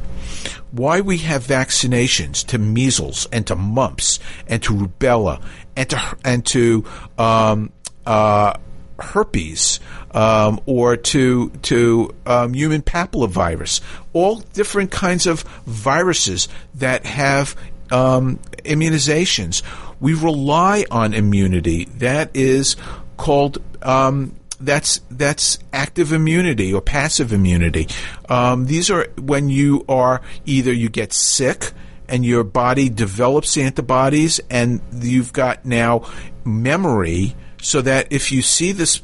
why 0.71 1.01
we 1.01 1.19
have 1.19 1.47
vaccinations 1.47 2.45
to 2.45 2.59
measles 2.59 3.29
and 3.31 3.47
to 3.47 3.55
mumps 3.55 4.19
and 4.49 4.61
to 4.63 4.73
rubella 4.73 5.41
and 5.77 5.89
to 5.89 6.17
and 6.25 6.45
to 6.45 6.85
um, 7.17 7.71
uh, 8.05 8.55
herpes 8.99 9.79
um, 10.13 10.61
or 10.67 10.97
to 10.97 11.51
to 11.63 12.15
um, 12.27 12.55
human 12.55 12.83
papillomavirus, 12.83 13.81
all 14.13 14.37
different 14.53 14.91
kinds 14.91 15.27
of 15.27 15.43
viruses 15.67 16.49
that 16.75 17.07
have 17.07 17.57
um, 17.91 18.39
immunizations. 18.65 19.63
We 20.01 20.15
rely 20.15 20.85
on 20.91 21.15
immunity. 21.15 21.87
That 21.99 22.31
is 22.35 22.77
called 23.17 23.59
um, 23.83 24.35
that's 24.61 25.01
that's 25.11 25.59
active 25.73 26.13
immunity 26.13 26.73
or 26.73 26.81
passive 26.81 27.33
immunity. 27.33 27.89
Um, 28.29 28.67
these 28.67 28.91
are 28.91 29.09
when 29.19 29.49
you 29.49 29.85
are 29.89 30.21
either 30.47 30.73
you 30.73 30.89
get 30.89 31.13
sick 31.13 31.73
and 32.09 32.25
your 32.25 32.45
body 32.45 32.89
develops 32.89 33.57
antibodies, 33.57 34.41
and 34.51 34.81
you've 34.93 35.33
got 35.33 35.65
now 35.65 36.11
memory, 36.45 37.35
so 37.61 37.81
that 37.81 38.13
if 38.13 38.31
you 38.31 38.43
see 38.43 38.73
this 38.73 39.01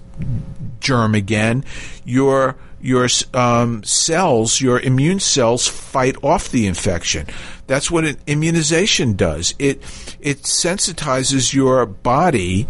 germ 0.80 1.14
again, 1.14 1.64
your 2.04 2.56
your 2.80 3.08
um, 3.34 3.82
cells, 3.84 4.60
your 4.60 4.80
immune 4.80 5.20
cells, 5.20 5.66
fight 5.66 6.16
off 6.22 6.50
the 6.50 6.66
infection. 6.66 7.26
That's 7.66 7.90
what 7.90 8.04
an 8.04 8.16
immunization 8.26 9.14
does. 9.14 9.54
It 9.58 9.82
it 10.20 10.42
sensitizes 10.42 11.52
your 11.54 11.86
body 11.86 12.66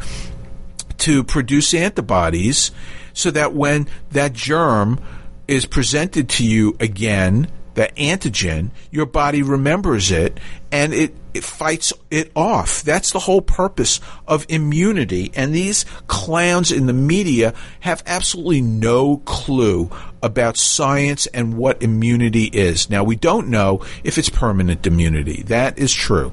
to 1.01 1.25
produce 1.25 1.75
antibodies, 1.75 2.71
so 3.13 3.31
that 3.31 3.53
when 3.53 3.89
that 4.11 4.33
germ 4.33 5.01
is 5.49 5.67
presented 5.67 6.29
to 6.29 6.47
you 6.47 6.77
again 6.79 7.49
that 7.75 7.95
antigen, 7.97 8.71
your 8.91 9.07
body 9.07 9.43
remembers 9.43 10.11
it 10.11 10.39
and 10.73 10.93
it, 10.93 11.15
it 11.35 11.45
fights 11.45 11.93
it 12.11 12.31
off. 12.35 12.83
That's 12.83 13.13
the 13.13 13.21
whole 13.21 13.41
purpose 13.41 14.01
of 14.27 14.45
immunity. 14.49 15.33
And 15.35 15.55
these 15.55 15.85
clowns 16.07 16.73
in 16.73 16.87
the 16.87 16.93
media 16.93 17.55
have 17.81 18.03
absolutely 18.07 18.61
no 18.61 19.19
clue 19.19 19.91
about 20.23 20.57
science 20.57 21.27
and 21.29 21.57
what 21.57 21.83
immunity 21.83 22.45
is. 22.45 22.91
Now, 22.91 23.05
we 23.05 23.17
don't 23.17 23.49
know 23.49 23.85
if 24.05 24.19
it's 24.19 24.29
permanent 24.29 24.87
immunity. 24.87 25.43
That 25.45 25.79
is 25.79 25.93
true. 25.93 26.33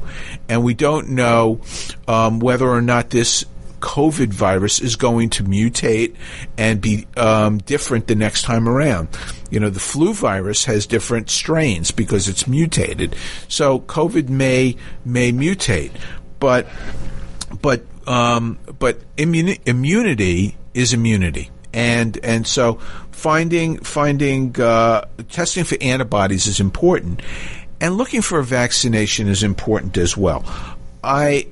And 0.49 0.63
we 0.63 0.73
don't 0.73 1.09
know 1.09 1.61
um, 2.07 2.39
whether 2.39 2.67
or 2.67 2.81
not 2.81 3.11
this 3.11 3.45
COVID 3.79 4.27
virus 4.27 4.79
is 4.79 4.95
going 4.95 5.29
to 5.31 5.43
mutate 5.43 6.15
and 6.57 6.81
be 6.81 7.07
um, 7.15 7.59
different 7.59 8.07
the 8.07 8.15
next 8.15 8.43
time 8.43 8.67
around. 8.67 9.09
You 9.49 9.59
know, 9.59 9.69
the 9.69 9.79
flu 9.79 10.13
virus 10.13 10.65
has 10.65 10.85
different 10.87 11.29
strains 11.29 11.91
because 11.91 12.27
it's 12.27 12.47
mutated. 12.47 13.15
So 13.47 13.79
COVID 13.79 14.29
may 14.29 14.75
may 15.05 15.31
mutate, 15.31 15.91
but 16.39 16.67
but 17.61 17.85
um, 18.07 18.59
but 18.79 18.99
immuni- 19.17 19.59
immunity 19.65 20.57
is 20.73 20.93
immunity, 20.93 21.51
and 21.73 22.17
and 22.23 22.47
so 22.47 22.75
finding 23.11 23.79
finding 23.79 24.59
uh, 24.59 25.05
testing 25.29 25.63
for 25.63 25.77
antibodies 25.81 26.47
is 26.47 26.59
important, 26.59 27.21
and 27.81 27.95
looking 27.95 28.21
for 28.21 28.39
a 28.39 28.43
vaccination 28.43 29.27
is 29.27 29.43
important 29.43 29.97
as 29.97 30.15
well. 30.15 30.43
I 31.03 31.47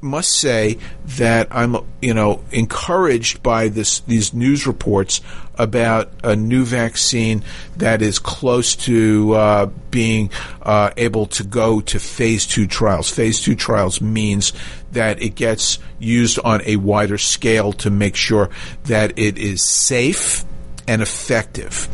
must 0.00 0.32
say 0.32 0.78
that 1.16 1.48
I'm, 1.50 1.76
you 2.00 2.14
know, 2.14 2.42
encouraged 2.52 3.42
by 3.42 3.68
this 3.68 4.00
these 4.00 4.32
news 4.34 4.66
reports 4.66 5.20
about 5.54 6.10
a 6.22 6.36
new 6.36 6.64
vaccine 6.64 7.42
that 7.76 8.02
is 8.02 8.18
close 8.18 8.76
to 8.76 9.32
uh, 9.34 9.66
being 9.90 10.30
uh, 10.62 10.90
able 10.96 11.26
to 11.26 11.44
go 11.44 11.80
to 11.80 11.98
phase 11.98 12.46
two 12.46 12.66
trials. 12.66 13.10
Phase 13.10 13.40
two 13.40 13.54
trials 13.54 14.00
means 14.00 14.52
that 14.92 15.20
it 15.22 15.34
gets 15.34 15.78
used 15.98 16.38
on 16.40 16.62
a 16.64 16.76
wider 16.76 17.18
scale 17.18 17.72
to 17.72 17.90
make 17.90 18.16
sure 18.16 18.50
that 18.84 19.18
it 19.18 19.38
is 19.38 19.62
safe 19.62 20.44
and 20.86 21.02
effective. 21.02 21.88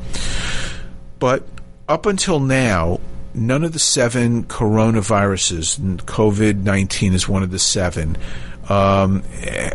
But 1.18 1.46
up 1.88 2.07
until 2.07 2.40
now, 2.40 3.00
none 3.35 3.64
of 3.64 3.72
the 3.72 3.78
seven 3.78 4.45
coronaviruses, 4.45 5.78
COVID 6.03 6.62
19 6.62 7.14
is 7.14 7.28
one 7.28 7.43
of 7.43 7.51
the 7.51 7.59
seven. 7.59 8.16
Um, 8.68 9.24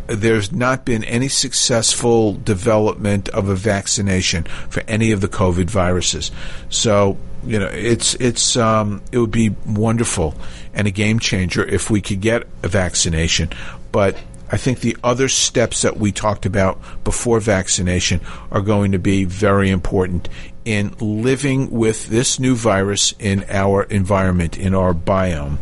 there's 0.08 0.51
not 0.51 0.86
been 0.86 1.03
any 1.03 1.28
successful 1.28 2.34
development 2.34 3.28
of 3.30 3.49
a 3.49 3.55
vaccination 3.55 4.45
for 4.70 4.82
any 4.88 5.12
of 5.12 5.20
the 5.20 5.28
COVID 5.28 5.70
viruses. 5.70 6.32
So, 6.70 7.18
you 7.45 7.60
know, 7.60 7.68
it's 7.68 8.16
it's 8.16 8.55
um, 8.55 9.01
it 9.12 9.18
would 9.18 9.32
be 9.32 9.49
wonderful 9.66 10.36
and 10.74 10.88
a 10.88 10.91
game 10.91 11.20
changer 11.20 11.66
if 11.66 11.89
we 11.89 12.01
could 12.01 12.22
get 12.22 12.47
a 12.64 12.68
vaccination. 12.68 13.49
But 13.91 14.18
I 14.49 14.57
think 14.57 14.79
the 14.79 14.97
other 15.03 15.27
steps 15.27 15.81
that 15.81 15.97
we 15.97 16.11
talked 16.11 16.45
about 16.45 16.79
before 17.03 17.39
vaccination 17.39 18.21
are 18.51 18.61
going 18.61 18.93
to 18.93 18.99
be 18.99 19.25
very 19.25 19.69
important 19.69 20.29
in 20.63 20.95
living 20.99 21.71
with 21.71 22.07
this 22.07 22.39
new 22.39 22.55
virus 22.55 23.13
in 23.19 23.45
our 23.49 23.83
environment, 23.83 24.57
in 24.57 24.73
our 24.73 24.93
biome. 24.93 25.57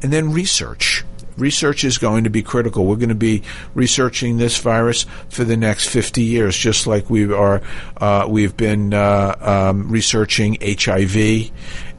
And 0.00 0.12
then 0.12 0.32
research. 0.32 1.04
Research 1.38 1.84
is 1.84 1.96
going 1.96 2.24
to 2.24 2.30
be 2.30 2.42
critical. 2.42 2.84
We're 2.84 2.96
going 2.96 3.08
to 3.08 3.14
be 3.14 3.42
researching 3.74 4.36
this 4.36 4.58
virus 4.58 5.06
for 5.30 5.44
the 5.44 5.56
next 5.56 5.88
50 5.88 6.22
years, 6.22 6.56
just 6.56 6.86
like 6.86 7.08
we 7.08 7.32
are. 7.32 7.62
Uh, 7.96 8.26
we've 8.28 8.56
been 8.56 8.92
uh, 8.92 9.36
um, 9.40 9.90
researching 9.90 10.58
HIV 10.60 11.50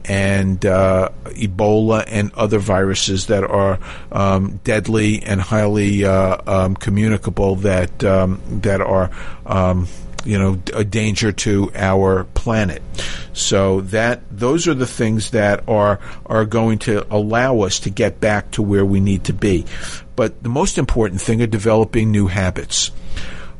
and 0.04 0.64
uh, 0.66 1.10
Ebola 1.24 2.04
and 2.06 2.32
other 2.34 2.58
viruses 2.58 3.26
that 3.26 3.44
are 3.44 3.78
um, 4.12 4.60
deadly 4.64 5.22
and 5.22 5.40
highly 5.40 6.04
uh, 6.04 6.36
um, 6.46 6.76
communicable 6.76 7.56
that 7.56 8.04
um, 8.04 8.40
that 8.62 8.80
are 8.80 9.10
um, 9.46 9.88
you 10.24 10.38
know 10.38 10.60
a 10.72 10.84
danger 10.84 11.32
to 11.32 11.70
our 11.74 12.24
planet. 12.24 12.82
So 13.32 13.80
that 13.82 14.22
those 14.30 14.68
are 14.68 14.74
the 14.74 14.86
things 14.86 15.30
that 15.30 15.68
are 15.68 16.00
are 16.26 16.44
going 16.44 16.78
to 16.80 17.06
allow 17.12 17.60
us 17.60 17.80
to 17.80 17.90
get 17.90 18.20
back 18.20 18.52
to 18.52 18.62
where 18.62 18.84
we 18.84 19.00
need 19.00 19.24
to 19.24 19.32
be. 19.32 19.64
But 20.16 20.42
the 20.42 20.48
most 20.48 20.78
important 20.78 21.20
thing 21.20 21.42
are 21.42 21.46
developing 21.46 22.12
new 22.12 22.26
habits, 22.26 22.92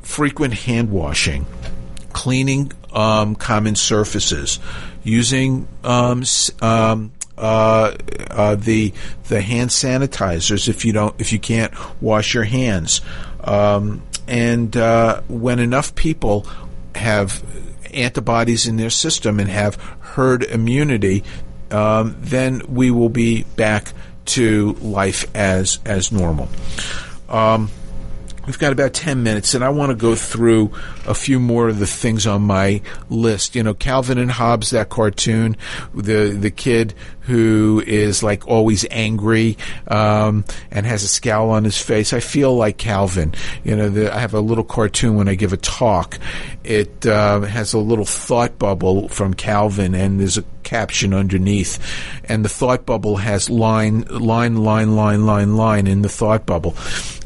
frequent 0.03 0.55
hand 0.55 0.91
washing, 0.91 1.47
cleaning 2.13 2.73
um, 2.93 3.35
common 3.35 3.75
surfaces 3.75 4.61
using 5.05 5.69
um, 5.85 6.25
um, 6.61 7.13
uh, 7.39 7.95
uh, 8.31 8.55
the 8.57 8.93
the 9.29 9.41
hand 9.41 9.71
sanitizers 9.71 10.69
if 10.69 10.85
you 10.85 10.93
don't 10.93 11.15
if 11.21 11.33
you 11.33 11.39
can't 11.39 11.73
wash 12.03 12.35
your 12.35 12.45
hands. 12.45 13.01
Um, 13.41 14.03
and 14.27 14.77
uh, 14.77 15.21
when 15.29 15.59
enough 15.59 15.95
people 15.95 16.47
have 16.95 17.45
antibodies 17.93 18.67
in 18.67 18.77
their 18.77 18.91
system 18.91 19.39
and 19.39 19.49
have 19.51 19.77
herd 20.01 20.43
immunity, 20.43 21.23
um, 21.71 22.17
then 22.19 22.63
we 22.69 22.91
will 22.91 23.11
be 23.11 23.45
back 23.57 23.93
to 24.25 24.73
life 24.75 25.27
as 25.37 25.79
as 25.85 26.11
normal. 26.11 26.49
Um, 27.29 27.71
We've 28.47 28.59
got 28.59 28.73
about 28.73 28.93
10 28.93 29.23
minutes, 29.23 29.55
and 29.55 29.65
I 29.65 29.71
want 29.71 29.91
to 29.91 29.97
go 29.97 30.15
through 30.15 30.73
a 31.07 31.15
few 31.15 31.39
more 31.39 31.69
of 31.69 31.79
the 31.79 31.87
things 31.87 32.27
on 32.27 32.43
my 32.43 32.81
list. 33.09 33.55
You 33.55 33.63
know, 33.63 33.75
Calvin 33.75 34.19
and 34.19 34.31
Hobbes, 34.31 34.71
that 34.71 34.89
cartoon, 34.89 35.57
the, 35.95 36.37
the 36.39 36.51
kid 36.51 36.95
who 37.21 37.83
is 37.87 38.23
like 38.23 38.47
always 38.47 38.85
angry, 38.91 39.57
um, 39.89 40.45
and 40.71 40.85
has 40.85 41.03
a 41.03 41.09
scowl 41.09 41.51
on 41.51 41.65
his 41.65 41.81
face. 41.81 42.13
I 42.13 42.21
feel 42.21 42.55
like 42.55 42.77
Calvin. 42.77 43.35
You 43.65 43.77
know, 43.77 43.89
the, 43.89 44.15
I 44.15 44.19
have 44.19 44.35
a 44.35 44.41
little 44.41 44.65
cartoon 44.65 45.17
when 45.17 45.29
I 45.29 45.35
give 45.35 45.53
a 45.53 45.59
talk. 45.59 46.19
It, 46.63 47.07
uh, 47.07 47.41
has 47.41 47.73
a 47.73 47.79
little 47.79 48.05
thought 48.05 48.59
bubble 48.59 49.09
from 49.09 49.35
Calvin, 49.35 49.95
and 49.95 50.21
there's 50.21 50.39
a 50.39 50.45
caption 50.63 51.15
underneath. 51.15 51.79
And 52.25 52.45
the 52.45 52.49
thought 52.49 52.87
bubble 52.87 53.17
has 53.17 53.49
line, 53.49 54.03
line, 54.03 54.57
line, 54.57 54.97
line, 54.97 55.27
line, 55.27 55.57
line 55.57 55.87
in 55.87 56.03
the 56.03 56.09
thought 56.09 56.47
bubble 56.47 56.75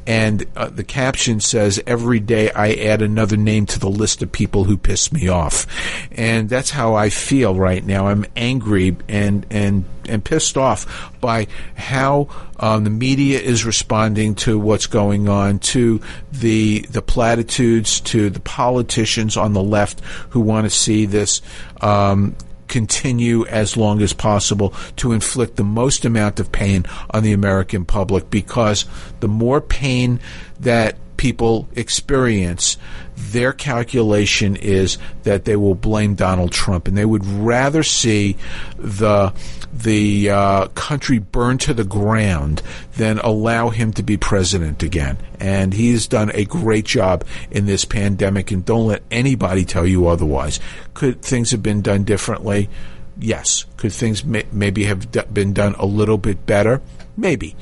and 0.09 0.47
uh, 0.57 0.71
the 0.71 0.85
caption 0.85 1.39
says 1.39 1.83
every 1.87 2.19
day 2.19 2.51
I 2.51 2.73
add 2.73 3.03
another 3.03 3.37
name 3.37 3.67
to 3.69 3.79
the 3.79 3.89
list 3.89 4.23
of 4.23 4.33
people 4.33 4.65
who 4.65 4.77
piss 4.77 5.13
me 5.13 5.29
off, 5.29 5.67
and 6.13 6.49
that's 6.49 6.71
how 6.71 6.95
I 6.95 7.11
feel 7.11 7.55
right 7.55 7.85
now. 7.85 8.09
I'm 8.09 8.25
angry 8.37 8.97
and 9.09 9.47
and 9.51 9.85
and 10.09 10.25
pissed 10.25 10.57
off 10.57 11.13
by 11.21 11.47
how 11.77 12.29
um, 12.59 12.85
the 12.85 12.91
media 12.91 13.39
is 13.39 13.65
responding 13.65 14.35
to 14.37 14.59
what's 14.59 14.87
going 14.87 15.29
on, 15.29 15.59
to 15.61 16.01
the 16.33 16.81
the 16.91 17.03
platitudes, 17.03 18.01
to 18.01 18.31
the 18.31 18.41
politicians 18.41 19.37
on 19.37 19.53
the 19.53 19.63
left 19.63 20.01
who 20.31 20.41
want 20.41 20.65
to 20.65 20.71
see 20.71 21.07
this 21.07 21.43
um, 21.81 22.35
continue 22.69 23.47
as 23.47 23.77
long 23.77 24.03
as 24.03 24.13
possible 24.13 24.75
to 24.97 25.13
inflict 25.13 25.57
the 25.57 25.65
most 25.65 26.05
amount 26.05 26.39
of 26.39 26.53
pain 26.53 26.85
on 27.11 27.23
the 27.23 27.33
American 27.33 27.85
public 27.85 28.31
because 28.31 28.85
the 29.21 29.29
more 29.29 29.61
pain 29.61 30.21
that 30.61 30.97
people 31.19 31.69
experience, 31.75 32.79
their 33.15 33.53
calculation 33.53 34.57
is 34.57 34.97
that 35.25 35.45
they 35.45 35.57
will 35.57 35.75
blame 35.75 36.15
Donald 36.15 36.53
Trump, 36.53 36.89
and 36.89 36.97
they 36.97 37.05
would 37.05 37.27
rather 37.27 37.83
see 37.83 38.39
the 38.79 39.35
the 39.71 40.31
uh, 40.31 40.69
country 40.69 41.19
burned 41.19 41.61
to 41.61 41.75
the 41.75 41.85
ground 41.85 42.63
than 42.97 43.19
allow 43.19 43.69
him 43.69 43.93
to 43.93 44.03
be 44.03 44.17
president 44.17 44.83
again. 44.83 45.19
And 45.39 45.75
he's 45.75 46.09
done 46.09 46.31
a 46.33 46.47
great 46.47 46.87
job 46.87 47.25
in 47.51 47.67
this 47.67 47.85
pandemic, 47.85 48.51
and 48.51 48.65
don't 48.65 48.87
let 48.87 49.03
anybody 49.11 49.67
tell 49.67 49.87
you 49.87 50.07
otherwise. 50.07 50.59
Could 50.95 51.21
things 51.21 51.51
have 51.51 51.63
been 51.63 51.83
done 51.83 52.05
differently? 52.05 52.71
Yes. 53.21 53.67
Could 53.77 53.93
things 53.93 54.25
may- 54.25 54.47
maybe 54.53 54.85
have 54.85 55.11
d- 55.11 55.21
been 55.33 55.53
done 55.53 55.75
a 55.79 55.87
little 55.87 56.19
bit 56.19 56.47
better? 56.47 56.81
Maybe 57.17 57.57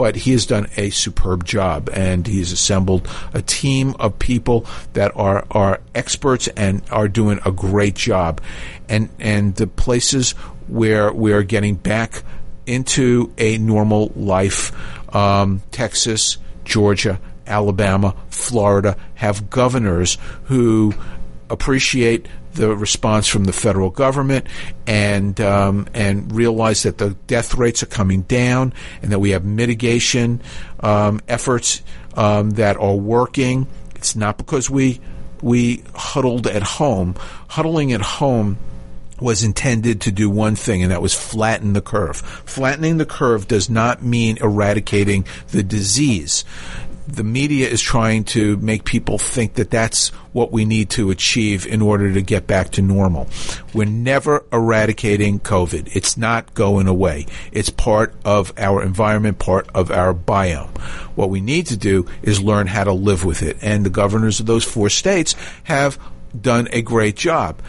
but 0.00 0.16
he 0.16 0.32
has 0.32 0.46
done 0.46 0.66
a 0.78 0.88
superb 0.88 1.44
job 1.44 1.90
and 1.92 2.26
he's 2.26 2.52
assembled 2.52 3.06
a 3.34 3.42
team 3.42 3.94
of 4.00 4.18
people 4.18 4.64
that 4.94 5.14
are 5.14 5.44
are 5.50 5.78
experts 5.94 6.48
and 6.56 6.80
are 6.90 7.06
doing 7.06 7.38
a 7.44 7.52
great 7.52 7.96
job. 7.96 8.40
And 8.88 9.10
and 9.18 9.54
the 9.56 9.66
places 9.66 10.30
where 10.68 11.12
we 11.12 11.34
are 11.34 11.42
getting 11.42 11.74
back 11.74 12.22
into 12.64 13.30
a 13.36 13.58
normal 13.58 14.10
life 14.16 14.72
um, 15.14 15.60
Texas 15.70 16.38
Georgia 16.64 17.20
Alabama 17.46 18.16
Florida 18.30 18.96
have 19.16 19.50
governors 19.50 20.16
who 20.44 20.94
appreciate 21.50 22.26
the 22.54 22.74
response 22.74 23.28
from 23.28 23.44
the 23.44 23.52
federal 23.52 23.90
government 23.90 24.46
and 24.86 25.40
um, 25.40 25.86
and 25.94 26.32
realize 26.32 26.82
that 26.82 26.98
the 26.98 27.10
death 27.26 27.54
rates 27.54 27.82
are 27.82 27.86
coming 27.86 28.22
down 28.22 28.72
and 29.02 29.12
that 29.12 29.18
we 29.18 29.30
have 29.30 29.44
mitigation 29.44 30.40
um, 30.80 31.20
efforts 31.28 31.82
um, 32.14 32.50
that 32.50 32.76
are 32.76 32.96
working. 32.96 33.66
It's 33.94 34.16
not 34.16 34.36
because 34.36 34.68
we 34.68 35.00
we 35.42 35.84
huddled 35.94 36.46
at 36.46 36.62
home. 36.62 37.14
Huddling 37.48 37.92
at 37.92 38.02
home 38.02 38.58
was 39.20 39.44
intended 39.44 40.00
to 40.02 40.12
do 40.12 40.30
one 40.30 40.56
thing, 40.56 40.82
and 40.82 40.90
that 40.90 41.02
was 41.02 41.14
flatten 41.14 41.74
the 41.74 41.82
curve. 41.82 42.16
Flattening 42.16 42.96
the 42.96 43.06
curve 43.06 43.46
does 43.46 43.68
not 43.68 44.02
mean 44.02 44.38
eradicating 44.38 45.26
the 45.48 45.62
disease 45.62 46.44
the 47.16 47.24
media 47.24 47.68
is 47.68 47.80
trying 47.80 48.24
to 48.24 48.56
make 48.58 48.84
people 48.84 49.18
think 49.18 49.54
that 49.54 49.70
that's 49.70 50.08
what 50.32 50.52
we 50.52 50.64
need 50.64 50.90
to 50.90 51.10
achieve 51.10 51.66
in 51.66 51.82
order 51.82 52.12
to 52.12 52.22
get 52.22 52.46
back 52.46 52.70
to 52.70 52.82
normal. 52.82 53.28
We're 53.74 53.86
never 53.86 54.44
eradicating 54.52 55.40
COVID. 55.40 55.96
It's 55.96 56.16
not 56.16 56.54
going 56.54 56.86
away. 56.86 57.26
It's 57.52 57.70
part 57.70 58.14
of 58.24 58.52
our 58.56 58.82
environment, 58.82 59.38
part 59.38 59.68
of 59.74 59.90
our 59.90 60.14
biome. 60.14 60.76
What 61.16 61.30
we 61.30 61.40
need 61.40 61.66
to 61.66 61.76
do 61.76 62.06
is 62.22 62.40
learn 62.40 62.66
how 62.66 62.84
to 62.84 62.92
live 62.92 63.24
with 63.24 63.42
it. 63.42 63.56
And 63.62 63.84
the 63.84 63.90
governors 63.90 64.40
of 64.40 64.46
those 64.46 64.64
four 64.64 64.88
states 64.88 65.34
have 65.64 65.98
done 66.38 66.68
a 66.72 66.82
great 66.82 67.16
job. 67.16 67.60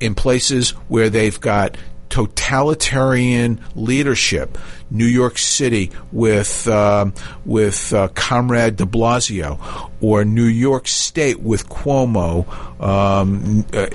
In 0.00 0.14
places 0.14 0.70
where 0.88 1.08
they've 1.08 1.40
got 1.40 1.76
totalitarian 2.14 3.60
leadership. 3.74 4.56
New 4.88 5.04
York 5.04 5.36
City 5.36 5.90
with 6.12 6.68
uh, 6.68 7.10
with 7.44 7.92
uh, 7.92 8.06
Comrade 8.14 8.76
De 8.76 8.84
Blasio, 8.84 9.58
or 10.00 10.24
New 10.24 10.44
York 10.44 10.86
State 10.86 11.40
with 11.40 11.68
Cuomo, 11.68 12.46
um, 12.80 13.66
uh, 13.72 13.88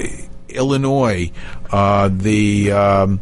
Illinois, 0.50 1.32
uh, 1.72 2.10
the 2.12 2.74
um, 2.74 3.22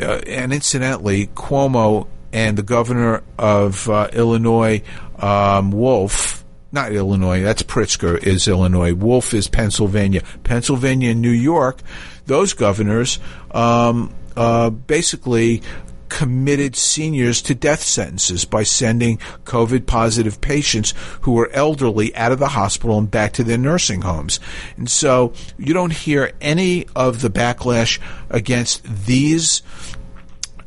uh, 0.00 0.22
and 0.26 0.54
incidentally 0.54 1.26
Cuomo 1.26 2.08
and 2.32 2.56
the 2.56 2.62
governor 2.62 3.22
of 3.38 3.90
uh, 3.90 4.08
Illinois, 4.14 4.82
um, 5.18 5.70
Wolf 5.70 6.40
not 6.72 6.92
Illinois, 6.92 7.40
that's 7.40 7.62
Pritzker 7.62 8.20
is 8.20 8.48
Illinois. 8.48 8.94
Wolf 8.94 9.32
is 9.32 9.46
Pennsylvania. 9.46 10.22
Pennsylvania 10.42 11.10
and 11.10 11.22
New 11.22 11.30
York 11.30 11.78
those 12.26 12.52
governors 12.52 13.18
um, 13.50 14.14
uh, 14.36 14.70
basically 14.70 15.62
committed 16.08 16.76
seniors 16.76 17.42
to 17.42 17.54
death 17.56 17.82
sentences 17.82 18.44
by 18.44 18.62
sending 18.62 19.18
COVID 19.44 19.86
positive 19.86 20.40
patients 20.40 20.94
who 21.22 21.32
were 21.32 21.50
elderly 21.52 22.14
out 22.14 22.30
of 22.30 22.38
the 22.38 22.48
hospital 22.48 22.98
and 22.98 23.10
back 23.10 23.32
to 23.32 23.42
their 23.42 23.58
nursing 23.58 24.02
homes. 24.02 24.38
And 24.76 24.88
so 24.88 25.32
you 25.58 25.74
don't 25.74 25.92
hear 25.92 26.32
any 26.40 26.86
of 26.94 27.20
the 27.20 27.30
backlash 27.30 27.98
against 28.30 28.84
these 29.06 29.62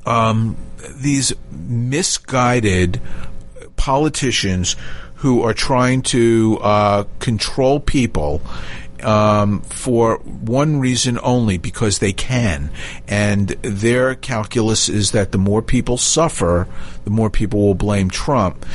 um, 0.05 0.57
these 0.89 1.33
misguided 1.51 3.01
politicians 3.77 4.75
who 5.15 5.41
are 5.43 5.53
trying 5.53 6.01
to 6.01 6.59
uh, 6.61 7.03
control 7.19 7.79
people 7.79 8.41
um, 9.03 9.61
for 9.61 10.17
one 10.17 10.79
reason 10.79 11.19
only 11.21 11.57
because 11.57 11.99
they 11.99 12.13
can. 12.13 12.71
And 13.07 13.49
their 13.49 14.15
calculus 14.15 14.89
is 14.89 15.11
that 15.11 15.31
the 15.31 15.37
more 15.37 15.61
people 15.61 15.97
suffer, 15.97 16.67
the 17.03 17.09
more 17.09 17.29
people 17.29 17.61
will 17.61 17.75
blame 17.75 18.09
Trump. 18.09 18.65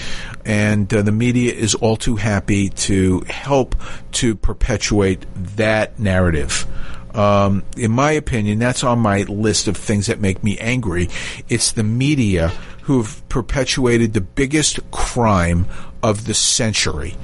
And 0.44 0.92
uh, 0.92 1.02
the 1.02 1.12
media 1.12 1.52
is 1.52 1.74
all 1.74 1.96
too 1.96 2.16
happy 2.16 2.68
to 2.70 3.20
help 3.28 3.76
to 4.12 4.34
perpetuate 4.34 5.24
that 5.56 5.98
narrative. 5.98 6.66
Um, 7.14 7.62
in 7.76 7.90
my 7.90 8.12
opinion, 8.12 8.58
that's 8.58 8.84
on 8.84 8.98
my 8.98 9.22
list 9.22 9.68
of 9.68 9.76
things 9.76 10.06
that 10.06 10.20
make 10.20 10.42
me 10.42 10.58
angry. 10.58 11.08
It's 11.48 11.72
the 11.72 11.84
media 11.84 12.48
who've 12.82 13.22
perpetuated 13.28 14.12
the 14.12 14.20
biggest 14.20 14.80
crime 14.90 15.66
of 16.02 16.26
the 16.26 16.34
century 16.34 17.16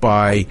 by 0.00 0.46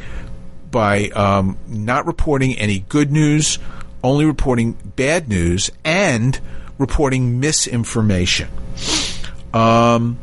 by 0.76 1.08
um, 1.12 1.58
not 1.70 2.06
reporting 2.06 2.54
any 2.58 2.80
good 2.80 3.10
news, 3.10 3.60
only 4.04 4.26
reporting 4.26 4.74
bad 4.98 5.30
news, 5.30 5.72
and 5.86 6.38
reporting 6.78 7.40
misinformation. 7.40 8.50
Um, 9.54 10.18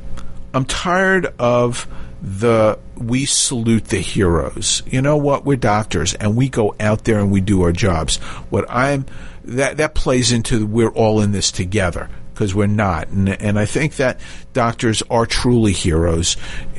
I'm 0.52 0.66
tired 0.66 1.32
of 1.38 1.88
the 2.20 2.78
we 2.98 3.24
salute 3.24 3.86
the 3.86 4.00
heroes. 4.00 4.82
You 4.84 5.00
know 5.00 5.16
what? 5.16 5.46
We're 5.46 5.56
doctors 5.56 6.12
and 6.12 6.36
we 6.36 6.50
go 6.50 6.74
out 6.78 7.04
there 7.04 7.18
and 7.18 7.32
we 7.32 7.40
do 7.40 7.62
our 7.62 7.72
jobs. 7.72 8.18
What 8.50 8.66
I'm 8.68 9.06
that 9.44 9.78
that 9.78 9.94
plays 9.94 10.32
into 10.32 10.66
we're 10.66 10.90
all 10.90 11.22
in 11.22 11.32
this 11.32 11.50
together 11.50 12.10
because 12.32 12.54
we're 12.54 12.66
not. 12.66 13.08
And, 13.08 13.28
and 13.28 13.58
I 13.58 13.64
think 13.64 13.96
that 13.96 14.20
doctors 14.52 15.02
are 15.10 15.26
truly 15.26 15.72
heroes, 15.72 16.36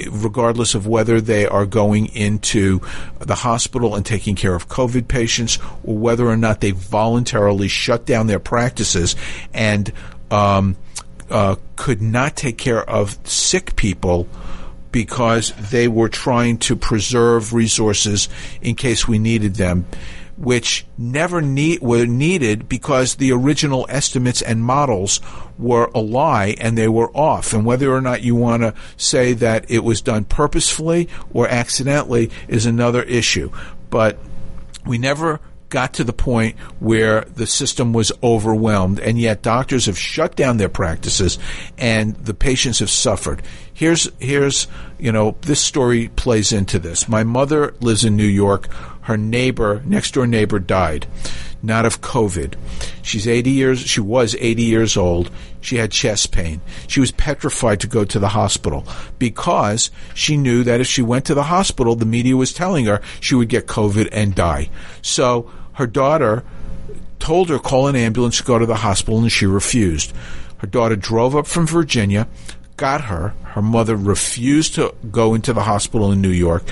regardless 0.10 0.76
of 0.76 0.88
whether 0.88 1.22
they 1.22 1.46
are 1.46 1.66
going 1.66 2.08
into 2.08 2.82
the 3.20 3.36
hospital 3.36 3.96
and 3.96 4.06
taking 4.06 4.36
care 4.36 4.56
of 4.56 4.68
COVID 4.68 5.08
patients 5.08 5.60
or 5.84 5.98
whether 5.98 6.28
or 6.28 6.38
not 6.38 6.62
they 6.62 6.72
voluntarily 6.72 7.68
shut 7.68 8.06
down 8.06 8.28
their 8.28 8.40
practices 8.40 9.16
and 9.54 9.92
um, 10.32 10.76
uh, 11.30 11.56
could 11.76 12.02
not 12.02 12.36
take 12.36 12.58
care 12.58 12.88
of 12.90 13.18
sick 13.28 13.76
people 13.76 14.28
because 14.92 15.52
they 15.72 15.88
were 15.88 16.08
trying 16.08 16.58
to 16.60 16.76
preserve 16.76 17.54
resources 17.54 18.30
in 18.62 18.76
case 18.76 19.08
we 19.08 19.18
needed 19.18 19.56
them, 19.56 19.86
which 20.44 20.86
never 20.98 21.42
need, 21.42 21.82
were 21.82 22.06
needed 22.06 22.68
because 22.68 23.16
the 23.16 23.32
original 23.32 23.86
estimates 23.90 24.42
and 24.42 24.64
models 24.64 25.22
were 25.58 25.90
a 25.96 26.00
lie 26.00 26.56
and 26.60 26.78
they 26.78 26.88
were 26.88 27.10
off. 27.16 27.54
And 27.54 27.66
whether 27.66 27.94
or 27.94 28.02
not 28.02 28.24
you 28.24 28.36
want 28.36 28.64
to 28.64 28.74
say 28.98 29.34
that 29.34 29.72
it 29.72 29.84
was 29.84 30.02
done 30.02 30.26
purposefully 30.26 31.08
or 31.34 31.48
accidentally 31.48 32.30
is 32.48 32.66
another 32.66 33.04
issue. 33.04 33.52
But 33.90 34.18
we 34.86 34.98
never 34.98 35.40
got 35.74 35.94
to 35.94 36.04
the 36.04 36.14
point 36.14 36.56
where 36.80 37.22
the 37.22 37.48
system 37.48 37.94
was 37.94 38.12
overwhelmed, 38.22 39.00
and 39.00 39.18
yet 39.20 39.42
doctors 39.42 39.88
have 39.88 39.98
shut 39.98 40.36
down 40.36 40.58
their 40.58 40.70
practices, 40.70 41.40
and 41.80 42.16
the 42.18 42.34
patients 42.36 42.78
have 42.78 42.92
suffered. 42.92 43.42
Here's 43.74 44.08
here's 44.20 44.68
you 45.00 45.12
know 45.12 45.36
this 45.42 45.60
story 45.60 46.10
plays 46.10 46.52
into 46.52 46.78
this. 46.78 47.10
My 47.10 47.24
mother 47.24 47.74
lives 47.80 48.06
in 48.06 48.16
New 48.16 48.24
York. 48.24 48.70
Her 49.04 49.18
neighbor, 49.18 49.82
next 49.86 50.14
door 50.14 50.28
neighbor, 50.28 50.60
died 50.60 51.08
not 51.64 51.86
of 51.86 52.02
COVID. 52.02 52.56
She's 53.02 53.28
80 53.28 53.50
years, 53.50 53.80
she 53.80 54.02
was 54.02 54.36
80 54.36 54.64
years 54.64 54.98
old. 54.98 55.32
She 55.62 55.78
had 55.78 55.92
chest 55.92 56.34
pain. 56.34 56.60
She 56.88 57.00
was 57.00 57.12
petrified 57.12 57.80
to 57.80 57.88
go 57.88 58.04
to 58.04 58.20
the 58.20 58.28
hospital 58.28 58.86
because 59.18 59.90
she 60.14 60.36
knew 60.36 60.66
that 60.66 60.82
if 60.82 60.88
she 60.88 61.02
went 61.02 61.24
to 61.26 61.34
the 61.34 61.44
hospital, 61.44 61.96
the 61.96 62.06
media 62.06 62.36
was 62.36 62.52
telling 62.52 62.86
her 62.86 63.02
she 63.22 63.34
would 63.34 63.48
get 63.48 63.66
COVID 63.66 64.10
and 64.12 64.36
die. 64.36 64.70
So 65.02 65.50
her 65.74 65.88
daughter 65.88 66.44
told 67.20 67.48
her 67.48 67.60
call 67.60 67.88
an 67.88 67.96
ambulance 67.96 68.38
to 68.38 68.44
go 68.44 68.60
to 68.60 68.66
the 68.66 68.76
hospital 68.76 69.20
and 69.20 69.32
she 69.32 69.46
refused. 69.46 70.14
Her 70.58 70.68
daughter 70.68 70.98
drove 70.98 71.34
up 71.34 71.48
from 71.48 71.66
Virginia, 71.66 72.28
got 72.76 73.02
her. 73.06 73.34
Her 73.44 73.62
mother 73.62 73.96
refused 73.96 74.76
to 74.76 74.94
go 75.10 75.34
into 75.34 75.54
the 75.54 75.64
hospital 75.64 76.12
in 76.12 76.22
New 76.22 76.30
York. 76.30 76.64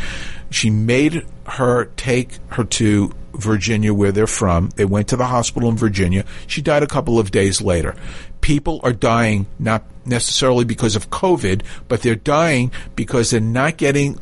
She 0.51 0.69
made 0.69 1.25
her 1.47 1.85
take 1.97 2.37
her 2.49 2.63
to 2.65 3.11
Virginia, 3.33 3.93
where 3.93 4.11
they're 4.11 4.27
from. 4.27 4.69
They 4.75 4.85
went 4.85 5.07
to 5.07 5.15
the 5.15 5.25
hospital 5.25 5.69
in 5.69 5.77
Virginia. 5.77 6.25
She 6.45 6.61
died 6.61 6.83
a 6.83 6.87
couple 6.87 7.17
of 7.17 7.31
days 7.31 7.61
later. 7.61 7.95
People 8.41 8.79
are 8.83 8.93
dying 8.93 9.47
not 9.57 9.83
necessarily 10.05 10.65
because 10.65 10.95
of 10.95 11.09
COVID, 11.09 11.63
but 11.87 12.01
they're 12.01 12.15
dying 12.15 12.71
because 12.95 13.31
they're 13.31 13.39
not 13.39 13.77
getting 13.77 14.19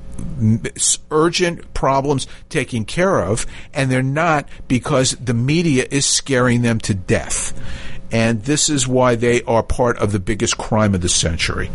urgent 1.10 1.74
problems 1.74 2.28
taken 2.50 2.86
care 2.86 3.20
of, 3.20 3.46
and 3.74 3.92
they're 3.92 4.04
not 4.04 4.48
because 4.68 5.12
the 5.12 5.34
media 5.34 5.86
is 5.90 6.06
scaring 6.06 6.62
them 6.62 6.80
to 6.80 6.94
death. 6.94 7.54
And 8.12 8.44
this 8.44 8.70
is 8.70 8.88
why 8.88 9.16
they 9.16 9.42
are 9.44 9.64
part 9.64 9.98
of 9.98 10.12
the 10.12 10.20
biggest 10.20 10.58
crime 10.58 10.94
of 10.96 11.02
the 11.02 11.10
century. 11.10 11.70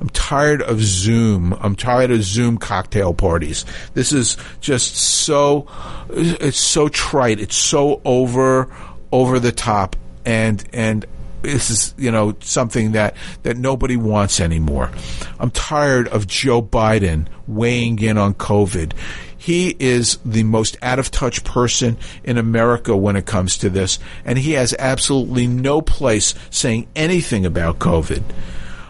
I'm 0.00 0.08
tired 0.10 0.62
of 0.62 0.80
Zoom. 0.80 1.54
I'm 1.60 1.74
tired 1.74 2.10
of 2.10 2.22
Zoom 2.22 2.58
cocktail 2.58 3.14
parties. 3.14 3.64
This 3.94 4.12
is 4.12 4.36
just 4.60 4.96
so 4.96 5.66
it's 6.10 6.58
so 6.58 6.88
trite. 6.88 7.40
It's 7.40 7.56
so 7.56 8.00
over 8.04 8.68
over 9.10 9.38
the 9.38 9.52
top 9.52 9.96
and 10.24 10.62
and 10.72 11.06
this 11.42 11.70
is 11.70 11.94
you 11.96 12.10
know 12.10 12.34
something 12.40 12.92
that 12.92 13.16
that 13.42 13.56
nobody 13.56 13.96
wants 13.96 14.40
anymore. 14.40 14.90
I'm 15.38 15.50
tired 15.50 16.08
of 16.08 16.26
Joe 16.26 16.62
Biden 16.62 17.26
weighing 17.46 17.98
in 18.00 18.18
on 18.18 18.34
COVID. 18.34 18.92
He 19.36 19.74
is 19.78 20.18
the 20.24 20.42
most 20.42 20.76
out 20.82 20.98
of 20.98 21.10
touch 21.10 21.44
person 21.44 21.96
in 22.24 22.38
America 22.38 22.96
when 22.96 23.16
it 23.16 23.24
comes 23.24 23.56
to 23.58 23.70
this, 23.70 23.98
and 24.24 24.36
he 24.36 24.52
has 24.52 24.74
absolutely 24.78 25.46
no 25.46 25.80
place 25.80 26.34
saying 26.50 26.88
anything 26.96 27.46
about 27.46 27.78
COVID. 27.78 28.22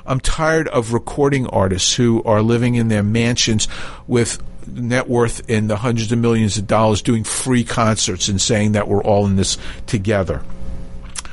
I'm 0.09 0.21
tired 0.21 0.69
of 0.69 0.95
recording 0.95 1.47
artists 1.49 1.95
who 1.95 2.23
are 2.23 2.41
living 2.41 2.77
in 2.77 2.89
their 2.89 3.03
mansions 3.03 3.69
with 4.07 4.43
net 4.67 5.07
worth 5.07 5.49
in 5.51 5.67
the 5.67 5.77
hundreds 5.77 6.11
of 6.11 6.19
millions 6.19 6.57
of 6.57 6.67
dollars 6.67 7.03
doing 7.03 7.25
free 7.25 7.63
concerts 7.63 8.29
and 8.29 8.41
saying 8.41 8.73
that 8.73 8.89
we're 8.89 9.05
all 9.05 9.27
in 9.27 9.37
this 9.37 9.59
together. 9.87 10.43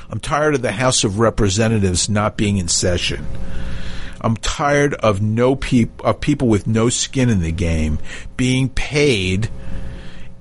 I'm 0.09 0.19
tired 0.19 0.55
of 0.55 0.61
the 0.61 0.73
House 0.73 1.05
of 1.05 1.19
Representatives 1.19 2.09
not 2.09 2.36
being 2.36 2.57
in 2.57 2.67
session. 2.67 3.26
I'm 4.19 4.36
tired 4.36 4.93
of 4.95 5.21
no 5.21 5.55
peop- 5.55 6.03
of 6.03 6.19
people 6.19 6.49
with 6.49 6.67
no 6.67 6.89
skin 6.89 7.30
in 7.30 7.39
the 7.39 7.53
game 7.53 7.97
being 8.36 8.67
paid 8.67 9.49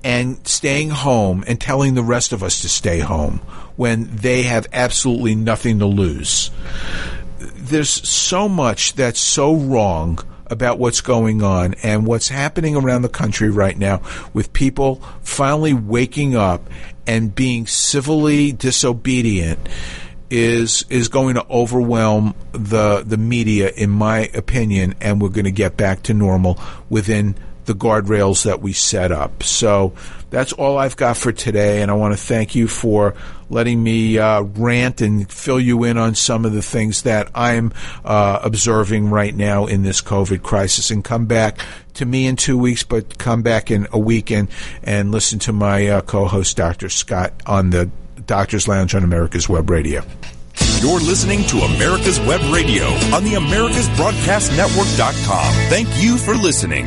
and 0.03 0.45
staying 0.45 0.89
home 0.89 1.45
and 1.47 1.59
telling 1.59 1.93
the 1.93 2.03
rest 2.03 2.33
of 2.33 2.43
us 2.43 2.61
to 2.63 2.69
stay 2.69 2.99
home 2.99 3.37
when 3.77 4.13
they 4.13 4.43
have 4.43 4.67
absolutely 4.73 5.35
nothing 5.35 5.79
to 5.79 5.85
lose 5.85 6.51
there's 7.67 7.89
so 7.89 8.47
much 8.47 8.93
that's 8.93 9.19
so 9.19 9.55
wrong 9.55 10.19
about 10.47 10.77
what's 10.77 11.01
going 11.01 11.41
on 11.41 11.73
and 11.83 12.05
what's 12.05 12.29
happening 12.29 12.75
around 12.75 13.01
the 13.01 13.09
country 13.09 13.49
right 13.49 13.77
now 13.77 14.01
with 14.33 14.53
people 14.53 14.95
finally 15.21 15.73
waking 15.73 16.35
up 16.35 16.69
and 17.07 17.33
being 17.33 17.65
civilly 17.65 18.51
disobedient 18.51 19.59
is 20.29 20.85
is 20.89 21.07
going 21.07 21.35
to 21.35 21.45
overwhelm 21.49 22.33
the 22.51 23.03
the 23.05 23.17
media 23.17 23.69
in 23.75 23.89
my 23.89 24.29
opinion 24.33 24.95
and 25.01 25.21
we're 25.21 25.29
going 25.29 25.45
to 25.45 25.51
get 25.51 25.77
back 25.77 26.01
to 26.03 26.13
normal 26.13 26.59
within 26.89 27.35
the 27.65 27.73
guardrails 27.73 28.45
that 28.45 28.61
we 28.61 28.73
set 28.73 29.11
up. 29.11 29.43
So 29.43 29.93
that's 30.29 30.53
all 30.53 30.77
I've 30.77 30.97
got 30.97 31.17
for 31.17 31.31
today, 31.31 31.81
and 31.81 31.89
I 31.89 31.93
want 31.93 32.13
to 32.13 32.21
thank 32.21 32.55
you 32.55 32.67
for 32.67 33.15
letting 33.49 33.81
me 33.81 34.17
uh, 34.17 34.41
rant 34.41 35.01
and 35.01 35.31
fill 35.31 35.59
you 35.59 35.83
in 35.83 35.97
on 35.97 36.15
some 36.15 36.45
of 36.45 36.53
the 36.53 36.61
things 36.61 37.03
that 37.03 37.29
I'm 37.35 37.73
uh, 38.03 38.39
observing 38.43 39.09
right 39.09 39.35
now 39.35 39.65
in 39.65 39.83
this 39.83 40.01
COVID 40.01 40.41
crisis. 40.41 40.91
And 40.91 41.03
come 41.03 41.25
back 41.25 41.59
to 41.95 42.05
me 42.05 42.27
in 42.27 42.35
two 42.35 42.57
weeks, 42.57 42.83
but 42.83 43.17
come 43.17 43.43
back 43.43 43.71
in 43.71 43.87
a 43.91 43.99
week 43.99 44.31
and, 44.31 44.49
and 44.83 45.11
listen 45.11 45.39
to 45.39 45.53
my 45.53 45.87
uh, 45.87 46.01
co-host, 46.01 46.57
Dr. 46.57 46.89
Scott, 46.89 47.33
on 47.45 47.69
the 47.69 47.89
Doctor's 48.25 48.67
Lounge 48.67 48.95
on 48.95 49.03
America's 49.03 49.47
Web 49.47 49.69
Radio. 49.69 50.01
You're 50.81 50.99
listening 50.99 51.43
to 51.45 51.59
America's 51.59 52.19
Web 52.19 52.41
Radio 52.53 52.85
on 53.13 53.23
the 53.23 53.33
AmericasBroadcastNetwork.com. 53.33 55.53
Thank 55.69 55.87
you 56.01 56.17
for 56.17 56.35
listening. 56.35 56.85